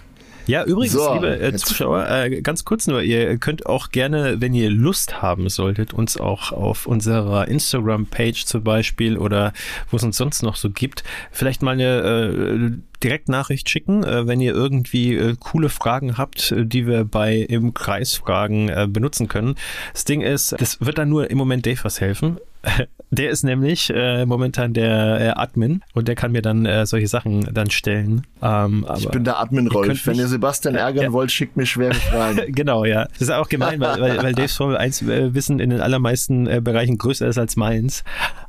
[0.47, 4.53] Ja, übrigens, so, liebe äh, Zuschauer, äh, ganz kurz nur, ihr könnt auch gerne, wenn
[4.53, 9.53] ihr Lust haben solltet, uns auch auf unserer Instagram-Page zum Beispiel oder
[9.89, 12.71] wo es uns sonst noch so gibt, vielleicht mal eine äh,
[13.03, 17.73] Direktnachricht schicken, äh, wenn ihr irgendwie äh, coole Fragen habt, äh, die wir bei im
[17.73, 19.55] Kreisfragen benutzen können.
[19.93, 22.37] Das Ding ist, das wird dann nur im Moment Dave was helfen.
[23.11, 27.07] Der ist nämlich äh, momentan der äh, Admin und der kann mir dann äh, solche
[27.07, 28.25] Sachen dann stellen.
[28.41, 30.07] Ähm, ich bin der Admin Rolf.
[30.07, 32.41] Wenn ihr Sebastian ärgern wollt, schickt mir schwere Fragen.
[32.53, 33.05] genau, ja.
[33.13, 36.47] Das ist auch gemein, weil, weil, weil Daves Formel 1 äh, Wissen in den allermeisten
[36.47, 38.03] äh, Bereichen größer ist als meins.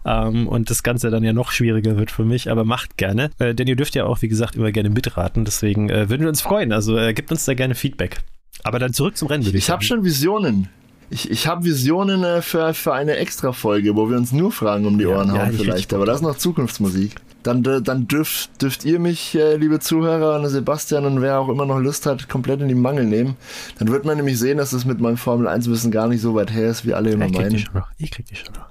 [0.04, 3.30] Ähm, und das Ganze dann ja noch schwieriger wird für mich, aber macht gerne.
[3.38, 5.44] Äh, denn ihr dürft ja auch, wie gesagt, immer gerne mitraten.
[5.44, 6.72] Deswegen würden wir uns freuen.
[6.72, 8.18] Also gebt uns da gerne Feedback.
[8.64, 9.44] Aber dann zurück zum Rennen.
[9.44, 10.68] Ich, ich habe schon Visionen.
[11.08, 14.98] Ich, ich habe Visionen äh, für, für eine Extra-Folge, wo wir uns nur Fragen um
[14.98, 17.14] die Ohren ja, hauen ja, vielleicht, aber das ist noch Zukunftsmusik.
[17.42, 21.64] Dann, dann dürft, dürft ihr mich, äh, liebe Zuhörer, und Sebastian und wer auch immer
[21.64, 23.36] noch Lust hat, komplett in die Mangel nehmen.
[23.78, 26.68] Dann wird man nämlich sehen, dass es mit meinem Formel-1-Wissen gar nicht so weit her
[26.68, 27.34] ist, wie alle immer meinen.
[27.34, 27.88] Ich krieg die schon noch.
[27.98, 28.66] Ich krieg die schon noch.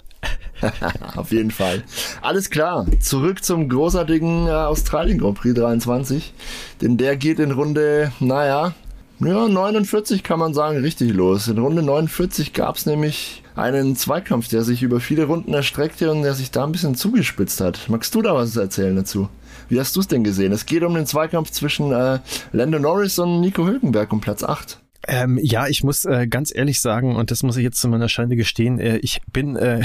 [1.16, 1.84] Auf jeden Fall.
[2.22, 2.86] Alles klar.
[3.00, 6.34] Zurück zum großartigen äh, Australien Grand Prix 23.
[6.82, 8.74] Denn der geht in Runde, naja,
[9.20, 11.48] ja, 49 kann man sagen, richtig los.
[11.48, 16.24] In Runde 49 gab es nämlich einen Zweikampf, der sich über viele Runden erstreckte und
[16.24, 17.88] der sich da ein bisschen zugespitzt hat.
[17.88, 19.30] Magst du da was erzählen dazu?
[19.70, 20.52] Wie hast du es denn gesehen?
[20.52, 22.20] Es geht um den Zweikampf zwischen äh,
[22.52, 24.80] Lando Norris und Nico Hülkenberg um Platz 8.
[25.08, 28.10] Ähm, ja, ich muss äh, ganz ehrlich sagen, und das muss ich jetzt zu meiner
[28.10, 29.82] Schande gestehen, äh, ich bin, äh,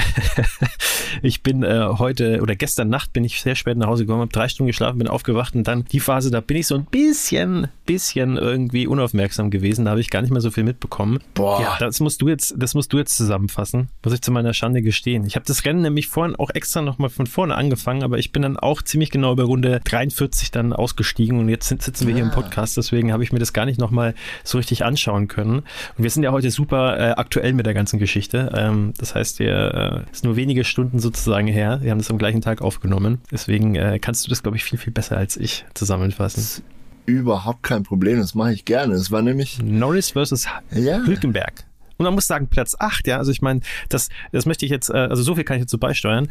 [1.21, 4.31] ich bin äh, heute oder gestern Nacht bin ich sehr spät nach Hause gekommen, habe
[4.31, 7.67] drei Stunden geschlafen, bin aufgewacht und dann die Phase, da bin ich so ein bisschen,
[7.85, 11.19] bisschen irgendwie unaufmerksam gewesen, da habe ich gar nicht mehr so viel mitbekommen.
[11.35, 11.61] Boah.
[11.61, 14.81] Ja, das musst du jetzt, das musst du jetzt zusammenfassen, muss ich zu meiner Schande
[14.81, 15.25] gestehen.
[15.25, 18.41] Ich habe das Rennen nämlich vorhin auch extra nochmal von vorne angefangen, aber ich bin
[18.41, 22.31] dann auch ziemlich genau bei Runde 43 dann ausgestiegen und jetzt sitzen wir hier im
[22.31, 22.35] ah.
[22.35, 25.59] Podcast, deswegen habe ich mir das gar nicht nochmal so richtig anschauen anschauen können.
[25.59, 28.51] Und wir sind ja heute super äh, aktuell mit der ganzen Geschichte.
[28.55, 31.79] Ähm, das heißt, wir äh, ist nur wenige Stunden sozusagen her.
[31.81, 33.19] Wir haben das am gleichen Tag aufgenommen.
[33.31, 36.63] Deswegen äh, kannst du das, glaube ich, viel, viel besser als ich zusammenfassen.
[37.05, 38.93] Überhaupt kein Problem, das mache ich gerne.
[38.93, 40.99] Es war nämlich Norris versus ja.
[40.99, 41.65] Hülkenberg.
[41.97, 43.59] Und man muss sagen, Platz 8, ja, also ich meine,
[43.89, 46.29] das, das möchte ich jetzt, äh, also so viel kann ich so beisteuern.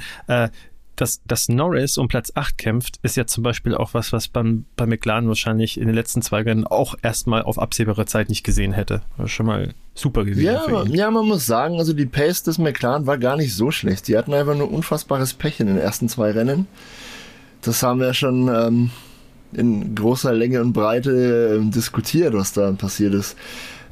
[0.97, 4.67] Dass, dass Norris um Platz 8 kämpft, ist ja zum Beispiel auch was, was beim,
[4.77, 8.73] bei McLaren wahrscheinlich in den letzten zwei Rennen auch erstmal auf absehbare Zeit nicht gesehen
[8.73, 9.01] hätte.
[9.17, 10.45] War schon mal super gewesen.
[10.45, 14.09] Ja, ja, man muss sagen, also die Pace des McLaren war gar nicht so schlecht.
[14.09, 16.67] Die hatten einfach nur unfassbares Pech in den ersten zwei Rennen.
[17.63, 18.91] Das haben wir schon ähm,
[19.53, 23.37] in großer Länge und Breite äh, diskutiert, was da passiert ist.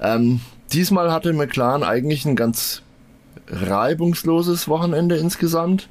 [0.01, 0.41] Ähm,
[0.73, 2.83] diesmal hatte McLaren eigentlich ein ganz
[3.49, 5.89] reibungsloses Wochenende insgesamt.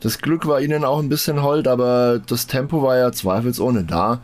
[0.00, 4.20] Das Glück war ihnen auch ein bisschen hold, aber das Tempo war ja zweifelsohne da.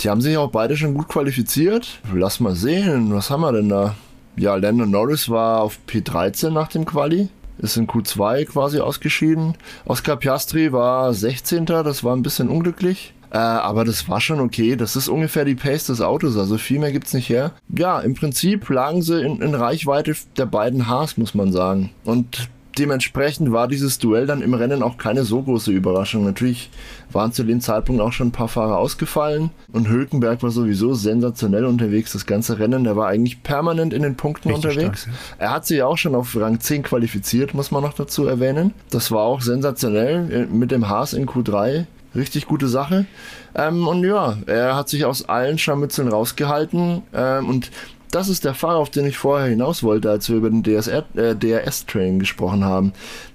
[0.00, 2.00] Die haben sich auch beide schon gut qualifiziert.
[2.12, 3.94] Lass mal sehen, was haben wir denn da?
[4.36, 7.28] Ja, Landon Norris war auf P13 nach dem Quali.
[7.58, 9.54] Ist in Q2 quasi ausgeschieden.
[9.84, 11.66] Oscar Piastri war 16.
[11.66, 13.14] Das war ein bisschen unglücklich.
[13.30, 14.76] Äh, aber das war schon okay.
[14.76, 16.36] Das ist ungefähr die Pace des Autos.
[16.36, 17.52] Also viel mehr gibt's nicht her.
[17.68, 21.90] Ja, im Prinzip lagen sie in, in Reichweite der beiden Haars, muss man sagen.
[22.04, 22.48] Und
[22.78, 26.24] dementsprechend war dieses Duell dann im Rennen auch keine so große Überraschung.
[26.24, 26.70] Natürlich
[27.12, 31.64] waren zu dem Zeitpunkt auch schon ein paar Fahrer ausgefallen und Hülkenberg war sowieso sensationell
[31.64, 32.12] unterwegs.
[32.12, 35.02] Das ganze Rennen, der war eigentlich permanent in den Punkten Richtig unterwegs.
[35.02, 35.46] Stark, ja.
[35.46, 38.72] Er hat sich auch schon auf Rang 10 qualifiziert, muss man noch dazu erwähnen.
[38.90, 41.86] Das war auch sensationell äh, mit dem Haas in Q3.
[42.14, 43.06] Richtig gute Sache.
[43.56, 47.02] Ähm, und ja, er hat sich aus allen Scharmützeln rausgehalten.
[47.12, 47.70] Ähm, und
[48.10, 51.34] das ist der Fahrer, auf den ich vorher hinaus wollte, als wir über den äh,
[51.34, 52.92] DRS-Train gesprochen haben.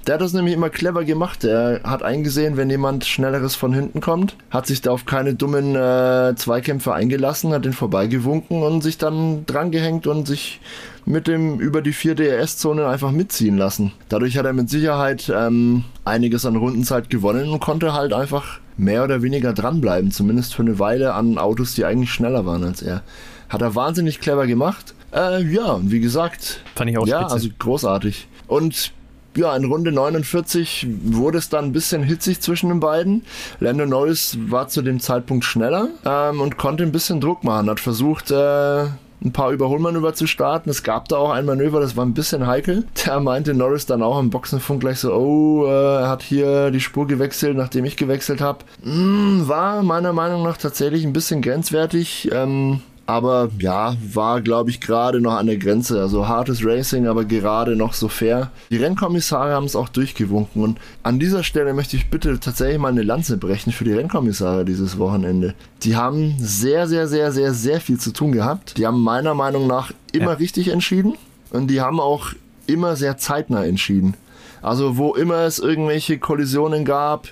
[0.07, 1.43] Der hat das nämlich immer clever gemacht.
[1.43, 5.75] Er hat eingesehen, wenn jemand Schnelleres von hinten kommt, hat sich da auf keine dummen
[5.75, 10.61] äh, Zweikämpfe eingelassen, hat den vorbeigewunken und sich dann drangehängt und sich
[11.05, 13.91] mit dem über die vier DRS-Zonen einfach mitziehen lassen.
[14.09, 19.03] Dadurch hat er mit Sicherheit ähm, einiges an Rundenzeit gewonnen und konnte halt einfach mehr
[19.03, 23.03] oder weniger dranbleiben, zumindest für eine Weile an Autos, die eigentlich schneller waren als er.
[23.49, 24.93] Hat er wahnsinnig clever gemacht.
[25.13, 26.61] Äh, ja, und wie gesagt.
[26.75, 27.33] Fand ich auch Ja, spitze.
[27.33, 28.27] also großartig.
[28.47, 28.91] Und
[29.35, 33.23] ja, in Runde 49 wurde es dann ein bisschen hitzig zwischen den beiden.
[33.59, 37.69] Lando Norris war zu dem Zeitpunkt schneller ähm, und konnte ein bisschen Druck machen.
[37.69, 38.85] Hat versucht, äh,
[39.21, 40.69] ein paar Überholmanöver zu starten.
[40.69, 42.85] Es gab da auch ein Manöver, das war ein bisschen heikel.
[43.05, 46.79] Da meinte Norris dann auch im Boxenfunk gleich so, oh, äh, er hat hier die
[46.79, 48.59] Spur gewechselt, nachdem ich gewechselt habe.
[48.83, 52.29] Mm, war meiner Meinung nach tatsächlich ein bisschen grenzwertig.
[52.31, 55.99] Ähm, Aber ja, war, glaube ich, gerade noch an der Grenze.
[55.99, 58.51] Also hartes Racing, aber gerade noch so fair.
[58.69, 60.61] Die Rennkommissare haben es auch durchgewunken.
[60.61, 64.63] Und an dieser Stelle möchte ich bitte tatsächlich mal eine Lanze brechen für die Rennkommissare
[64.63, 65.55] dieses Wochenende.
[65.81, 68.77] Die haben sehr, sehr, sehr, sehr, sehr viel zu tun gehabt.
[68.77, 70.37] Die haben meiner Meinung nach immer ja.
[70.37, 71.15] richtig entschieden.
[71.49, 72.33] Und die haben auch
[72.67, 74.13] immer sehr zeitnah entschieden.
[74.61, 77.29] Also wo immer es irgendwelche Kollisionen gab,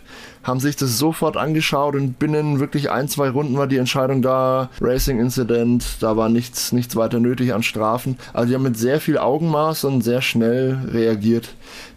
[0.48, 4.70] haben sich das sofort angeschaut und binnen wirklich ein, zwei Runden war die Entscheidung da,
[4.80, 8.18] Racing Incident, da war nichts, nichts weiter nötig an Strafen.
[8.32, 11.50] Also die haben mit sehr viel Augenmaß und sehr schnell reagiert.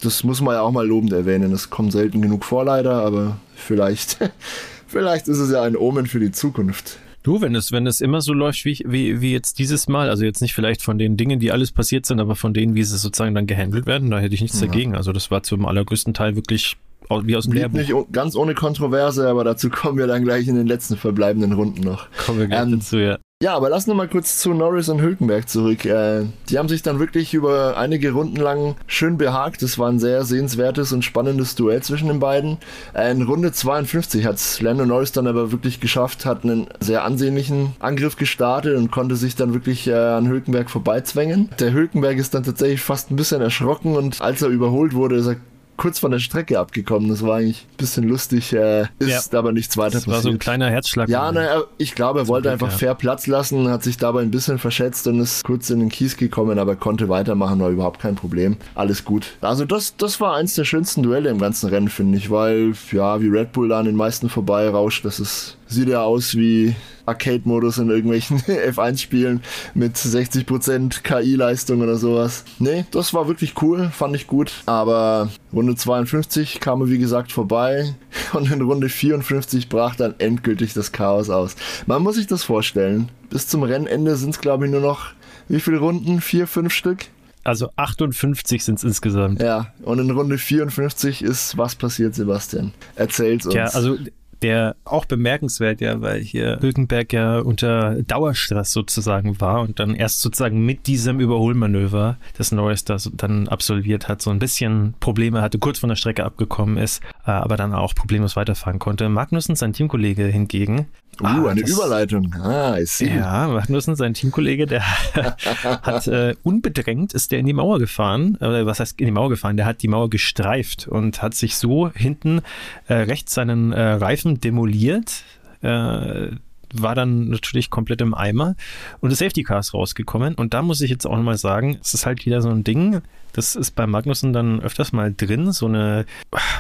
[0.03, 1.53] Das muss man ja auch mal lobend erwähnen.
[1.53, 4.19] Das kommt selten genug vor leider, aber vielleicht,
[4.89, 6.99] vielleicht ist es ja ein Omen für die Zukunft.
[7.23, 10.25] Du, wenn es, wenn es immer so läuft wie, wie, wie jetzt dieses Mal, also
[10.25, 12.97] jetzt nicht vielleicht von den Dingen, die alles passiert sind, aber von denen, wie sie
[12.97, 14.67] sozusagen dann gehandelt werden, da hätte ich nichts ja.
[14.67, 14.97] dagegen.
[14.97, 16.79] Also das war zum allergrößten Teil wirklich
[17.25, 17.79] wie aus dem Lehrbuch.
[17.79, 21.83] Nicht ganz ohne Kontroverse, aber dazu kommen wir dann gleich in den letzten verbleibenden Runden
[21.83, 22.07] noch.
[22.25, 23.19] Kommen wir gleich ähm, dazu, ja.
[23.43, 25.87] Ja, aber lass noch mal kurz zu Norris und Hülkenberg zurück.
[25.87, 29.63] Äh, die haben sich dann wirklich über einige Runden lang schön behagt.
[29.63, 32.59] Es war ein sehr sehenswertes und spannendes Duell zwischen den beiden.
[32.93, 37.73] Äh, in Runde 52 hat Lando Norris dann aber wirklich geschafft, hat einen sehr ansehnlichen
[37.79, 41.49] Angriff gestartet und konnte sich dann wirklich äh, an Hülkenberg vorbeizwängen.
[41.61, 45.29] Der Hülkenberg ist dann tatsächlich fast ein bisschen erschrocken und als er überholt wurde, ist
[45.29, 45.37] er
[45.81, 47.09] kurz von der Strecke abgekommen.
[47.09, 49.39] Das war eigentlich ein bisschen lustig, äh, ist ja.
[49.39, 50.15] aber nichts weiter das passiert.
[50.15, 51.09] war so ein kleiner Herzschlag.
[51.09, 54.59] Ja, na, ich glaube, er wollte einfach fair Platz lassen, hat sich dabei ein bisschen
[54.59, 58.59] verschätzt und ist kurz in den Kies gekommen, aber konnte weitermachen, war überhaupt kein Problem.
[58.75, 59.33] Alles gut.
[59.41, 63.23] Also das, das war eins der schönsten Duelle im ganzen Rennen, finde ich, weil, ja,
[63.23, 66.75] wie Red Bull da an den meisten vorbei rauscht, das ist sieht ja aus wie
[67.07, 69.43] Arcade-Modus in irgendwelchen F1-Spielen
[69.75, 72.45] mit 60% KI-Leistung oder sowas.
[72.59, 74.53] Nee, das war wirklich cool, fand ich gut.
[74.67, 77.95] Aber Runde 52 kam er wie gesagt vorbei
[78.33, 81.57] und in Runde 54 brach dann endgültig das Chaos aus.
[81.87, 83.09] Man muss sich das vorstellen.
[83.31, 85.13] Bis zum Rennende sind es glaube ich nur noch
[85.51, 86.21] wie viele Runden?
[86.21, 87.07] Vier, fünf Stück?
[87.43, 89.43] Also 58 sind es insgesamt.
[89.43, 92.73] Ja, und in Runde 54 ist was passiert, Sebastian?
[92.95, 93.55] Erzähl's uns.
[93.57, 93.97] Ja, also
[94.43, 100.21] der auch bemerkenswert, ja, weil hier Hülkenberg ja unter Dauerstress sozusagen war und dann erst
[100.21, 105.59] sozusagen mit diesem Überholmanöver, das Norris das dann absolviert hat, so ein bisschen Probleme hatte,
[105.59, 109.09] kurz von der Strecke abgekommen ist, äh, aber dann auch problemlos weiterfahren konnte.
[109.09, 110.87] Magnussen, sein Teamkollege hingegen,
[111.21, 112.35] Uh, ah, eine Überleitung.
[112.35, 113.17] Ah, ich sehe.
[113.17, 114.83] Ja, Magnussen, sein Teamkollege, der
[115.83, 118.41] hat äh, unbedrängt ist der in die Mauer gefahren.
[118.41, 119.57] Äh, was heißt in die Mauer gefahren?
[119.59, 122.41] Der hat die Mauer gestreift und hat sich so hinten
[122.89, 125.25] äh, rechts seinen äh, Reifen demoliert.
[125.63, 126.29] Äh,
[126.75, 128.55] war dann natürlich komplett im Eimer
[129.01, 130.35] und das Safety Car ist rausgekommen.
[130.35, 133.01] Und da muss ich jetzt auch nochmal sagen, es ist halt wieder so ein Ding,
[133.33, 136.05] das ist bei Magnussen dann öfters mal drin, so eine,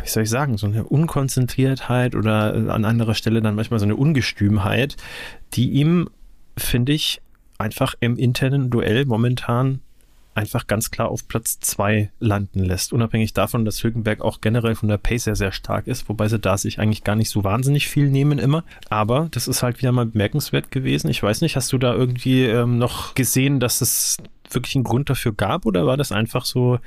[0.03, 3.97] wie soll ich sagen, so eine Unkonzentriertheit oder an anderer Stelle dann manchmal so eine
[3.97, 4.97] Ungestümheit,
[5.55, 6.09] die ihm,
[6.57, 7.21] finde ich,
[7.59, 9.81] einfach im internen Duell momentan
[10.41, 12.95] einfach ganz klar auf Platz 2 landen lässt.
[12.95, 16.39] Unabhängig davon, dass Hülkenberg auch generell von der Pace sehr, sehr stark ist, wobei sie
[16.39, 18.65] da sich eigentlich gar nicht so wahnsinnig viel nehmen immer.
[18.89, 21.11] Aber das ist halt wieder mal bemerkenswert gewesen.
[21.11, 24.17] Ich weiß nicht, hast du da irgendwie ähm, noch gesehen, dass es
[24.51, 26.79] wirklich einen Grund dafür gab oder war das einfach so,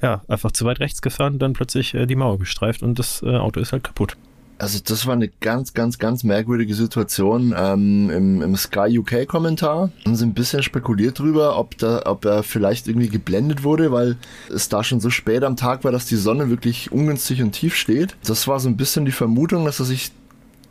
[0.00, 3.36] ja, einfach zu weit rechts gefahren, dann plötzlich äh, die Mauer gestreift und das äh,
[3.36, 4.16] Auto ist halt kaputt?
[4.62, 7.52] Also das war eine ganz, ganz, ganz merkwürdige Situation.
[7.58, 12.24] Ähm, im, Im Sky UK Kommentar haben sie ein bisschen spekuliert drüber, ob, da, ob
[12.24, 14.16] er vielleicht irgendwie geblendet wurde, weil
[14.54, 17.74] es da schon so spät am Tag war, dass die Sonne wirklich ungünstig und tief
[17.74, 18.14] steht.
[18.24, 20.12] Das war so ein bisschen die Vermutung, dass er sich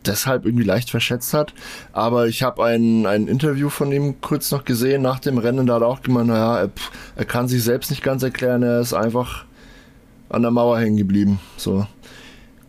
[0.05, 1.53] deshalb irgendwie leicht verschätzt hat.
[1.91, 5.67] Aber ich habe ein, ein Interview von ihm kurz noch gesehen nach dem Rennen.
[5.67, 6.69] Da hat er auch gemeint, naja, er,
[7.17, 8.63] er kann sich selbst nicht ganz erklären.
[8.63, 9.43] Er ist einfach
[10.29, 11.41] an der Mauer hängen geblieben.
[11.57, 11.85] So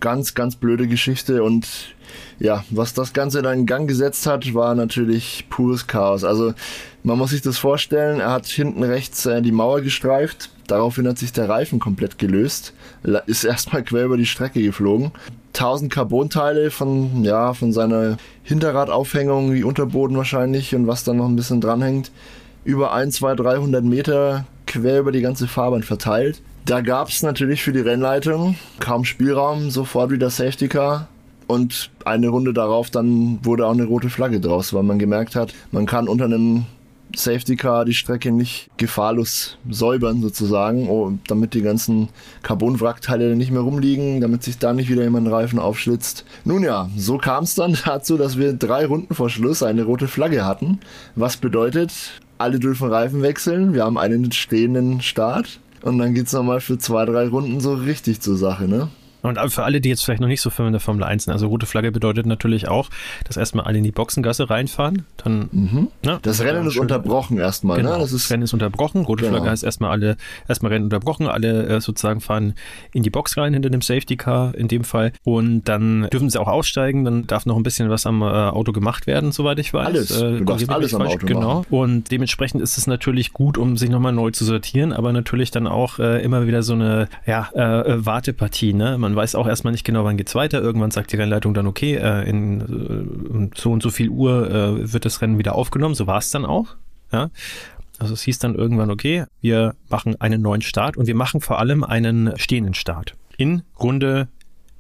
[0.03, 1.67] ganz, ganz blöde Geschichte und
[2.39, 6.25] ja, was das Ganze dann in Gang gesetzt hat, war natürlich pures Chaos.
[6.25, 6.53] Also
[7.05, 11.19] man muss sich das vorstellen, er hat hinten rechts äh, die Mauer gestreift, daraufhin hat
[11.19, 12.75] sich der Reifen komplett gelöst,
[13.27, 15.13] ist erstmal quer über die Strecke geflogen.
[15.55, 21.37] 1000 Carbonteile von, ja, von seiner Hinterradaufhängung, wie Unterboden wahrscheinlich und was dann noch ein
[21.37, 22.11] bisschen dranhängt,
[22.65, 26.41] über 1, 2, 300 Meter quer über die ganze Fahrbahn verteilt.
[26.65, 31.09] Da gab es natürlich für die Rennleitung kaum Spielraum, sofort wieder Safety Car.
[31.49, 35.53] Und eine Runde darauf dann wurde auch eine rote Flagge draus, weil man gemerkt hat,
[35.73, 36.67] man kann unter einem
[37.17, 42.09] Safety Car die Strecke nicht gefahrlos säubern sozusagen, oh, damit die ganzen
[42.43, 46.25] Carbon-Wrackteile nicht mehr rumliegen, damit sich da nicht wieder jemand Reifen aufschlitzt.
[46.45, 50.07] Nun ja, so kam es dann dazu, dass wir drei Runden vor Schluss eine rote
[50.07, 50.79] Flagge hatten,
[51.17, 51.93] was bedeutet,
[52.39, 57.05] alle dürfen Reifen wechseln, wir haben einen stehenden Start und dann geht's nochmal für zwei,
[57.05, 58.89] drei Runden so richtig zur Sache, ne?
[59.23, 61.33] Und für alle, die jetzt vielleicht noch nicht so firm in der Formel 1 sind,
[61.33, 62.89] also rote Flagge bedeutet natürlich auch,
[63.25, 65.05] dass erstmal alle in die Boxengasse reinfahren.
[65.17, 65.89] Dann, mhm.
[66.05, 67.79] ne, das Rennen ist unterbrochen erstmal.
[67.79, 67.85] Ne?
[67.85, 68.03] Genau, ne?
[68.03, 69.05] das, ist Rennen ist unterbrochen.
[69.05, 69.37] Rote genau.
[69.37, 70.17] Flagge heißt erstmal alle,
[70.49, 71.27] erstmal Rennen unterbrochen.
[71.27, 72.55] Alle äh, sozusagen fahren
[72.93, 75.13] in die Box rein hinter dem Safety Car in dem Fall.
[75.25, 77.05] Und dann dürfen sie auch aussteigen.
[77.05, 79.87] Dann darf noch ein bisschen was am äh, Auto gemacht werden, soweit ich weiß.
[79.87, 80.11] Alles.
[80.11, 81.59] Äh, du darfst alles am Auto Genau.
[81.59, 81.67] Machen.
[81.71, 85.67] Und dementsprechend ist es natürlich gut, um sich nochmal neu zu sortieren, aber natürlich dann
[85.67, 88.75] auch äh, immer wieder so eine ja, äh, Wartepartie.
[88.75, 88.99] Ne?
[88.99, 90.61] Man weiß auch erstmal nicht genau, wann geht's weiter.
[90.61, 94.93] Irgendwann sagt die Rennleitung dann, okay, äh, in äh, so und so viel Uhr äh,
[94.93, 95.95] wird das Rennen wieder aufgenommen.
[95.95, 96.77] So war es dann auch.
[97.13, 97.31] Ja?
[97.99, 101.59] Also es hieß dann irgendwann, okay, wir machen einen neuen Start und wir machen vor
[101.59, 104.29] allem einen stehenden Start in Runde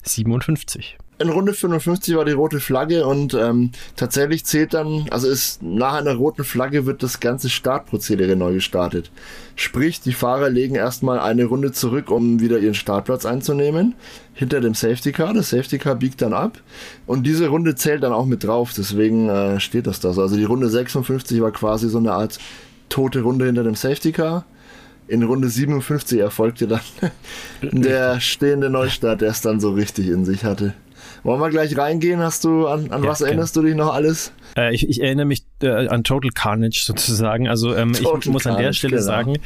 [0.03, 5.63] 57 in Runde 55 war die rote Flagge und ähm, tatsächlich zählt dann, also ist
[5.63, 9.11] nach einer roten Flagge wird das ganze Startprozedere neu gestartet.
[9.55, 13.95] Sprich, die Fahrer legen erstmal eine Runde zurück, um wieder ihren Startplatz einzunehmen,
[14.35, 15.35] hinter dem Safety Car.
[15.35, 16.59] Das Safety Car biegt dann ab
[17.07, 20.23] und diese Runde zählt dann auch mit drauf, deswegen äh, steht das da so.
[20.23, 22.39] Also die Runde 56 war quasi so eine Art
[22.89, 24.45] tote Runde hinter dem Safety Car
[25.09, 26.81] in Runde 57 erfolgte dann
[27.63, 30.75] der stehende Neustart, der es dann so richtig in sich hatte.
[31.25, 32.21] Wollen wir gleich reingehen?
[32.21, 34.33] Hast du an, an ja, was erinnerst du dich noch alles?
[34.57, 37.49] Äh, ich, ich, erinnere mich äh, an Total Carnage sozusagen.
[37.49, 39.07] Also ähm, ich muss an der Stelle genau.
[39.07, 39.39] sagen,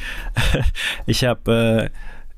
[1.05, 1.97] ich habe äh,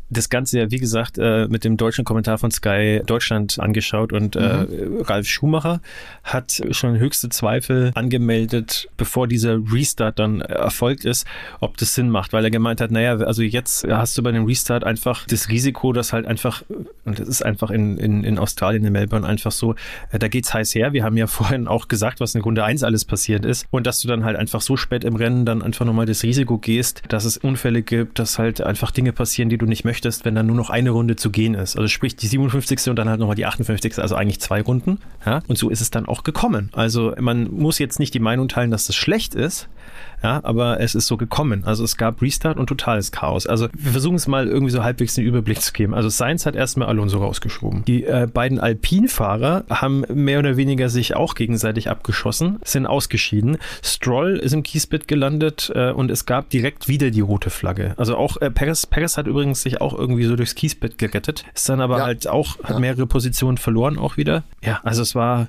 [0.10, 4.36] das Ganze ja, wie gesagt, äh, mit dem deutschen Kommentar von Sky Deutschland angeschaut und
[4.36, 5.01] äh, mhm.
[5.01, 5.82] Ralf Schumacher
[6.24, 11.28] hat schon höchste Zweifel angemeldet, bevor dieser Restart dann erfolgt ist,
[11.60, 14.45] ob das Sinn macht, weil er gemeint hat, naja, also jetzt hast du bei dem
[14.45, 16.64] Restart einfach das Risiko, dass halt einfach,
[17.05, 19.76] und das ist einfach in, in, in Australien, in Melbourne einfach so,
[20.12, 20.93] äh, da geht's heiß her.
[20.93, 24.01] Wir haben ja vorhin auch gesagt, was in Runde 1 alles passiert ist und dass
[24.01, 27.26] du dann halt einfach so spät im Rennen dann einfach nochmal das Risiko gehst, dass
[27.26, 30.47] es Unfälle gibt, dass halt einfach Dinge passieren, die du nicht möchtest möchtest, wenn dann
[30.47, 31.75] nur noch eine Runde zu gehen ist.
[31.75, 32.89] Also sprich die 57.
[32.89, 33.99] und dann halt nochmal die 58.
[33.99, 34.99] Also eigentlich zwei Runden.
[35.25, 35.41] Ja?
[35.47, 36.69] Und so ist es dann auch gekommen.
[36.71, 39.67] Also man muss jetzt nicht die Meinung teilen, dass das schlecht ist,
[40.24, 41.63] ja, aber es ist so gekommen.
[41.65, 43.47] Also es gab Restart und totales Chaos.
[43.47, 45.93] Also wir versuchen es mal irgendwie so halbwegs den Überblick zu geben.
[45.93, 47.86] Also Sainz hat erstmal Alonso rausgeschoben.
[47.86, 53.57] Die äh, beiden Alpin-Fahrer haben mehr oder weniger sich auch gegenseitig abgeschossen, sind ausgeschieden.
[53.82, 57.93] Stroll ist im Kiesbett gelandet äh, und es gab direkt wieder die rote Flagge.
[57.97, 61.70] Also auch äh, Perez, Perez hat übrigens sich auch irgendwie so durchs Kiesbett gerettet, ist
[61.70, 62.05] dann aber ja.
[62.05, 62.80] halt auch, hat ja.
[62.80, 64.43] mehrere Positionen verloren auch wieder.
[64.63, 65.47] Ja, also es war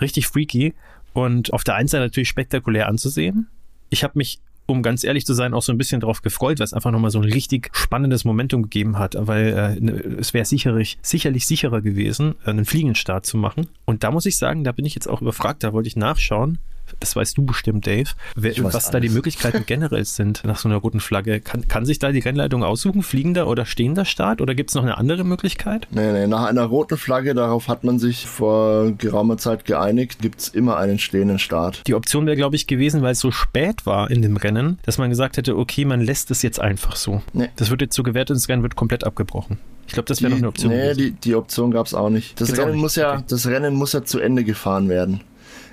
[0.00, 0.74] richtig freaky
[1.12, 3.48] und auf der einen Seite natürlich spektakulär anzusehen
[3.90, 6.64] ich habe mich um ganz ehrlich zu sein, auch so ein bisschen darauf gefreut, weil
[6.64, 10.44] es einfach nochmal so ein richtig spannendes Momentum gegeben hat, weil äh, ne, es wäre
[10.44, 13.68] sicherlich, sicherlich sicherer gewesen, einen Fliegenstart zu machen.
[13.86, 16.58] Und da muss ich sagen, da bin ich jetzt auch überfragt, da wollte ich nachschauen,
[17.00, 18.90] das weißt du bestimmt, Dave, was alles.
[18.90, 21.40] da die Möglichkeiten generell sind nach so einer roten Flagge.
[21.40, 24.82] Kann, kann sich da die Rennleitung aussuchen, fliegender oder stehender Start oder gibt es noch
[24.82, 25.86] eine andere Möglichkeit?
[25.90, 30.40] Nee, nee, nach einer roten Flagge, darauf hat man sich vor geraumer Zeit geeinigt, gibt
[30.40, 31.82] es immer einen stehenden Start.
[31.86, 34.98] Die Option wäre, glaube ich, gewesen, weil es so spät war in dem Rennen, dass
[34.98, 37.22] man gesagt hätte, okay, man lässt es jetzt einfach so.
[37.32, 37.48] Nee.
[37.56, 39.58] Das wird jetzt so gewertet und das Rennen wird komplett abgebrochen.
[39.86, 40.70] Ich glaube, das wäre noch eine Option.
[40.70, 42.38] Nee, die, die Option gab es auch nicht.
[42.40, 42.80] Das Rennen, nicht.
[42.80, 43.24] Muss ja, okay.
[43.26, 45.22] das Rennen muss ja zu Ende gefahren werden.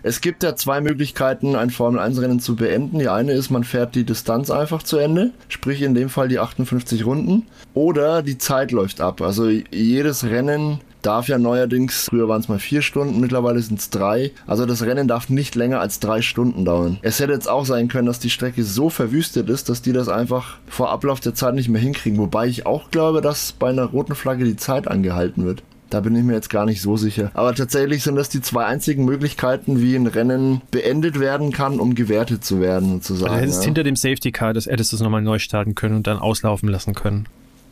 [0.08, 3.00] Es gibt ja zwei Möglichkeiten, ein Formel-1-Rennen zu beenden.
[3.00, 6.38] Die eine ist, man fährt die Distanz einfach zu Ende, sprich in dem Fall die
[6.38, 7.48] 58 Runden.
[7.74, 9.24] Oder die Zeit läuft ab.
[9.24, 13.90] Also jedes Rennen darf ja neuerdings, früher waren es mal vier Stunden, mittlerweile sind es
[13.90, 14.32] drei.
[14.46, 17.00] Also das Rennen darf nicht länger als drei Stunden dauern.
[17.02, 20.08] Es hätte jetzt auch sein können, dass die Strecke so verwüstet ist, dass die das
[20.08, 22.20] einfach vor Ablauf der Zeit nicht mehr hinkriegen.
[22.20, 25.64] Wobei ich auch glaube, dass bei einer roten Flagge die Zeit angehalten wird.
[25.90, 27.32] Da bin ich mir jetzt gar nicht so sicher.
[27.34, 31.96] Aber tatsächlich sind das die zwei einzigen Möglichkeiten, wie ein Rennen beendet werden kann, um
[31.96, 33.32] gewertet zu werden, sozusagen.
[33.32, 33.66] Also hättest ja.
[33.66, 36.70] hinter dem Safety Car, das hättest du es nochmal neu starten können und dann auslaufen
[36.70, 37.28] lassen können.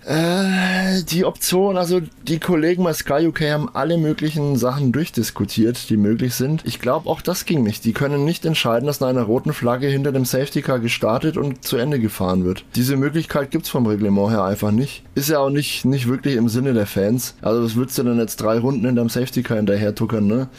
[0.06, 5.98] Äh, die Option, also die Kollegen bei Sky UK haben alle möglichen Sachen durchdiskutiert, die
[5.98, 6.62] möglich sind.
[6.66, 7.86] Ich glaube, auch das ging nicht.
[7.86, 11.64] Die können nicht entscheiden, dass nach einer roten Flagge hinter dem Safety Car gestartet und
[11.64, 12.66] zu Ende gefahren wird.
[12.76, 15.04] Diese Möglichkeit gibt's vom Reglement her einfach nicht.
[15.16, 17.36] Ist ja auch nicht, nicht wirklich im Sinne der Fans.
[17.42, 20.50] Also was würdest du denn jetzt drei Runden hinterm Safety Car hinterher tuckern, ne?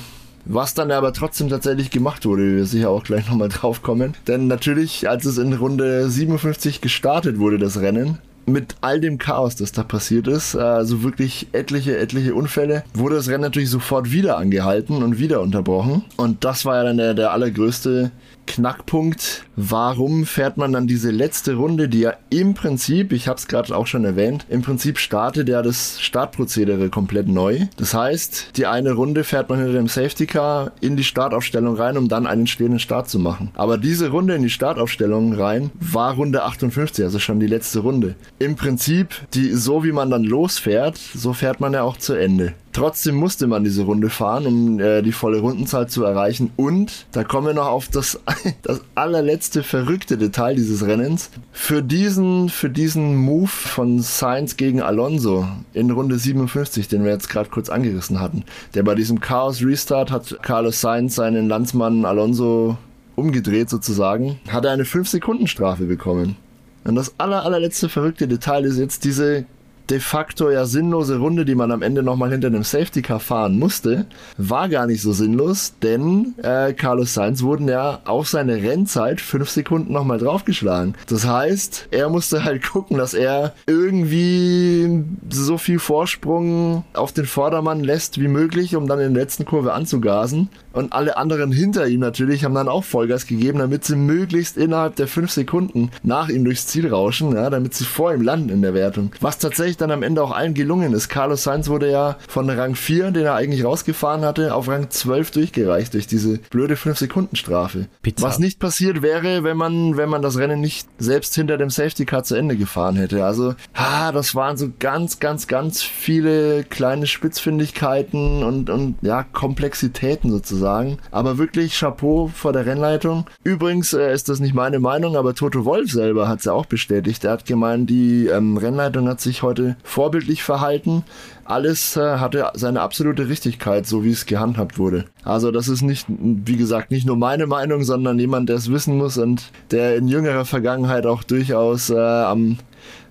[0.47, 4.14] Was dann aber trotzdem tatsächlich gemacht wurde, wir sicher auch gleich nochmal drauf kommen.
[4.26, 9.57] Denn natürlich, als es in Runde 57 gestartet wurde, das Rennen, mit all dem Chaos,
[9.57, 14.36] das da passiert ist, also wirklich etliche, etliche Unfälle, wurde das Rennen natürlich sofort wieder
[14.36, 16.05] angehalten und wieder unterbrochen.
[16.16, 18.11] Und das war ja dann der, der allergrößte
[18.47, 23.49] Knackpunkt, warum fährt man dann diese letzte Runde, die ja im Prinzip, ich habe es
[23.49, 27.66] gerade auch schon erwähnt, im Prinzip startet ja das Startprozedere komplett neu.
[27.76, 31.97] Das heißt, die eine Runde fährt man hinter dem Safety Car in die Startaufstellung rein,
[31.97, 33.51] um dann einen stehenden Start zu machen.
[33.55, 38.14] Aber diese Runde in die Startaufstellung rein war Runde 58, also schon die letzte Runde.
[38.38, 42.55] im Prinzip, die, so wie man dann losfährt, so fährt man ja auch zu Ende.
[42.75, 46.51] Trotzdem musste man diese Runde fahren, um äh, die volle Rundenzahl zu erreichen.
[46.57, 48.18] Und da kommen wir noch auf das,
[48.62, 51.31] das allerletzte verrückte Detail dieses Rennens.
[51.53, 57.29] Für diesen, für diesen Move von Sainz gegen Alonso in Runde 57, den wir jetzt
[57.29, 58.43] gerade kurz angerissen hatten,
[58.75, 62.77] der bei diesem Chaos Restart hat Carlos Sainz seinen Landsmann Alonso
[63.14, 66.35] umgedreht sozusagen, hat er eine 5-Sekunden-Strafe bekommen.
[66.83, 69.47] Und das aller, allerletzte verrückte Detail ist jetzt diese
[69.91, 73.59] de facto ja sinnlose Runde, die man am Ende nochmal hinter einem Safety Car fahren
[73.59, 74.07] musste,
[74.39, 79.51] war gar nicht so sinnlos, denn äh, Carlos Sainz wurden ja auf seine Rennzeit fünf
[79.51, 80.95] Sekunden nochmal draufgeschlagen.
[81.09, 87.85] Das heißt, er musste halt gucken, dass er irgendwie so viel Vorsprung auf den Vordermann
[87.85, 90.49] lässt wie möglich, um dann in der letzten Kurve anzugasen.
[90.72, 94.97] Und alle anderen hinter ihm natürlich haben dann auch Vollgas gegeben, damit sie möglichst innerhalb
[94.97, 98.62] der fünf Sekunden nach ihm durchs Ziel rauschen, ja, damit sie vor ihm landen in
[98.62, 99.12] der Wertung.
[99.20, 101.09] Was tatsächlich dann am Ende auch allen gelungen ist.
[101.09, 105.31] Carlos Sainz wurde ja von Rang 4, den er eigentlich rausgefahren hatte, auf Rang 12
[105.31, 107.87] durchgereicht durch diese blöde 5-Sekunden-Strafe.
[108.18, 112.05] Was nicht passiert wäre, wenn man, wenn man das Rennen nicht selbst hinter dem Safety
[112.05, 113.25] Car zu Ende gefahren hätte.
[113.25, 120.31] Also, ha, das waren so ganz, ganz, ganz viele kleine Spitzfindigkeiten und, und ja, Komplexitäten
[120.31, 120.99] sozusagen sagen.
[121.11, 123.27] Aber wirklich Chapeau vor der Rennleitung.
[123.45, 126.66] Übrigens äh, ist das nicht meine Meinung, aber Toto Wolf selber hat es ja auch
[126.66, 127.25] bestätigt.
[127.25, 131.05] Er hat gemeint, die ähm, Rennleitung hat sich heute vorbildlich verhalten
[131.45, 135.05] alles äh, hatte seine absolute Richtigkeit, so wie es gehandhabt wurde.
[135.23, 138.97] Also das ist nicht, wie gesagt, nicht nur meine Meinung, sondern jemand, der es wissen
[138.97, 142.59] muss und der in jüngerer Vergangenheit auch durchaus äh, am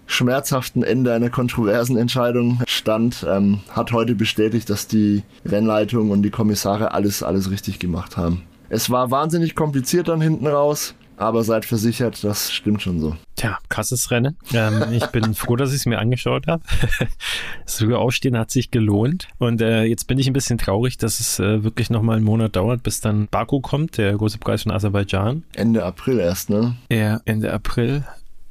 [0.06, 6.30] schmerzhaften Ende einer kontroversen Entscheidung stand, ähm, hat heute bestätigt, dass die Rennleitung und die
[6.30, 8.44] Kommissare alles, alles richtig gemacht haben.
[8.70, 13.16] Es war wahnsinnig kompliziert dann hinten raus, aber seid versichert, das stimmt schon so.
[13.36, 14.38] Tja, krasses Rennen.
[14.54, 16.64] Ähm, ich bin froh, dass ich es mir angeschaut habe.
[17.66, 19.28] das frühe Aufstehen hat sich gelohnt.
[19.38, 22.56] Und äh, jetzt bin ich ein bisschen traurig, dass es äh, wirklich nochmal einen Monat
[22.56, 25.44] dauert, bis dann Baku kommt, der große Preis von Aserbaidschan.
[25.56, 26.76] Ende April erst, ne?
[26.92, 28.04] Ja, Ende April.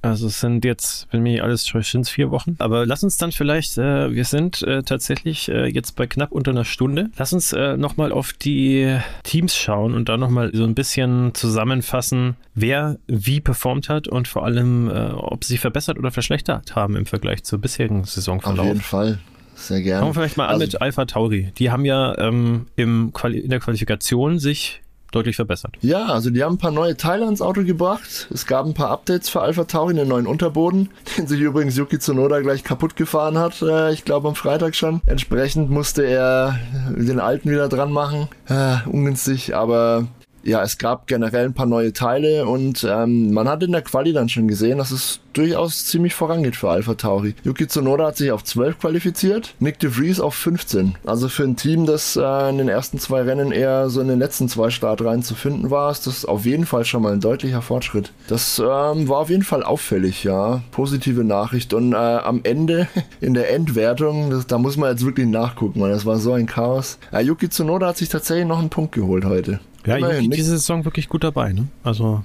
[0.03, 2.57] Also es sind jetzt, wenn mich alles täuscht, sind es vier Wochen.
[2.59, 6.51] Aber lass uns dann vielleicht, äh, wir sind äh, tatsächlich äh, jetzt bei knapp unter
[6.51, 7.11] einer Stunde.
[7.17, 12.37] Lass uns äh, nochmal auf die Teams schauen und da nochmal so ein bisschen zusammenfassen,
[12.55, 17.07] wer wie performt hat und vor allem, äh, ob sie verbessert oder verschlechtert haben im
[17.07, 18.61] Vergleich zur bisherigen Saisonverlauf.
[18.61, 19.19] Auf jeden Fall.
[19.55, 20.01] Sehr gerne.
[20.01, 21.53] Fangen wir vielleicht mal an also, mit Alpha Tauri.
[21.59, 24.82] Die haben ja ähm, im Quali in der Qualifikation sich
[25.13, 25.77] deutlich verbessert.
[25.81, 28.29] Ja, also die haben ein paar neue Teile ans Auto gebracht.
[28.33, 31.99] Es gab ein paar Updates für Alpha Tauri, den neuen Unterboden, den sich übrigens Yuki
[31.99, 35.01] Tsunoda gleich kaputt gefahren hat, äh, ich glaube am Freitag schon.
[35.07, 36.59] Entsprechend musste er
[36.97, 38.29] den alten wieder dran machen.
[38.49, 40.07] Äh, ungünstig, aber
[40.45, 44.13] ja, es gab generell ein paar neue Teile und ähm, man hat in der Quali
[44.13, 47.35] dann schon gesehen, dass es durchaus ziemlich vorangeht für Alpha Tauri.
[47.45, 50.97] Yuki Tsunoda hat sich auf 12 qualifiziert, Nick de Vries auf 15.
[51.05, 54.19] Also für ein Team, das äh, in den ersten zwei Rennen eher so in den
[54.19, 57.63] letzten zwei Startreihen zu finden war, ist das auf jeden Fall schon mal ein deutlicher
[57.63, 58.13] Fortschritt.
[58.29, 60.63] Das ähm, war auf jeden Fall auffällig, ja.
[60.71, 61.75] Positive Nachricht.
[61.75, 62.89] Und äh, am Ende,
[63.21, 66.47] in der Endwertung, das, da muss man jetzt wirklich nachgucken, weil das war so ein
[66.47, 66.99] Chaos.
[67.13, 69.61] Äh, Yuki Tsunoda hat sich tatsächlich noch einen Punkt geholt heute.
[69.87, 71.69] Ja, Immerhin, Yuki diese Saison wirklich gut dabei, ne?
[71.83, 72.23] Also.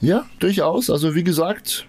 [0.00, 0.90] Ja, durchaus.
[0.90, 1.86] Also wie gesagt,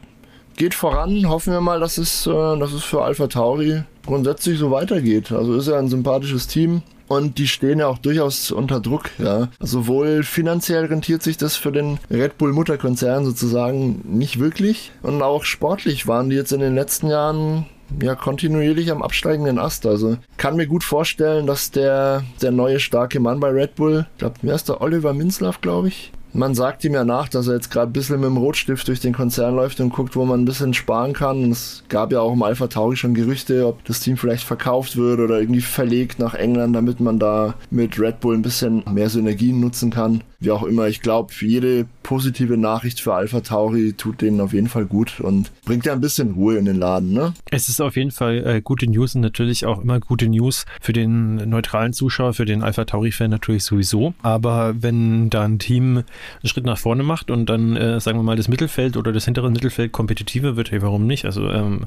[0.56, 1.28] geht voran.
[1.30, 5.32] Hoffen wir mal, dass es, äh, dass es für Alpha Tauri grundsätzlich so weitergeht.
[5.32, 6.82] Also ist ja ein sympathisches Team.
[7.08, 9.50] Und die stehen ja auch durchaus unter Druck, ja.
[9.60, 14.94] Sowohl finanziell rentiert sich das für den Red Bull Mutterkonzern sozusagen nicht wirklich.
[15.02, 17.66] Und auch sportlich waren die jetzt in den letzten Jahren
[18.02, 19.86] ja kontinuierlich am absteigenden Ast.
[19.86, 24.20] Also kann mir gut vorstellen, dass der, der neue starke Mann bei Red Bull, ich
[24.20, 27.56] glaube, wer ist der Oliver Minzlaff, glaube ich, man sagt ihm ja nach, dass er
[27.56, 30.42] jetzt gerade ein bisschen mit dem Rotstift durch den Konzern läuft und guckt, wo man
[30.42, 31.44] ein bisschen sparen kann.
[31.44, 34.96] Und es gab ja auch im Alpha Tauri schon Gerüchte, ob das Team vielleicht verkauft
[34.96, 39.10] wird oder irgendwie verlegt nach England, damit man da mit Red Bull ein bisschen mehr
[39.10, 40.24] Synergien nutzen kann.
[40.42, 44.70] Wie auch immer, ich glaube, jede positive Nachricht für Alpha Tauri tut denen auf jeden
[44.70, 47.36] Fall gut und bringt ja ein bisschen Ruhe in den Laden, ne?
[47.52, 50.94] Es ist auf jeden Fall äh, gute News und natürlich auch immer gute News für
[50.94, 54.16] den neutralen Zuschauer, für den Alpha Tauri-Fan natürlich sowieso.
[54.24, 56.06] Aber wenn da ein Team einen
[56.46, 59.52] Schritt nach vorne macht und dann, äh, sagen wir mal, das Mittelfeld oder das hintere
[59.52, 61.26] Mittelfeld kompetitiver wird, hey, warum nicht?
[61.26, 61.86] Also ähm,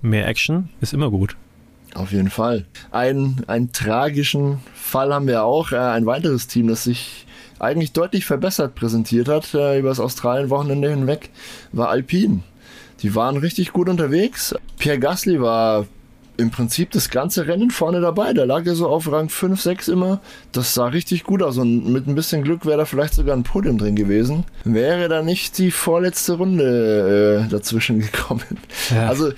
[0.00, 1.36] mehr Action ist immer gut.
[1.94, 2.66] Auf jeden Fall.
[2.92, 5.72] Ein, einen tragischen Fall haben wir auch.
[5.72, 7.26] Äh, ein weiteres Team, das sich
[7.60, 11.30] eigentlich deutlich verbessert präsentiert hat äh, über das Australien-Wochenende hinweg,
[11.72, 12.40] war Alpine.
[13.02, 14.54] Die waren richtig gut unterwegs.
[14.78, 15.86] Pierre Gasly war
[16.40, 18.32] im Prinzip das ganze Rennen vorne dabei.
[18.32, 20.20] Der lag ja so auf Rang 5, 6 immer.
[20.52, 23.42] Das sah richtig gut aus und mit ein bisschen Glück wäre da vielleicht sogar ein
[23.42, 24.44] Podium drin gewesen.
[24.64, 28.58] Wäre da nicht die vorletzte Runde äh, dazwischen gekommen.
[28.90, 29.08] Ja.
[29.08, 29.32] Also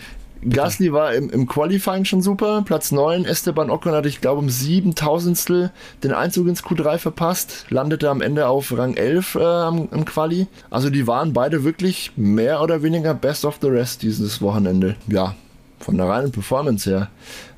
[0.49, 3.24] Gasly war im, im Qualifying schon super, Platz 9.
[3.24, 5.72] Esteban Ocon hatte, ich glaube, um 7000
[6.03, 10.49] den Einzug ins Q3 verpasst, landete am Ende auf Rang 11 äh, am Quali.
[10.70, 14.97] Also die waren beide wirklich mehr oder weniger best of the rest dieses Wochenende.
[15.07, 15.34] Ja,
[15.83, 17.09] von der reinen Performance her.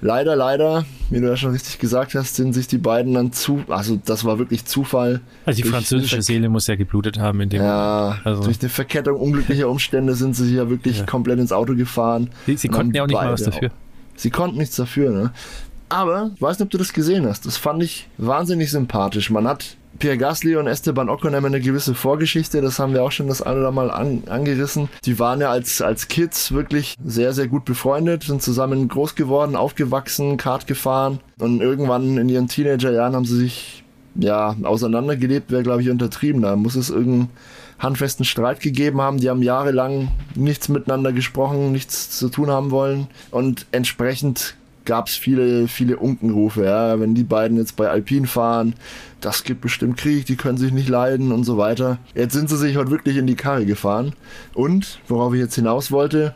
[0.01, 3.63] Leider, leider, wie du ja schon richtig gesagt hast, sind sich die beiden dann zu,
[3.69, 5.21] also das war wirklich Zufall.
[5.45, 8.45] Also die französische Seele muss ja geblutet haben in dem Ja, also.
[8.45, 11.07] durch eine Verkettung unglücklicher Umstände sind sie ja wirklich ja.
[11.07, 12.31] komplett ins Auto gefahren.
[12.47, 13.71] Sie, sie konnten ja auch nicht mal was dafür.
[14.17, 15.33] Sie konnten nichts dafür, ne?
[15.89, 19.31] Aber, ich weiß nicht, ob du das gesehen hast, das fand ich wahnsinnig sympathisch.
[19.31, 23.13] Man hat Pierre Gasly und Esteban Ocon haben eine gewisse Vorgeschichte, das haben wir auch
[23.13, 24.89] schon das eine oder Mal an, angerissen.
[25.05, 29.57] Die waren ja als, als Kids wirklich sehr, sehr gut befreundet, sind zusammen groß geworden,
[29.57, 33.85] aufgewachsen, Kart gefahren und irgendwann in ihren Teenagerjahren haben sie sich
[34.17, 36.43] ja auseinandergelebt, wäre glaube ich untertrieben.
[36.43, 37.31] Da muss es irgendeinen
[37.79, 39.19] handfesten Streit gegeben haben.
[39.19, 45.15] Die haben jahrelang nichts miteinander gesprochen, nichts zu tun haben wollen und entsprechend gab es
[45.15, 46.65] viele, viele Unkenrufe.
[46.65, 47.01] Ja.
[47.01, 48.75] Wenn die beiden jetzt bei Alpine fahren,
[49.21, 51.99] das gibt bestimmt Krieg, die können sich nicht leiden und so weiter.
[52.15, 54.13] Jetzt sind sie sich heute wirklich in die Karre gefahren.
[54.55, 56.35] Und, worauf ich jetzt hinaus wollte,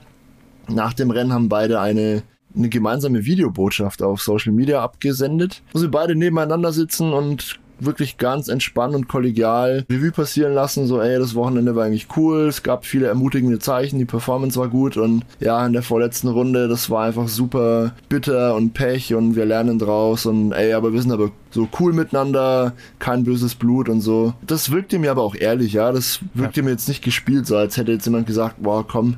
[0.69, 2.23] nach dem Rennen haben beide eine,
[2.55, 8.49] eine gemeinsame Videobotschaft auf Social Media abgesendet, wo sie beide nebeneinander sitzen und wirklich ganz
[8.49, 10.87] entspannt und kollegial Revue passieren lassen.
[10.87, 12.49] So, ey, das Wochenende war eigentlich cool.
[12.49, 13.99] Es gab viele ermutigende Zeichen.
[13.99, 14.97] Die Performance war gut.
[14.97, 19.45] Und ja, in der vorletzten Runde, das war einfach super bitter und Pech und wir
[19.45, 20.27] lernen draus.
[20.27, 24.35] Und ey, aber wir sind aber so cool miteinander, kein böses Blut und so.
[24.47, 25.93] Das wirkte mir aber auch ehrlich, ja.
[25.93, 26.65] Das wirkte ja.
[26.65, 29.17] mir jetzt nicht gespielt, so als hätte jetzt jemand gesagt, boah, komm,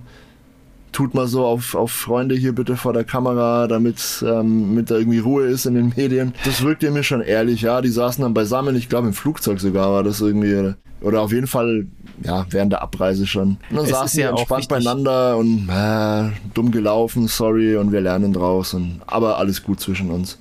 [0.93, 4.97] tut mal so auf, auf Freunde hier bitte vor der Kamera, damit ähm, mit da
[4.97, 6.35] irgendwie Ruhe ist in den Medien.
[6.45, 7.81] Das wirkte mir schon ehrlich, ja.
[7.81, 10.75] Die saßen dann beisammen, ich glaube im Flugzeug sogar war das irgendwie.
[11.03, 11.87] Oder auf jeden Fall,
[12.23, 13.57] ja, während der Abreise schon.
[13.71, 18.33] Und dann es saßen ja entspannt beieinander und äh, dumm gelaufen, sorry, und wir lernen
[18.33, 18.75] draus.
[18.75, 20.39] Und, aber alles gut zwischen uns.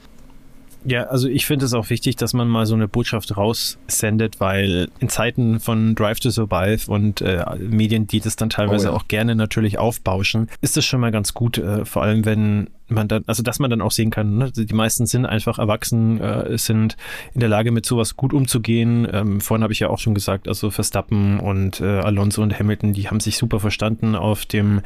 [0.85, 4.89] Ja, also ich finde es auch wichtig, dass man mal so eine Botschaft raussendet, weil
[4.99, 8.97] in Zeiten von Drive to Survive und äh, Medien, die das dann teilweise oh ja.
[8.97, 13.07] auch gerne natürlich aufbauschen, ist das schon mal ganz gut, äh, vor allem wenn man
[13.07, 14.51] dann, also dass man dann auch sehen kann, ne?
[14.51, 16.97] die meisten sind einfach erwachsen, äh, sind
[17.33, 19.07] in der Lage, mit sowas gut umzugehen.
[19.11, 22.93] Ähm, vorhin habe ich ja auch schon gesagt, also Verstappen und äh, Alonso und Hamilton,
[22.93, 24.81] die haben sich super verstanden auf dem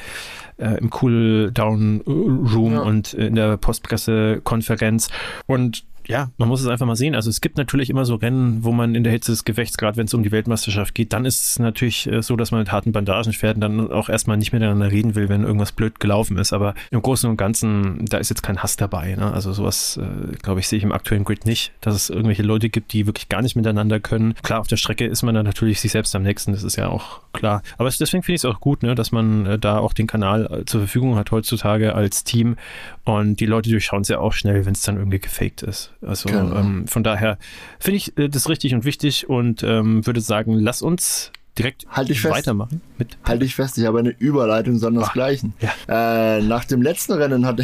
[0.58, 2.82] äh, im Cool-Down-Room ja.
[2.82, 5.10] und in der Postpressekonferenz.
[5.45, 7.16] Und ja, man muss es einfach mal sehen.
[7.16, 9.97] Also es gibt natürlich immer so Rennen, wo man in der Hitze des Gefechts, gerade
[9.97, 12.72] wenn es um die Weltmeisterschaft geht, dann ist es natürlich äh, so, dass man mit
[12.72, 16.38] harten Bandagen fährt und dann auch erstmal nicht miteinander reden will, wenn irgendwas blöd gelaufen
[16.38, 16.54] ist.
[16.54, 19.16] Aber im Großen und Ganzen, da ist jetzt kein Hass dabei.
[19.16, 19.32] Ne?
[19.32, 22.70] Also sowas, äh, glaube ich, sehe ich im aktuellen Grid nicht, dass es irgendwelche Leute
[22.70, 24.36] gibt, die wirklich gar nicht miteinander können.
[24.43, 26.89] Klar, auf der Strecke ist man dann natürlich sich selbst am nächsten, das ist ja
[26.89, 27.64] auch klar.
[27.78, 30.64] Aber deswegen finde ich es auch gut, ne, dass man äh, da auch den Kanal
[30.66, 32.58] zur Verfügung hat heutzutage als Team
[33.06, 35.93] und die Leute durchschauen es ja auch schnell, wenn es dann irgendwie gefaked ist.
[36.06, 36.56] Also genau.
[36.56, 37.38] ähm, von daher
[37.80, 42.10] finde ich äh, das richtig und wichtig und ähm, würde sagen, lass uns direkt halt
[42.10, 42.82] ich weitermachen.
[42.97, 45.54] Mit halt ich fest, ich habe eine Überleitung sondersgleichen.
[45.60, 46.38] Ja.
[46.38, 47.62] Äh, nach dem letzten Rennen hat,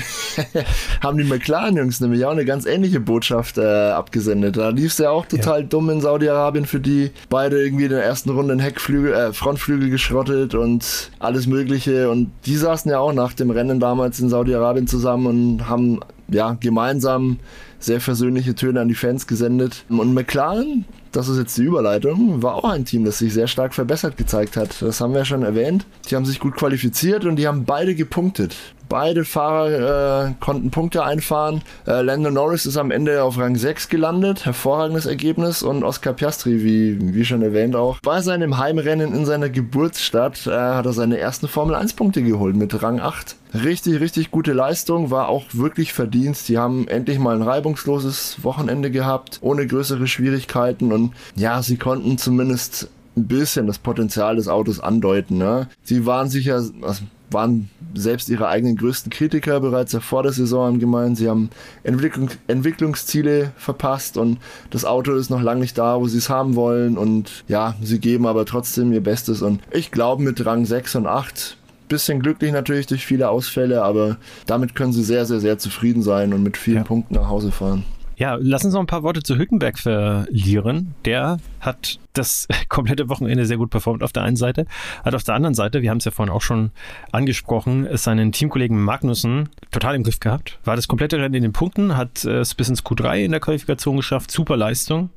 [1.01, 4.57] haben die McLaren-Jungs nämlich auch eine ganz ähnliche Botschaft äh, abgesendet.
[4.57, 5.65] Da lief es ja auch total ja.
[5.65, 7.11] dumm in Saudi-Arabien für die.
[7.29, 12.11] Beide irgendwie in der ersten Runde den Heckflügel, äh, Frontflügel geschrottet und alles Mögliche.
[12.11, 16.55] Und die saßen ja auch nach dem Rennen damals in Saudi-Arabien zusammen und haben ja
[16.59, 17.39] gemeinsam
[17.79, 19.85] sehr versöhnliche Töne an die Fans gesendet.
[19.89, 23.73] Und McLaren, das ist jetzt die Überleitung, war auch ein Team, das sich sehr stark
[23.73, 24.81] verbessert gezeigt hat.
[24.81, 25.85] Das haben wir ja schon erwähnt.
[26.09, 28.55] Die haben sich gut qualifiziert und die haben beide gepunktet.
[28.89, 31.61] Beide Fahrer äh, konnten Punkte einfahren.
[31.85, 34.45] Äh, Lando Norris ist am Ende auf Rang 6 gelandet.
[34.45, 35.61] Hervorragendes Ergebnis.
[35.61, 40.51] Und Oscar Piastri, wie, wie schon erwähnt auch, bei seinem Heimrennen in seiner Geburtsstadt äh,
[40.51, 43.35] hat er seine ersten Formel 1 Punkte geholt mit Rang 8.
[43.53, 46.49] Richtig, richtig gute Leistung, war auch wirklich Verdienst.
[46.49, 50.91] Die haben endlich mal ein reibungsloses Wochenende gehabt, ohne größere Schwierigkeiten.
[50.91, 55.37] Und ja, sie konnten zumindest ein bisschen das Potenzial des Autos andeuten.
[55.37, 55.67] Ne?
[55.83, 60.79] Sie waren sicher, also waren selbst ihre eigenen größten Kritiker bereits vor der Saison haben
[60.79, 61.49] gemeint, sie haben
[61.83, 64.39] Entwicklung, Entwicklungsziele verpasst und
[64.69, 67.99] das Auto ist noch lange nicht da, wo sie es haben wollen und ja, sie
[67.99, 71.57] geben aber trotzdem ihr Bestes und ich glaube mit Rang 6 und 8
[71.87, 76.33] bisschen glücklich natürlich durch viele Ausfälle, aber damit können sie sehr, sehr, sehr zufrieden sein
[76.33, 76.83] und mit vielen ja.
[76.83, 77.83] Punkten nach Hause fahren.
[78.19, 80.93] Ja, lass uns noch ein paar Worte zu Hülkenberg verlieren.
[81.05, 84.65] Der hat das komplette Wochenende sehr gut performt auf der einen Seite,
[85.05, 86.71] hat auf der anderen Seite, wir haben es ja vorhin auch schon
[87.13, 90.59] angesprochen, seinen Teamkollegen Magnussen total im Griff gehabt.
[90.65, 93.95] War das komplette Rennen in den Punkten, hat es bis ins Q3 in der Qualifikation
[93.95, 95.11] geschafft, super Leistung.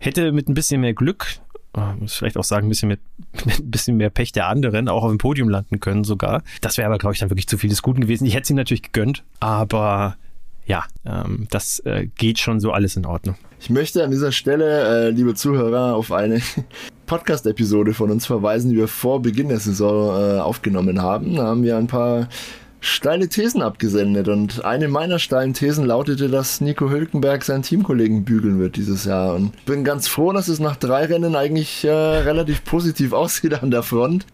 [0.00, 1.26] Hätte mit ein bisschen mehr Glück
[1.76, 3.00] äh, muss vielleicht auch sagen, ein bisschen, mit,
[3.46, 6.42] mit ein bisschen mehr Pech der anderen auch auf dem Podium landen können sogar.
[6.62, 8.26] Das wäre aber, glaube ich, dann wirklich zu viel des Guten gewesen.
[8.26, 10.16] Ich hätte es ihm natürlich gegönnt, aber
[10.70, 13.34] ja, ähm, das äh, geht schon so alles in Ordnung.
[13.58, 16.40] Ich möchte an dieser Stelle, äh, liebe Zuhörer, auf eine
[17.06, 21.34] Podcast-Episode von uns verweisen, die wir vor Beginn der Saison äh, aufgenommen haben.
[21.34, 22.28] Da haben wir ein paar
[22.78, 28.60] steile Thesen abgesendet und eine meiner steilen Thesen lautete, dass Nico Hülkenberg seinen Teamkollegen bügeln
[28.60, 32.64] wird dieses Jahr und bin ganz froh, dass es nach drei Rennen eigentlich äh, relativ
[32.64, 34.24] positiv aussieht an der Front.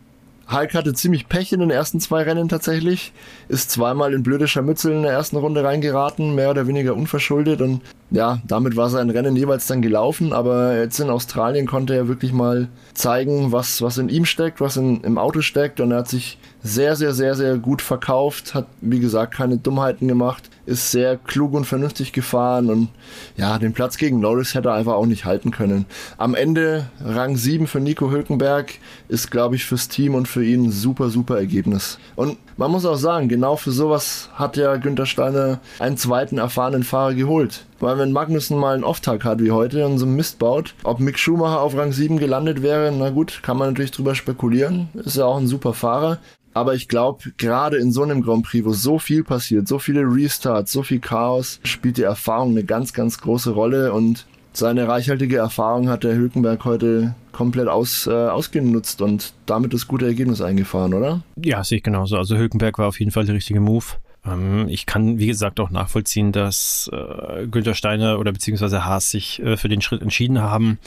[0.48, 3.12] Hulk hatte ziemlich Pech in den ersten zwei Rennen tatsächlich,
[3.48, 7.60] ist zweimal in blöde Scharmützel in der ersten Runde reingeraten, mehr oder weniger unverschuldet.
[7.60, 7.82] Und
[8.12, 12.32] ja, damit war sein Rennen jeweils dann gelaufen, aber jetzt in Australien konnte er wirklich
[12.32, 15.80] mal zeigen, was, was in ihm steckt, was in, im Auto steckt.
[15.80, 20.06] Und er hat sich sehr, sehr, sehr, sehr gut verkauft, hat wie gesagt keine Dummheiten
[20.06, 22.88] gemacht, ist sehr klug und vernünftig gefahren und
[23.36, 25.86] ja, den Platz gegen Norris hätte er einfach auch nicht halten können.
[26.18, 28.74] Am Ende Rang 7 für Nico Hülkenberg
[29.08, 31.98] ist, glaube ich, fürs Team und für ihn ein super, super Ergebnis.
[32.16, 36.82] Und man muss auch sagen, genau für sowas hat ja Günther Steiner einen zweiten erfahrenen
[36.82, 37.64] Fahrer geholt.
[37.78, 40.98] Weil wenn Magnussen mal einen Off-Tag hat wie heute und so einen Mist baut, ob
[40.98, 44.88] Mick Schumacher auf Rang 7 gelandet wäre, na gut, kann man natürlich drüber spekulieren.
[44.94, 46.18] Ist ja auch ein super Fahrer.
[46.56, 50.00] Aber ich glaube, gerade in so einem Grand Prix, wo so viel passiert, so viele
[50.00, 55.36] Restarts, so viel Chaos, spielt die Erfahrung eine ganz, ganz große Rolle und seine reichhaltige
[55.36, 60.94] Erfahrung hat der Hülkenberg heute komplett aus, äh, ausgenutzt und damit das gute Ergebnis eingefahren,
[60.94, 61.20] oder?
[61.36, 62.16] Ja, sehe ich genauso.
[62.16, 63.84] Also Hülkenberg war auf jeden Fall der richtige Move.
[64.24, 69.42] Ähm, ich kann, wie gesagt, auch nachvollziehen, dass äh, Günther Steiner oder beziehungsweise Haas sich
[69.42, 70.78] äh, für den Schritt entschieden haben.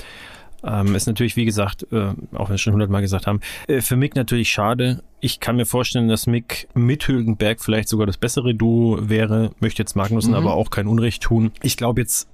[0.64, 3.82] Ähm, ist natürlich, wie gesagt, äh, auch wenn wir es schon hundertmal gesagt haben, äh,
[3.82, 5.04] für Mick natürlich schade.
[5.20, 9.52] Ich kann mir vorstellen, dass Mick mit Hülkenberg vielleicht sogar das bessere Duo wäre.
[9.60, 10.38] Möchte jetzt Magnussen mhm.
[10.38, 11.52] aber auch kein Unrecht tun.
[11.62, 12.29] Ich glaube jetzt,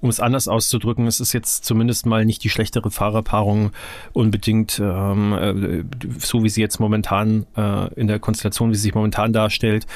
[0.00, 3.70] um es anders auszudrücken, es ist jetzt zumindest mal nicht die schlechtere Fahrerpaarung
[4.12, 5.84] unbedingt, ähm, äh,
[6.18, 9.86] so wie sie jetzt momentan äh, in der Konstellation, wie sie sich momentan darstellt.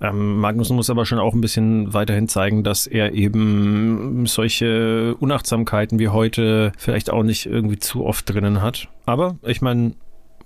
[0.00, 5.98] Ähm, Magnussen muss aber schon auch ein bisschen weiterhin zeigen, dass er eben solche Unachtsamkeiten
[5.98, 8.88] wie heute vielleicht auch nicht irgendwie zu oft drinnen hat.
[9.06, 9.94] Aber ich meine,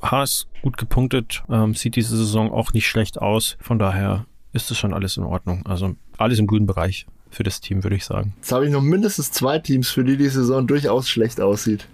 [0.02, 3.56] Haas gut gepunktet, ähm, sieht diese Saison auch nicht schlecht aus.
[3.60, 5.64] Von daher ist es schon alles in Ordnung.
[5.66, 8.34] Also alles im grünen Bereich für das Team, würde ich sagen.
[8.36, 11.86] Jetzt habe ich noch mindestens zwei Teams, für die die Saison durchaus schlecht aussieht.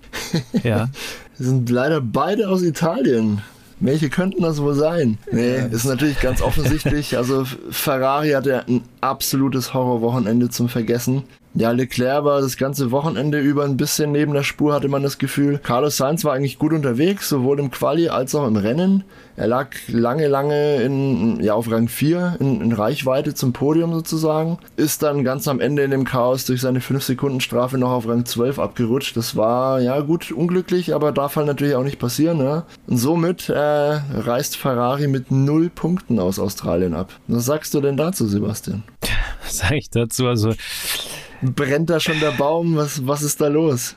[0.62, 0.88] Ja.
[1.38, 3.42] sind leider beide aus Italien.
[3.78, 5.18] Welche könnten das wohl sein?
[5.30, 7.18] Nee, ist natürlich ganz offensichtlich.
[7.18, 11.24] Also Ferrari hatte ein absolutes Horrorwochenende zum Vergessen.
[11.58, 15.16] Ja, Leclerc war das ganze Wochenende über ein bisschen neben der Spur, hatte man das
[15.16, 15.58] Gefühl.
[15.62, 19.04] Carlos Sainz war eigentlich gut unterwegs, sowohl im Quali als auch im Rennen.
[19.36, 24.58] Er lag lange, lange in, ja, auf Rang 4 in, in Reichweite zum Podium sozusagen.
[24.76, 28.58] Ist dann ganz am Ende in dem Chaos durch seine 5-Sekunden-Strafe noch auf Rang 12
[28.58, 29.16] abgerutscht.
[29.16, 32.64] Das war, ja, gut, unglücklich, aber darf halt natürlich auch nicht passieren, ne?
[32.86, 37.14] Und somit äh, reist Ferrari mit null Punkten aus Australien ab.
[37.28, 38.82] Was sagst du denn dazu, Sebastian?
[39.42, 40.26] Was sag ich dazu?
[40.26, 40.52] Also,
[41.42, 42.76] brennt da schon der Baum?
[42.76, 43.96] Was, was ist da los?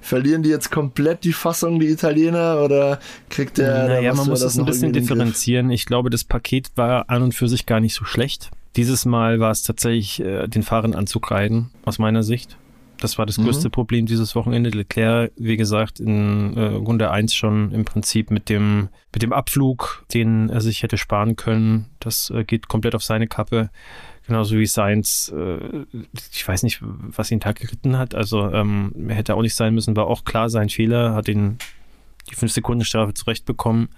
[0.00, 3.88] Verlieren die jetzt komplett die Fassung, die Italiener, oder kriegt der.
[3.88, 5.70] Naja, man muss das ein bisschen differenzieren.
[5.70, 8.50] Ich glaube, das Paket war an und für sich gar nicht so schlecht.
[8.76, 12.56] Dieses Mal war es tatsächlich, äh, den Fahrern anzukreiden, aus meiner Sicht.
[13.00, 13.44] Das war das mhm.
[13.44, 14.70] größte Problem dieses Wochenende.
[14.70, 20.04] Leclerc, wie gesagt, in äh, Runde 1 schon im Prinzip mit dem, mit dem Abflug,
[20.12, 21.86] den er sich hätte sparen können.
[22.00, 23.70] Das äh, geht komplett auf seine Kappe.
[24.28, 25.86] Genauso wie Sainz, äh,
[26.32, 28.14] ich weiß nicht, was ihn Tag geritten hat.
[28.14, 31.56] Also ähm, er hätte auch nicht sein müssen, war auch klar sein Fehler, hat ihn
[32.30, 33.88] die 5-Sekunden-Strafe zurechtbekommen.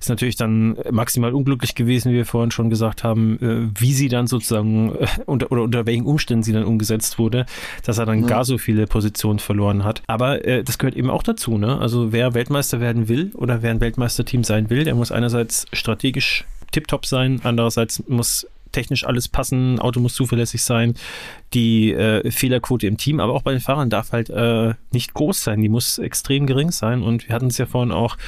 [0.00, 4.08] Ist natürlich dann maximal unglücklich gewesen, wie wir vorhin schon gesagt haben, äh, wie sie
[4.08, 7.46] dann sozusagen äh, unter, oder unter welchen Umständen sie dann umgesetzt wurde,
[7.84, 8.26] dass er dann ja.
[8.26, 10.02] gar so viele Positionen verloren hat.
[10.08, 11.58] Aber äh, das gehört eben auch dazu.
[11.58, 11.78] Ne?
[11.78, 16.44] Also wer Weltmeister werden will oder wer ein Weltmeisterteam sein will, der muss einerseits strategisch
[16.72, 20.94] tiptop sein, andererseits muss technisch alles passen, Auto muss zuverlässig sein,
[21.54, 25.42] die äh, Fehlerquote im Team, aber auch bei den Fahrern darf halt äh, nicht groß
[25.42, 27.02] sein, die muss extrem gering sein.
[27.02, 28.18] Und wir hatten es ja vorhin auch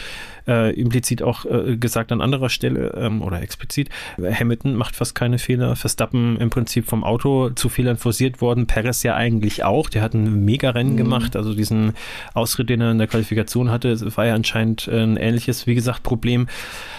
[0.49, 5.39] äh, implizit auch äh, gesagt an anderer Stelle ähm, oder explizit, Hamilton macht fast keine
[5.39, 10.03] Fehler, Verstappen im Prinzip vom Auto zu Fehlern forciert worden, Perez ja eigentlich auch, der
[10.03, 10.97] hat ein Mega-Rennen mhm.
[10.97, 11.93] gemacht, also diesen
[12.35, 16.49] Ausritt, den er in der Qualifikation hatte, war ja anscheinend ein ähnliches, wie gesagt, Problem,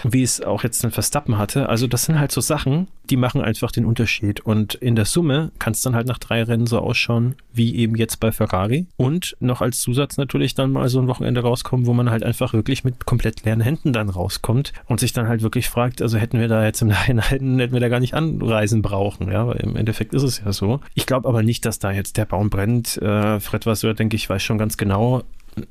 [0.03, 3.41] wie es auch jetzt ein Verstappen hatte, also das sind halt so Sachen, die machen
[3.41, 4.41] einfach den Unterschied.
[4.41, 7.95] Und in der Summe kann es dann halt nach drei Rennen so ausschauen, wie eben
[7.95, 8.87] jetzt bei Ferrari.
[8.97, 12.53] Und noch als Zusatz natürlich dann mal so ein Wochenende rauskommen, wo man halt einfach
[12.53, 16.39] wirklich mit komplett leeren Händen dann rauskommt und sich dann halt wirklich fragt, also hätten
[16.39, 19.75] wir da jetzt im Nachhinein, hätten wir da gar nicht anreisen brauchen, ja, weil im
[19.75, 20.79] Endeffekt ist es ja so.
[20.93, 22.97] Ich glaube aber nicht, dass da jetzt der Baum brennt.
[22.97, 25.23] Äh, Fred Vasseur, denke ich, weiß schon ganz genau,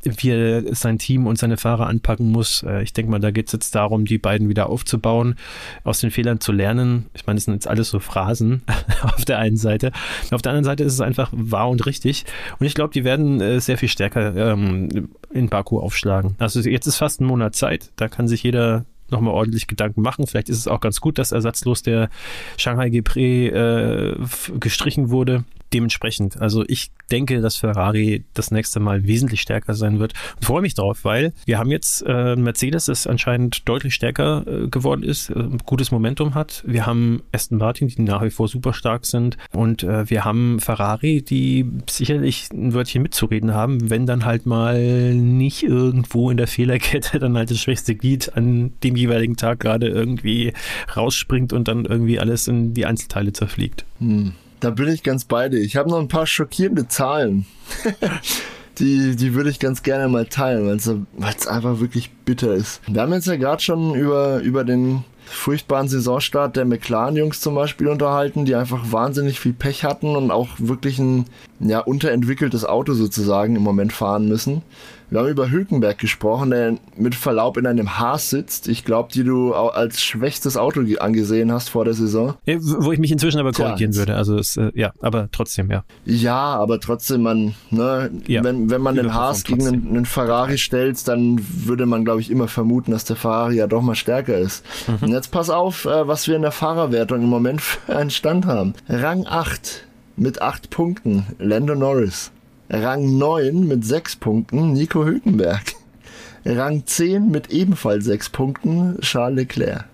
[0.03, 2.63] wie er sein Team und seine Fahrer anpacken muss.
[2.63, 5.37] Äh, ich denke mal, da geht es jetzt darum, die beiden wieder aufzubauen,
[5.85, 7.07] aus den Fehlern zu lernen.
[7.15, 8.63] Ich meine, das sind jetzt alles so Phrasen
[9.03, 9.93] auf der einen Seite.
[10.31, 12.25] Auf der anderen Seite ist es einfach wahr und richtig.
[12.59, 16.35] Und ich glaube, die werden äh, sehr viel stärker ähm, in Baku aufschlagen.
[16.39, 17.91] Also jetzt ist fast ein Monat Zeit.
[17.97, 20.27] Da kann sich jeder nochmal ordentlich Gedanken machen.
[20.27, 22.11] Vielleicht ist es auch ganz gut, dass ersatzlos der
[22.57, 24.17] Shanghai Gepre äh,
[24.59, 30.15] gestrichen wurde dementsprechend, also ich denke, dass Ferrari das nächste Mal wesentlich stärker sein wird
[30.37, 34.69] und freue mich drauf, weil wir haben jetzt äh, Mercedes, das anscheinend deutlich stärker äh,
[34.69, 36.63] geworden ist, äh, gutes Momentum hat.
[36.67, 40.61] Wir haben Aston Martin, die nach wie vor super stark sind und äh, wir haben
[40.61, 46.47] Ferrari, die sicherlich ein Wörtchen mitzureden haben, wenn dann halt mal nicht irgendwo in der
[46.47, 50.53] Fehlerkette dann halt das schwächste Glied an dem jeweiligen Tag gerade irgendwie
[50.97, 53.85] rausspringt und dann irgendwie alles in die Einzelteile zerfliegt.
[53.99, 54.33] Hm.
[54.61, 55.61] Da bin ich ganz bei dir.
[55.61, 57.47] Ich habe noch ein paar schockierende Zahlen.
[58.79, 62.81] die, die würde ich ganz gerne mal teilen, weil es einfach wirklich bitter ist.
[62.87, 67.89] Wir haben jetzt ja gerade schon über, über den furchtbaren Saisonstart der McLaren-Jungs zum Beispiel
[67.89, 71.27] unterhalten, die einfach wahnsinnig viel Pech hatten und auch wirklich ein
[71.61, 74.63] ja, unterentwickeltes Auto sozusagen im Moment fahren müssen.
[75.11, 78.69] Wir haben über Hülkenberg gesprochen, der mit Verlaub in einem Haas sitzt.
[78.69, 82.35] Ich glaube, die du als schwächstes Auto angesehen hast vor der Saison.
[82.45, 84.17] Ja, wo ich mich inzwischen aber korrigieren Tja, würde.
[84.17, 85.85] Also es, äh, ja, aber trotzdem, ja.
[86.05, 90.59] Ja, aber trotzdem, man, ne, ja, wenn, wenn man den Haas gegen einen, einen, Ferrari
[90.59, 94.37] stellt, dann würde man, glaube ich, immer vermuten, dass der Ferrari ja doch mal stärker
[94.37, 94.65] ist.
[94.87, 95.09] Mhm.
[95.09, 98.45] Und jetzt pass auf, äh, was wir in der Fahrerwertung im Moment für einen Stand
[98.47, 98.75] haben.
[98.89, 99.87] Rang 8
[100.17, 102.31] mit 8 Punkten, Lando Norris.
[102.71, 105.75] Rang 9 mit 6 Punkten Nico Hülkenberg.
[106.45, 109.85] Rang 10 mit ebenfalls 6 Punkten Charles Leclerc.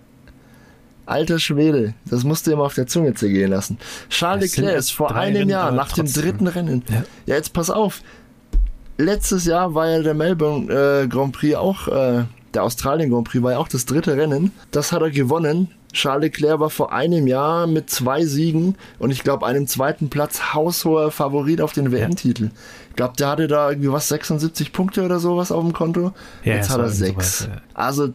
[1.06, 3.78] Alter Schwede, das musst du dir mal auf der Zunge zergehen lassen.
[4.08, 6.06] Charles Leclerc ist vor einem Jahr nach trotzdem.
[6.06, 6.82] dem dritten Rennen.
[6.88, 7.04] Ja.
[7.26, 7.34] ja.
[7.36, 8.00] jetzt pass auf.
[8.96, 12.24] Letztes Jahr war ja der Melbourne äh, Grand Prix auch, äh,
[12.54, 14.52] der Australien Grand Prix war ja auch das dritte Rennen.
[14.70, 19.22] Das hat er gewonnen Charles Leclerc war vor einem Jahr mit zwei Siegen und ich
[19.22, 22.50] glaube einem zweiten Platz haushoher Favorit auf den WM-Titel.
[22.90, 26.12] Ich glaube, der hatte da irgendwie was 76 Punkte oder sowas auf dem Konto.
[26.44, 27.38] Ja, Jetzt hat er sechs.
[27.38, 27.62] Sowas, ja.
[27.72, 28.12] Also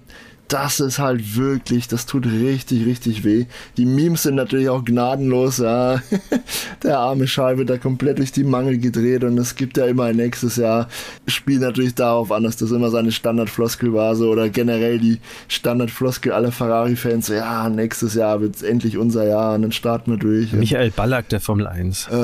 [0.49, 3.45] das ist halt wirklich, das tut richtig, richtig weh.
[3.77, 6.01] Die Memes sind natürlich auch gnadenlos, ja.
[6.83, 10.05] Der arme Schal wird da komplett durch die Mangel gedreht und es gibt ja immer
[10.05, 10.89] ein nächstes Jahr.
[11.27, 16.31] Spielt natürlich darauf an, dass das immer seine Standardfloskel war, so, oder generell die Standardfloskel
[16.31, 20.17] aller Ferrari-Fans, so, ja, nächstes Jahr wird es endlich unser Jahr und dann starten wir
[20.17, 20.51] durch.
[20.53, 22.07] Michael Ballack, der Formel 1.
[22.11, 22.15] Äh,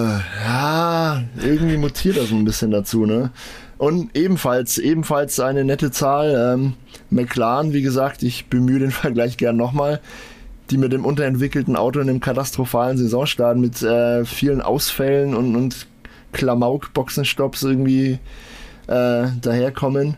[0.43, 3.29] ja, irgendwie mutiert das ein bisschen dazu, ne?
[3.77, 6.53] Und ebenfalls, ebenfalls eine nette Zahl.
[6.55, 6.73] Ähm,
[7.09, 9.99] McLaren, wie gesagt, ich bemühe den Vergleich gern nochmal,
[10.69, 15.87] die mit dem unterentwickelten Auto in einem katastrophalen Saisonstart mit äh, vielen Ausfällen und, und
[16.31, 18.19] Klamauk-Boxenstopps irgendwie
[18.87, 20.17] äh, daherkommen.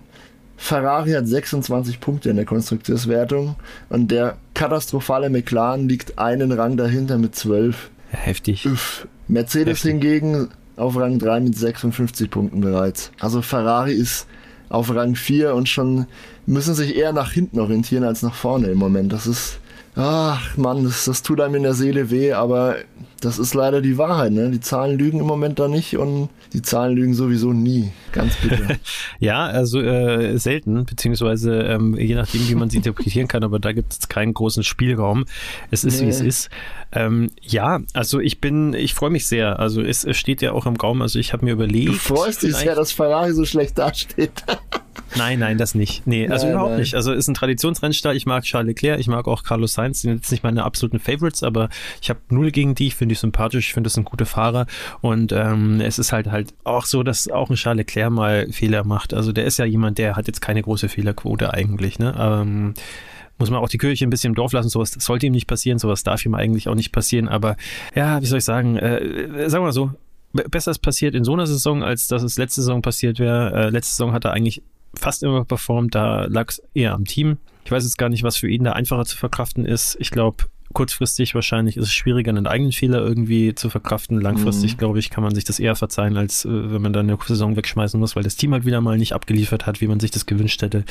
[0.57, 3.55] Ferrari hat 26 Punkte in der Konstrukteurswertung
[3.89, 7.91] und der katastrophale McLaren liegt einen Rang dahinter mit 12.
[8.09, 8.65] Heftig.
[8.65, 9.07] Uff.
[9.27, 9.91] Mercedes Heftig.
[9.91, 13.11] hingegen auf Rang 3 mit 56 Punkten bereits.
[13.19, 14.27] Also Ferrari ist
[14.69, 16.05] auf Rang 4 und schon
[16.45, 19.11] müssen sich eher nach hinten orientieren als nach vorne im Moment.
[19.11, 19.59] Das ist
[19.97, 22.75] ach Mann, das, das tut einem in der Seele weh, aber
[23.21, 24.31] das ist leider die Wahrheit.
[24.31, 24.51] Ne?
[24.51, 27.91] Die Zahlen lügen im Moment da nicht und die Zahlen lügen sowieso nie.
[28.11, 28.79] Ganz bitte.
[29.19, 33.73] ja, also äh, selten, beziehungsweise ähm, je nachdem, wie man sie interpretieren kann, aber da
[33.73, 35.25] gibt es keinen großen Spielraum.
[35.71, 36.07] Es ist, nee.
[36.07, 36.49] wie es ist.
[36.91, 39.59] Ähm, ja, also ich bin, ich freue mich sehr.
[39.59, 41.89] Also es, es steht ja auch im Raum, also ich habe mir überlegt.
[41.89, 44.31] Du freust dich sehr, dass Ferrari so schlecht dasteht.
[45.15, 46.05] Nein, nein, das nicht.
[46.05, 46.79] Nee, also nein, überhaupt nein.
[46.81, 46.95] nicht.
[46.95, 48.15] Also ist ein Traditionsrennstall.
[48.15, 50.01] Ich mag Charles Leclerc, ich mag auch Carlos Sainz.
[50.01, 51.69] Die sind jetzt nicht meine absoluten Favorites, aber
[52.01, 52.87] ich habe null gegen die.
[52.87, 53.67] Ich finde die sympathisch.
[53.67, 54.65] Ich finde, das sind gute Fahrer.
[55.01, 58.83] Und ähm, es ist halt halt auch so, dass auch ein Charles Leclerc mal Fehler
[58.83, 59.13] macht.
[59.13, 61.99] Also der ist ja jemand, der hat jetzt keine große Fehlerquote eigentlich.
[61.99, 62.13] Ne?
[62.17, 62.73] Ähm,
[63.37, 64.69] muss man auch die Kirche ein bisschen im Dorf lassen.
[64.69, 67.27] Sowas sollte ihm nicht passieren, sowas darf ihm eigentlich auch nicht passieren.
[67.27, 67.55] Aber
[67.95, 69.91] ja, wie soll ich sagen, äh, sagen wir mal so,
[70.33, 73.53] besser ist passiert in so einer Saison, als dass es letzte Saison passiert wäre.
[73.53, 74.63] Äh, letzte Saison hat er eigentlich
[74.99, 77.37] fast immer performt, da lag es eher am Team.
[77.65, 79.97] Ich weiß jetzt gar nicht, was für ihn da einfacher zu verkraften ist.
[79.99, 84.21] Ich glaube, kurzfristig wahrscheinlich ist es schwieriger, einen eigenen Fehler irgendwie zu verkraften.
[84.21, 84.77] Langfristig, mhm.
[84.77, 87.55] glaube ich, kann man sich das eher verzeihen, als äh, wenn man dann eine Saison
[87.55, 90.25] wegschmeißen muss, weil das Team halt wieder mal nicht abgeliefert hat, wie man sich das
[90.25, 90.83] gewünscht hätte.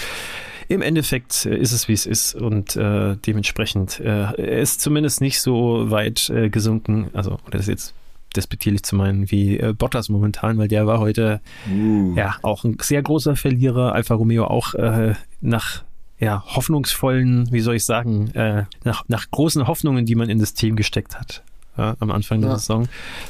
[0.68, 5.20] Im Endeffekt äh, ist es, wie es ist und äh, dementsprechend, äh, er ist zumindest
[5.20, 7.94] nicht so weit äh, gesunken, also, das ist jetzt
[8.36, 11.40] despektierlich zu meinen, wie äh, Bottas momentan, weil der war heute
[11.70, 12.14] uh.
[12.14, 13.94] ja auch ein sehr großer Verlierer.
[13.94, 15.84] Alfa Romeo auch äh, nach
[16.18, 20.54] ja, hoffnungsvollen, wie soll ich sagen, äh, nach, nach großen Hoffnungen, die man in das
[20.54, 21.42] Team gesteckt hat
[21.76, 22.48] ja, am Anfang ja.
[22.48, 22.88] der Saison.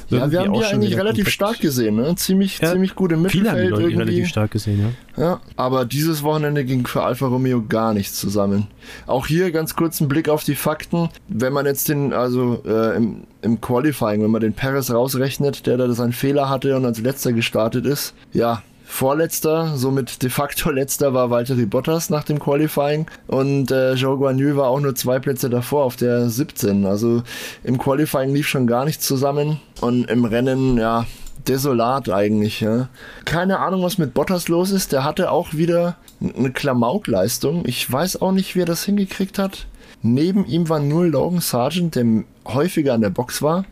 [0.08, 2.14] Ja, wir haben die eigentlich relativ stark gesehen, ne?
[2.16, 3.54] Ziemlich, ja, ziemlich gut im Mittelfeld.
[3.54, 4.02] Viele haben die irgendwie.
[4.02, 4.80] relativ stark gesehen,
[5.16, 5.22] ja.
[5.22, 8.66] Ja, aber dieses Wochenende ging für Alfa Romeo gar nichts zusammen.
[9.06, 11.08] Auch hier ganz kurz ein Blick auf die Fakten.
[11.28, 15.78] Wenn man jetzt den, also äh, im, im Qualifying, wenn man den Perez rausrechnet, der
[15.78, 21.12] da seinen Fehler hatte und als letzter gestartet ist, ja, Vorletzter, somit de facto letzter
[21.12, 25.50] war Valtteri Bottas nach dem Qualifying und äh, Zhou Guanyu war auch nur zwei Plätze
[25.50, 26.86] davor auf der 17.
[26.86, 27.22] Also
[27.64, 31.04] im Qualifying lief schon gar nichts zusammen und im Rennen, ja,
[31.46, 32.60] desolat eigentlich.
[32.60, 32.88] Ja.
[33.24, 34.92] Keine Ahnung, was mit Bottas los ist.
[34.92, 37.64] Der hatte auch wieder eine Klamaukleistung.
[37.66, 39.66] Ich weiß auch nicht, wie er das hingekriegt hat.
[40.02, 42.06] Neben ihm war nur Logan Sargent, der
[42.46, 43.64] häufiger an der Box war.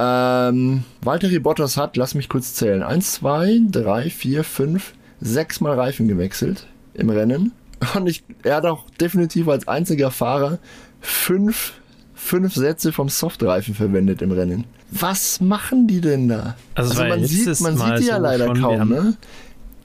[0.00, 5.74] Ähm, Valtteri Bottas hat, lass mich kurz zählen, 1, 2, 3, 4, 5, 6 Mal
[5.74, 7.52] Reifen gewechselt im Rennen.
[7.94, 10.58] Und ich, er hat auch definitiv als einziger Fahrer
[11.00, 11.72] fünf,
[12.14, 14.64] fünf Sätze vom Softreifen verwendet im Rennen.
[14.90, 16.54] Was machen die denn da?
[16.74, 19.14] Also, also man sieht, man sieht die ja leider kaum, ne?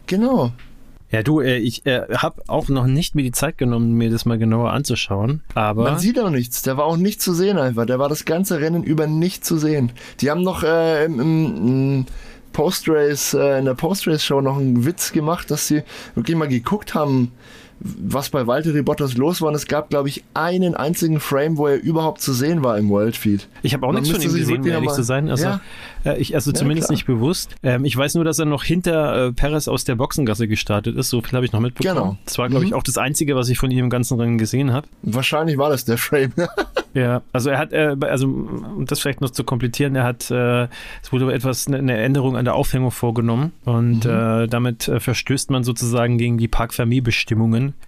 [0.06, 0.52] Genau.
[1.14, 4.26] Ja, du, äh, ich äh, habe auch noch nicht mir die Zeit genommen, mir das
[4.26, 5.41] mal genauer anzuschauen.
[5.53, 6.64] Aber man sieht auch nichts.
[6.64, 7.85] Der war auch nicht zu sehen einfach.
[7.85, 9.91] Der war das ganze Rennen über nicht zu sehen.
[10.22, 12.06] Die haben noch äh, im, im
[12.52, 15.84] Post-Race, äh, in der Post-Race-Show noch einen Witz gemacht, dass sie
[16.15, 17.31] wirklich mal geguckt haben,
[17.84, 19.49] was bei Valtteri Bottas los war.
[19.49, 22.89] Und es gab, glaube ich, einen einzigen Frame, wo er überhaupt zu sehen war im
[22.89, 23.47] Worldfeed.
[23.61, 25.30] Ich habe auch Man nichts von ihm gesehen, um ehrlich zu sein.
[25.30, 25.61] Also, ja.
[26.05, 26.95] äh, ich, also ja, zumindest klar.
[26.95, 27.55] nicht bewusst.
[27.61, 31.10] Ähm, ich weiß nur, dass er noch hinter äh, Perez aus der Boxengasse gestartet ist.
[31.10, 31.95] So viel habe ich noch mitbekommen.
[31.95, 32.18] Genau.
[32.26, 32.77] Das war, glaube ich, mhm.
[32.77, 34.88] auch das Einzige, was ich von ihm im ganzen Rennen gesehen habe.
[35.01, 36.34] Wahrscheinlich war das der Frame.
[36.93, 40.64] ja, also er hat, äh, also um das vielleicht noch zu komplettieren, er hat, äh,
[41.01, 44.11] es wurde etwas ne, eine Änderung an der Aufhängung vorgenommen und mhm.
[44.11, 46.47] äh, damit äh, verstößt man sozusagen gegen die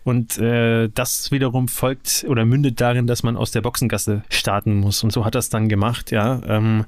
[0.03, 5.03] Und äh, das wiederum folgt oder mündet darin, dass man aus der Boxengasse starten muss.
[5.03, 6.41] Und so hat er es dann gemacht, ja.
[6.47, 6.85] Ähm,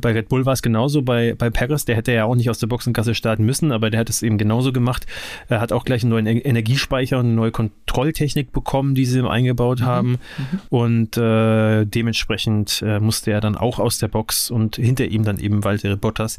[0.00, 2.58] bei Red Bull war es genauso, bei, bei Paris, der hätte ja auch nicht aus
[2.58, 5.06] der Boxengasse starten müssen, aber der hat es eben genauso gemacht.
[5.48, 9.80] Er hat auch gleich einen neuen Energiespeicher und eine neue Kontrolltechnik bekommen, die sie eingebaut
[9.80, 9.84] mhm.
[9.84, 10.10] haben.
[10.10, 10.60] Mhm.
[10.70, 15.38] Und äh, dementsprechend äh, musste er dann auch aus der Box und hinter ihm dann
[15.38, 16.36] eben Walter Bottas.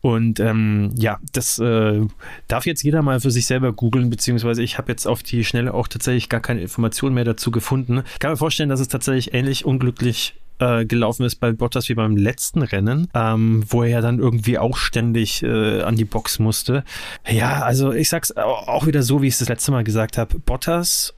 [0.00, 2.00] Und ähm, ja, das äh,
[2.48, 5.74] darf jetzt jeder mal für sich selber googeln, beziehungsweise ich habe jetzt auf die Schnelle
[5.74, 8.02] auch tatsächlich gar keine Informationen mehr dazu gefunden.
[8.12, 11.94] Ich kann mir vorstellen, dass es tatsächlich ähnlich unglücklich äh, gelaufen ist bei Bottas wie
[11.94, 16.38] beim letzten Rennen, ähm, wo er ja dann irgendwie auch ständig äh, an die Box
[16.38, 16.84] musste.
[17.28, 20.38] Ja, also ich sag's auch wieder so, wie ich es das letzte Mal gesagt habe.
[20.38, 21.14] Bottas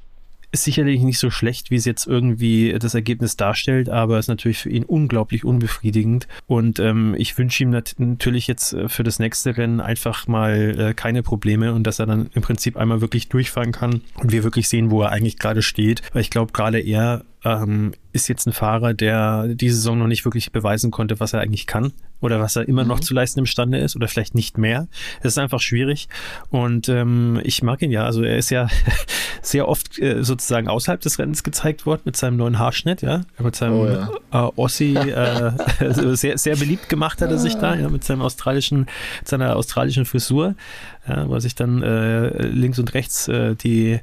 [0.52, 4.58] ist sicherlich nicht so schlecht, wie es jetzt irgendwie das Ergebnis darstellt, aber ist natürlich
[4.58, 6.28] für ihn unglaublich unbefriedigend.
[6.46, 10.78] Und ähm, ich wünsche ihm nat natürlich jetzt äh, für das nächste Rennen einfach mal
[10.78, 14.44] äh, keine Probleme und dass er dann im Prinzip einmal wirklich durchfahren kann und wir
[14.44, 16.02] wirklich sehen, wo er eigentlich gerade steht.
[16.12, 20.24] Weil ich glaube, gerade er ähm, ist jetzt ein Fahrer, der diese Saison noch nicht
[20.24, 22.88] wirklich beweisen konnte, was er eigentlich kann oder was er immer mhm.
[22.88, 24.86] noch zu leisten imstande ist oder vielleicht nicht mehr.
[25.20, 26.08] Es ist einfach schwierig
[26.50, 28.04] und ähm, ich mag ihn ja.
[28.04, 28.68] Also er ist ja
[29.42, 33.56] sehr oft äh, sozusagen außerhalb des Rennens gezeigt worden mit seinem neuen Haarschnitt, ja, mit
[33.56, 34.08] seinem oh, ja.
[34.30, 35.52] äh, Ossi äh,
[36.14, 38.86] sehr sehr beliebt gemacht hat er sich da, ja, mit seinem australischen,
[39.24, 40.54] seiner australischen Frisur
[41.08, 43.98] ja, wo er sich dann äh, links und rechts äh, die,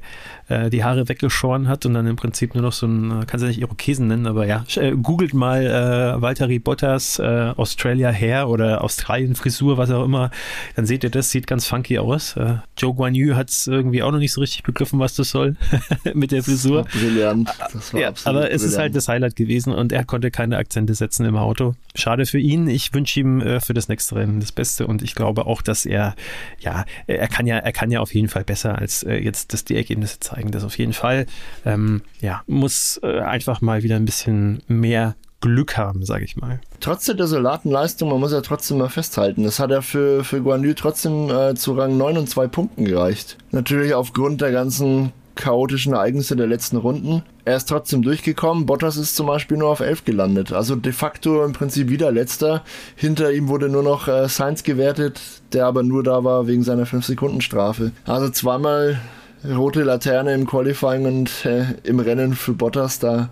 [0.48, 3.46] äh, die Haare weggeschoren hat und dann im Prinzip nur noch so ein, kann sie
[3.46, 8.84] nicht Irokesen nennen, aber ja, äh, googelt mal äh, Valtteri Bottas äh, Australia Hair oder
[8.84, 10.30] Australien Frisur, was auch immer,
[10.76, 12.36] dann seht ihr das, sieht ganz funky aus.
[12.36, 15.30] Äh, Joe Guan Yu hat es irgendwie auch noch nicht so richtig begriffen, was das
[15.30, 15.56] soll
[16.14, 16.82] mit der Frisur.
[16.82, 17.50] Das war brillant.
[17.72, 18.52] Das war ja, aber brillant.
[18.52, 21.74] es ist halt das Highlight gewesen und er konnte keine Akzente setzen im Auto.
[21.94, 22.68] Schade für ihn.
[22.68, 25.86] Ich wünsche ihm äh, für das nächste Rennen das Beste und ich glaube auch, dass
[25.86, 26.14] er
[26.58, 29.64] ja er kann ja, er kann ja auf jeden Fall besser als äh, jetzt, dass
[29.64, 30.50] die Ergebnisse zeigen.
[30.50, 31.26] Das auf jeden Fall.
[31.64, 36.60] Ähm, ja, muss äh, einfach mal wieder ein bisschen mehr Glück haben, sage ich mal.
[36.80, 40.42] Trotz der desolaten Leistung, man muss ja trotzdem mal festhalten, das hat ja für, für
[40.42, 43.38] Guan Yu trotzdem äh, zu Rang 9 und 2 Punkten gereicht.
[43.50, 47.22] Natürlich aufgrund der ganzen chaotischen Ereignisse der letzten Runden.
[47.44, 48.66] Er ist trotzdem durchgekommen.
[48.66, 50.52] Bottas ist zum Beispiel nur auf 11 gelandet.
[50.52, 52.62] Also de facto im Prinzip wieder letzter.
[52.94, 55.20] Hinter ihm wurde nur noch äh, Sainz gewertet,
[55.52, 57.92] der aber nur da war wegen seiner 5-Sekunden-Strafe.
[58.04, 59.00] Also zweimal
[59.48, 62.98] rote Laterne im Qualifying und äh, im Rennen für Bottas.
[62.98, 63.30] Da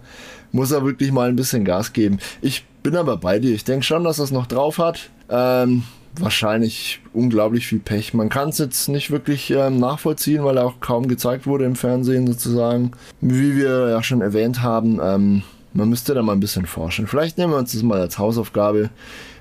[0.50, 2.18] muss er wirklich mal ein bisschen Gas geben.
[2.40, 3.54] Ich bin aber bei dir.
[3.54, 5.10] Ich denke schon, dass er es noch drauf hat.
[5.28, 5.82] Ähm,
[6.18, 8.14] wahrscheinlich unglaublich viel Pech.
[8.14, 11.76] Man kann es jetzt nicht wirklich ähm, nachvollziehen, weil er auch kaum gezeigt wurde im
[11.76, 12.92] Fernsehen sozusagen.
[13.20, 17.06] Wie wir ja schon erwähnt haben, ähm, Man müsste da mal ein bisschen forschen.
[17.06, 18.90] Vielleicht nehmen wir uns das mal als Hausaufgabe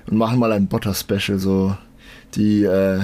[0.06, 1.76] und machen mal ein Botter-Special, so
[2.34, 3.00] die, äh,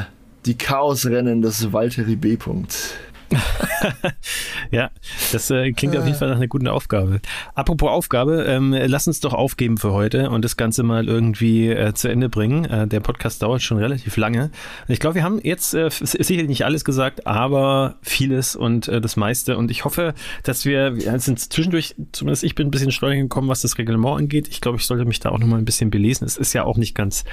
[0.46, 2.34] die Chaosrennen des Valtteri B.
[2.36, 2.92] -Punkt.
[4.70, 4.90] ja,
[5.32, 7.20] das äh, klingt auf jeden Fall nach einer guten Aufgabe.
[7.54, 11.94] Apropos Aufgabe, ähm, lass uns doch aufgeben für heute und das Ganze mal irgendwie äh,
[11.94, 12.64] zu Ende bringen.
[12.64, 14.50] Äh, der Podcast dauert schon relativ lange.
[14.88, 19.16] Ich glaube, wir haben jetzt äh, sicherlich nicht alles gesagt, aber vieles und äh, das
[19.16, 19.56] meiste.
[19.56, 23.48] Und ich hoffe, dass wir, wir sind zwischendurch, zumindest ich bin ein bisschen schleunig gekommen,
[23.48, 24.48] was das Reglement angeht.
[24.48, 26.26] Ich glaube, ich sollte mich da auch nochmal ein bisschen belesen.
[26.26, 27.24] Es ist ja auch nicht ganz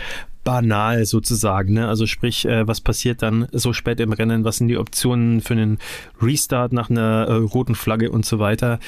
[0.44, 1.74] banal sozusagen.
[1.74, 1.88] Ne?
[1.88, 4.44] Also sprich, äh, was passiert dann so spät im Rennen?
[4.44, 5.78] Was sind die Optionen für einen
[6.22, 8.80] Restart nach einer äh, roten Flagge und so weiter?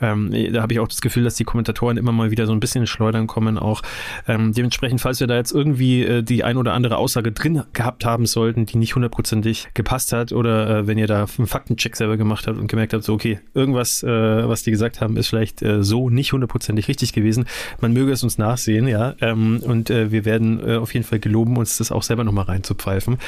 [0.00, 2.60] Ähm, da habe ich auch das Gefühl, dass die Kommentatoren immer mal wieder so ein
[2.60, 3.82] bisschen schleudern kommen auch.
[4.26, 8.04] Ähm, dementsprechend, falls wir da jetzt irgendwie äh, die ein oder andere Aussage drin gehabt
[8.04, 12.16] haben sollten, die nicht hundertprozentig gepasst hat oder äh, wenn ihr da einen Faktencheck selber
[12.16, 15.62] gemacht habt und gemerkt habt, so okay, irgendwas, äh, was die gesagt haben, ist vielleicht
[15.62, 17.46] äh, so nicht hundertprozentig richtig gewesen,
[17.80, 19.14] man möge es uns nachsehen, ja.
[19.20, 23.18] Ähm, und äh, wir werden auf jeden Fall geloben, uns das auch selber nochmal reinzupfeifen.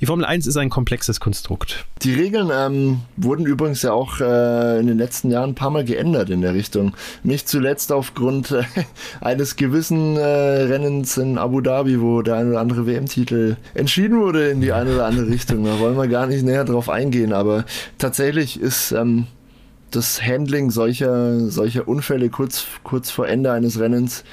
[0.00, 1.84] Die Formel 1 ist ein komplexes Konstrukt.
[2.02, 2.75] Die Regeln ähm,
[3.16, 6.54] wurden übrigens ja auch äh, in den letzten Jahren ein paar Mal geändert in der
[6.54, 6.94] Richtung.
[7.22, 8.62] Nicht zuletzt aufgrund äh,
[9.20, 14.48] eines gewissen äh, Rennens in Abu Dhabi, wo der ein oder andere WM-Titel entschieden wurde
[14.48, 15.64] in die eine oder andere Richtung.
[15.64, 17.64] Da wollen wir gar nicht näher drauf eingehen, aber
[17.98, 19.26] tatsächlich ist ähm,
[19.90, 24.24] das Handling solcher, solcher Unfälle kurz, kurz vor Ende eines Rennens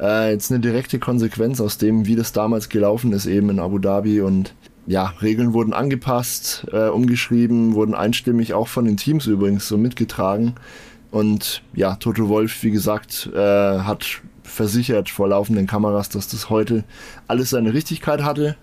[0.00, 3.78] äh, jetzt eine direkte Konsequenz aus dem, wie das damals gelaufen ist, eben in Abu
[3.78, 4.54] Dhabi und
[4.86, 10.54] ja, Regeln wurden angepasst, äh, umgeschrieben, wurden einstimmig auch von den Teams übrigens so mitgetragen.
[11.10, 16.84] Und ja, Toto Wolf, wie gesagt, äh, hat versichert vor laufenden Kameras, dass das heute
[17.28, 18.56] alles seine Richtigkeit hatte.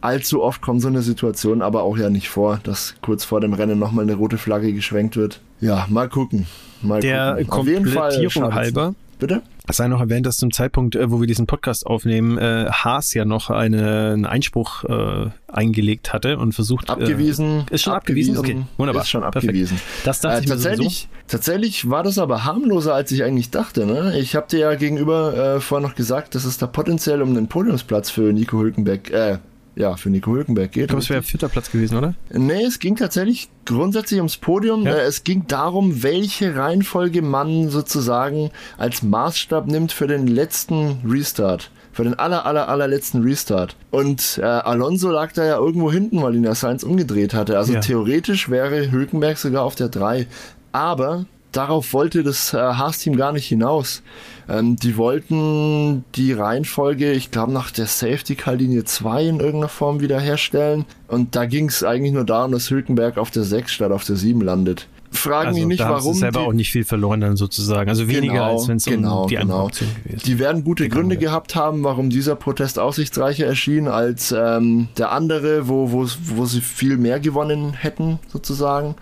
[0.00, 3.54] Allzu oft kommt so eine Situation aber auch ja nicht vor, dass kurz vor dem
[3.54, 5.40] Rennen nochmal eine rote Flagge geschwenkt wird.
[5.60, 6.46] Ja, mal gucken.
[6.82, 7.82] Mal Der gucken.
[7.82, 8.94] Komplettierung halber.
[9.18, 9.42] Bitte?
[9.68, 13.14] Es sei noch erwähnt, dass zum Zeitpunkt, äh, wo wir diesen Podcast aufnehmen, äh, Haas
[13.14, 16.88] ja noch eine, einen Einspruch äh, eingelegt hatte und versucht.
[16.88, 17.66] Abgewiesen.
[17.70, 18.36] Äh, ist schon abgewiesen?
[18.36, 18.62] abgewiesen?
[18.62, 19.02] Okay, wunderbar.
[19.02, 19.76] Ist schon abgewiesen.
[19.76, 20.06] Perfekt.
[20.06, 23.86] Das dachte äh, ich tatsächlich, mir tatsächlich war das aber harmloser, als ich eigentlich dachte.
[23.86, 24.18] Ne?
[24.18, 27.48] Ich habe dir ja gegenüber äh, vorher noch gesagt, dass es da potenziell um den
[27.48, 29.38] Podiumsplatz für Nico Hülkenberg, äh,
[29.76, 30.84] ja, für Nico Hülkenberg geht.
[30.84, 32.14] Ich glaube, es wäre vierter Platz gewesen, oder?
[32.32, 34.84] Nee, es ging tatsächlich grundsätzlich ums Podium.
[34.84, 34.94] Ja.
[34.94, 41.70] Äh, es ging darum, welche Reihenfolge man sozusagen als Maßstab nimmt für den letzten Restart.
[41.92, 43.76] Für den aller, aller, allerletzten Restart.
[43.90, 47.58] Und äh, Alonso lag da ja irgendwo hinten, weil ihn der Sainz umgedreht hatte.
[47.58, 47.80] Also ja.
[47.80, 50.26] theoretisch wäre Hülkenberg sogar auf der 3.
[50.72, 54.02] Aber darauf wollte das äh, Haas-Team gar nicht hinaus.
[54.48, 60.84] Ähm, die wollten die Reihenfolge, ich glaube, nach der Safety-Car-Linie 2 in irgendeiner Form wiederherstellen.
[61.08, 64.16] Und da ging es eigentlich nur darum, dass Hülkenberg auf der 6 statt auf der
[64.16, 64.86] 7 landet.
[65.10, 66.14] Fragen also, mich nicht, da warum.
[66.14, 67.88] Sie selber die, auch nicht viel verloren dann sozusagen.
[67.88, 69.64] Also weniger, genau, als wenn es genau, um die genau.
[69.64, 70.96] Option gewesen Die werden gute genau.
[70.96, 76.46] Gründe gehabt haben, warum dieser Protest aussichtsreicher erschien als ähm, der andere, wo, wo, wo
[76.46, 78.94] sie viel mehr gewonnen hätten, sozusagen.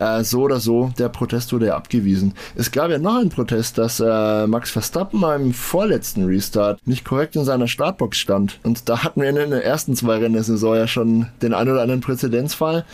[0.00, 2.32] Äh, so oder so, der Protest wurde ja abgewiesen.
[2.56, 7.36] Es gab ja noch einen Protest, dass äh, Max Verstappen beim vorletzten Restart nicht korrekt
[7.36, 8.58] in seiner Startbox stand.
[8.62, 11.68] Und da hatten wir in den ersten zwei Rennen der Saison ja schon den ein
[11.68, 12.86] oder anderen Präzedenzfall.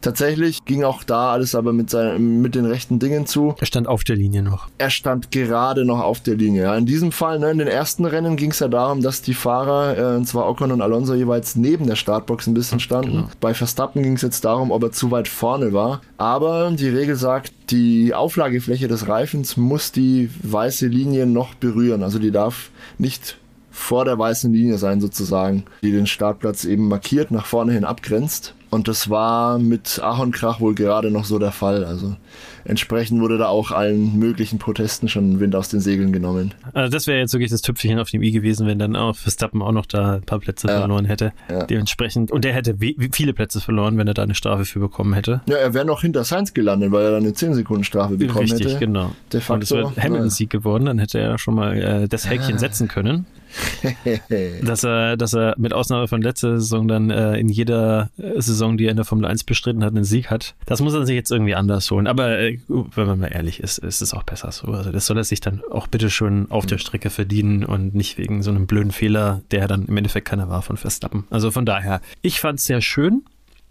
[0.00, 3.54] Tatsächlich ging auch da alles aber mit, seinen, mit den rechten Dingen zu.
[3.58, 4.68] Er stand auf der Linie noch.
[4.78, 6.62] Er stand gerade noch auf der Linie.
[6.62, 6.76] Ja.
[6.76, 9.98] In diesem Fall, ne, in den ersten Rennen ging es ja darum, dass die Fahrer,
[9.98, 13.10] äh, und zwar Ocon und Alonso, jeweils neben der Startbox ein bisschen standen.
[13.12, 13.28] Genau.
[13.40, 16.00] Bei Verstappen ging es jetzt darum, ob er zu weit vorne war.
[16.18, 22.02] Aber die Regel sagt, die Auflagefläche des Reifens muss die weiße Linie noch berühren.
[22.02, 23.38] Also die darf nicht
[23.76, 28.54] vor der weißen Linie sein sozusagen, die den Startplatz eben markiert, nach vorne hin abgrenzt.
[28.70, 31.84] Und das war mit Ahorn Krach wohl gerade noch so der Fall.
[31.84, 32.16] Also
[32.64, 36.52] entsprechend wurde da auch allen möglichen Protesten schon Wind aus den Segeln genommen.
[36.72, 39.62] Also das wäre jetzt wirklich das Tüpfelchen auf dem i gewesen, wenn dann auch Verstappen
[39.62, 40.80] auch noch da ein paar Plätze ja.
[40.80, 41.32] verloren hätte.
[41.48, 41.64] Ja.
[41.64, 42.32] Dementsprechend.
[42.32, 42.76] Und er hätte
[43.12, 45.42] viele Plätze verloren, wenn er da eine Strafe für bekommen hätte.
[45.46, 48.40] Ja, er wäre noch hinter Sainz gelandet, weil er dann eine 10 Sekunden Strafe bekommen
[48.40, 48.64] Richtig, hätte.
[48.64, 49.12] Richtig, genau.
[49.32, 49.54] De facto.
[49.54, 52.58] Und es wäre Hamilton-Sieg geworden, dann hätte er schon mal äh, das Häkchen ah.
[52.58, 53.26] setzen können.
[54.62, 58.76] dass er, dass er mit Ausnahme von letzter Saison dann äh, in jeder äh, Saison,
[58.76, 60.54] die er in der Formel 1 bestritten hat, einen Sieg hat.
[60.66, 62.06] Das muss er sich jetzt irgendwie anders holen.
[62.06, 64.68] Aber äh, wenn man mal ehrlich ist, ist es auch besser so.
[64.68, 68.18] Also das soll er sich dann auch bitte schön auf der Strecke verdienen und nicht
[68.18, 71.24] wegen so einem blöden Fehler, der dann im Endeffekt keiner war von Verstappen.
[71.30, 73.22] Also von daher, ich fand es sehr schön.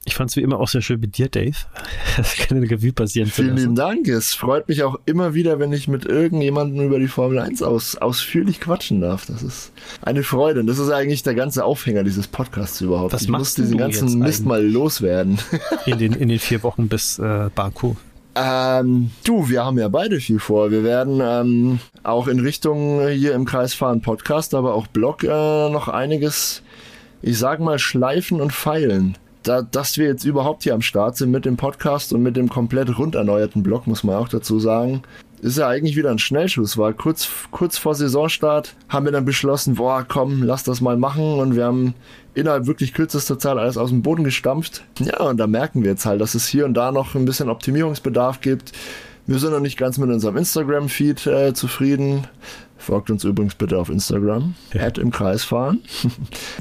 [0.08, 1.56] Ich fand es wie immer auch sehr schön mit dir, Dave.
[2.18, 3.28] Das kann eine Revue passieren.
[3.28, 4.08] Vielen lieben Dank.
[4.08, 7.98] Es freut mich auch immer wieder, wenn ich mit irgendjemandem über die Formel 1 aus,
[7.98, 9.26] ausführlich quatschen darf.
[9.26, 10.62] Das ist eine Freude.
[10.62, 13.14] Und das ist eigentlich der ganze Aufhänger dieses Podcasts überhaupt.
[13.14, 15.40] Was ich muss diesen ganzen Mist mal loswerden.
[15.86, 17.96] In den, in den vier Wochen bis äh, Baku.
[18.36, 20.70] Ähm, du, wir haben ja beide viel vor.
[20.72, 25.88] Wir werden ähm, auch in Richtung hier im Kreisfahren Podcast, aber auch Blog äh, noch
[25.88, 26.62] einiges,
[27.22, 29.18] ich sag mal, schleifen und feilen.
[29.46, 32.50] Da, dass wir jetzt überhaupt hier am Start sind mit dem Podcast und mit dem
[32.50, 35.04] komplett rund erneuerten Blog, muss man auch dazu sagen,
[35.40, 36.80] ist ja eigentlich wieder ein Schnellschuss.
[36.80, 41.40] War kurz, kurz vor Saisonstart haben wir dann beschlossen, boah, komm, lass das mal machen
[41.40, 41.94] und wir haben
[42.34, 44.84] innerhalb wirklich kürzester Zeit alles aus dem Boden gestampft.
[45.00, 47.50] Ja, und da merken wir jetzt halt, dass es hier und da noch ein bisschen
[47.50, 48.72] Optimierungsbedarf gibt.
[49.28, 52.28] Wir sind noch nicht ganz mit unserem Instagram-Feed äh, zufrieden.
[52.78, 54.54] Folgt uns übrigens bitte auf Instagram.
[54.74, 54.88] Ja.
[54.88, 55.80] im Kreis fahren.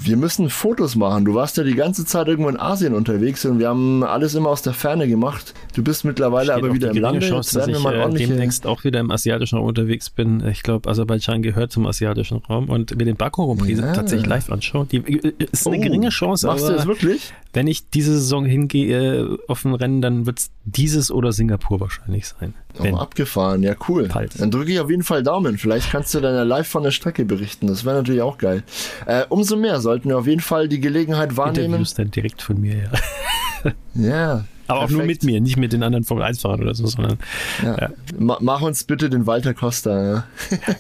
[0.01, 1.25] Wir müssen Fotos machen.
[1.25, 4.51] Du warst ja die ganze Zeit irgendwo in Asien unterwegs und wir haben alles immer
[4.51, 5.55] aus der Ferne gemacht.
[5.75, 7.21] Du bist mittlerweile Steht aber wieder im Lande.
[7.21, 10.47] Chance, dass ich äh, demnächst auch wieder im asiatischen Raum unterwegs bin.
[10.47, 13.93] Ich glaube, Aserbaidschan gehört zum asiatischen Raum und mir den Baku Prix ja.
[13.93, 14.89] tatsächlich live anschauen.
[14.89, 16.47] Die äh, ist eine oh, geringe Chance.
[16.47, 17.33] Machst du das wirklich?
[17.53, 22.27] Wenn ich diese Saison hingehe auf ein Rennen, dann wird es dieses oder Singapur wahrscheinlich
[22.29, 22.55] sein.
[22.79, 24.09] Oh, abgefahren, ja cool.
[24.09, 24.35] Pals.
[24.35, 25.59] Dann drücke ich auf jeden Fall Daumen.
[25.59, 27.69] Vielleicht kannst du dann live von der Strecke berichten.
[27.69, 28.65] Das wäre natürlich auch geil.
[29.07, 31.67] Äh, umso mehr sollten wir auf jeden Fall die Gelegenheit wahrnehmen.
[31.67, 33.73] Interviews dann direkt von mir, ja.
[33.95, 34.45] ja.
[34.67, 34.95] Aber perfekt.
[34.95, 37.19] auch nur mit mir, nicht mit den anderen Formel 1 Fahrern oder so, sondern.
[37.63, 37.77] Ja.
[37.79, 37.91] Ja.
[38.19, 40.25] Mach uns bitte den Walter Costa.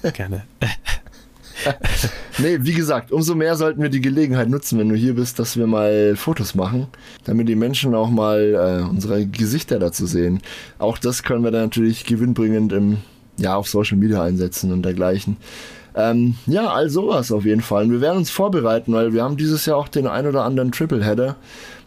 [0.02, 0.10] Ja.
[0.10, 0.44] Gerne.
[2.38, 5.56] nee, wie gesagt, umso mehr sollten wir die Gelegenheit nutzen, wenn du hier bist, dass
[5.56, 6.86] wir mal Fotos machen,
[7.24, 10.40] damit die Menschen auch mal äh, unsere Gesichter dazu sehen.
[10.78, 12.98] Auch das können wir dann natürlich gewinnbringend im,
[13.36, 15.36] ja, auf Social Media einsetzen und dergleichen.
[15.94, 17.84] Ähm, ja, all sowas auf jeden Fall.
[17.84, 20.72] Und wir werden uns vorbereiten, weil wir haben dieses Jahr auch den ein oder anderen
[20.72, 21.36] Tripleheader.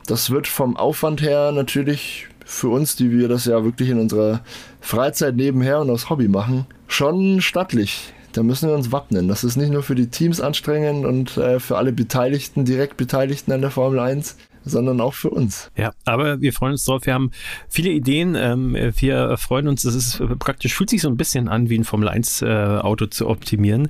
[0.05, 4.39] Das wird vom Aufwand her natürlich für uns, die wir das ja wirklich in unserer
[4.79, 9.27] Freizeit nebenher und aus Hobby machen, schon stattlich da müssen wir uns wappnen.
[9.27, 13.51] Das ist nicht nur für die Teams anstrengend und äh, für alle Beteiligten, direkt Beteiligten
[13.51, 15.71] an der Formel 1, sondern auch für uns.
[15.75, 17.05] Ja, aber wir freuen uns drauf.
[17.05, 17.31] Wir haben
[17.67, 18.35] viele Ideen.
[18.35, 21.83] Ähm, wir freuen uns, das ist praktisch, fühlt sich so ein bisschen an, wie ein
[21.83, 23.89] Formel 1 äh, Auto zu optimieren.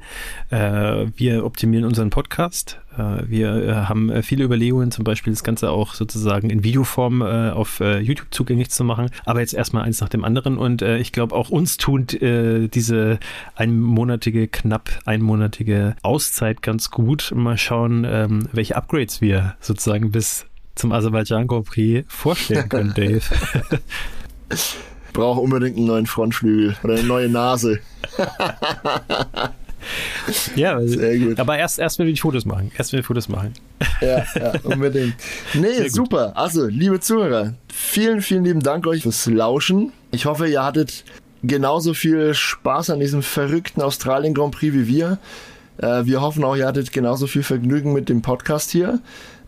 [0.50, 2.80] Äh, wir optimieren unseren Podcast.
[2.98, 8.28] Äh, wir haben viele Überlegungen, zum Beispiel das Ganze auch sozusagen in Videoform auf YouTube
[8.32, 9.10] zugänglich zu machen.
[9.26, 10.58] Aber jetzt erstmal eins nach dem anderen.
[10.58, 13.20] Und ich glaube, auch uns tut diese
[13.56, 17.32] einmonatige, knapp einmonatige Auszeit ganz gut.
[17.36, 20.46] Mal schauen, ähm, welche Upgrades wir sozusagen bis
[20.76, 23.22] zum Aserbaidschan Grand Prix vorstellen können, Dave?
[25.14, 27.80] Brauche unbedingt einen neuen Frontflügel oder eine neue Nase.
[30.56, 31.40] ja, Sehr gut.
[31.40, 32.72] aber erst, erst wenn wir die Fotos machen.
[32.78, 33.54] Erst wenn wir Fotos machen.
[34.02, 35.16] ja, ja, unbedingt.
[35.54, 36.36] Nee, super.
[36.36, 39.92] Also, liebe Zuhörer, vielen, vielen lieben Dank euch fürs Lauschen.
[40.12, 41.04] Ich hoffe, ihr hattet
[41.44, 45.20] genauso viel Spaß an diesem verrückten Australien Grand Prix wie wir.
[45.78, 49.00] Äh, wir hoffen auch, ihr hattet genauso viel Vergnügen mit dem Podcast hier.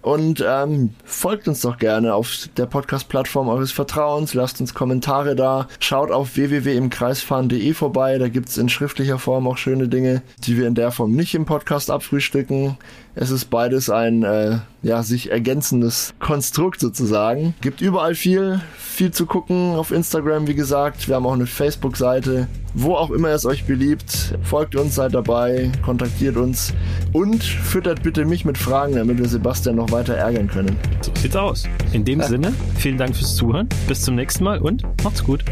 [0.02, 5.68] Und ähm, folgt uns doch gerne auf der Podcast-Plattform eures Vertrauens, lasst uns Kommentare da,
[5.80, 10.76] schaut auf www.imkreisfahren.de vorbei, da gibt's in schriftlicher Form auch schöne Dinge, die wir in
[10.76, 12.78] der Form nicht im Podcast abfrühstücken.
[13.16, 17.54] Es ist beides ein äh, ja, sich ergänzendes Konstrukt sozusagen.
[17.62, 21.08] Gibt überall viel, viel zu gucken auf Instagram, wie gesagt.
[21.08, 22.48] Wir haben auch eine Facebook-Seite.
[22.76, 26.74] Wo auch immer es euch beliebt, folgt uns, seid dabei, kontaktiert uns
[27.14, 30.78] und füttert bitte mich mit Fragen, damit wir Sebastian noch weiter ärgern können.
[31.02, 31.64] So sieht's aus.
[31.94, 32.28] In dem ja.
[32.28, 33.68] Sinne, vielen Dank fürs Zuhören.
[33.88, 35.44] Bis zum nächsten Mal und macht's gut.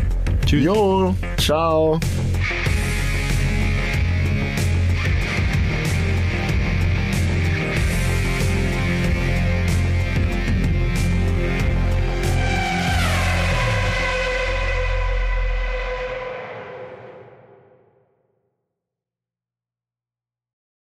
[0.46, 0.64] Tschüss.
[0.64, 2.00] Jo, ciao.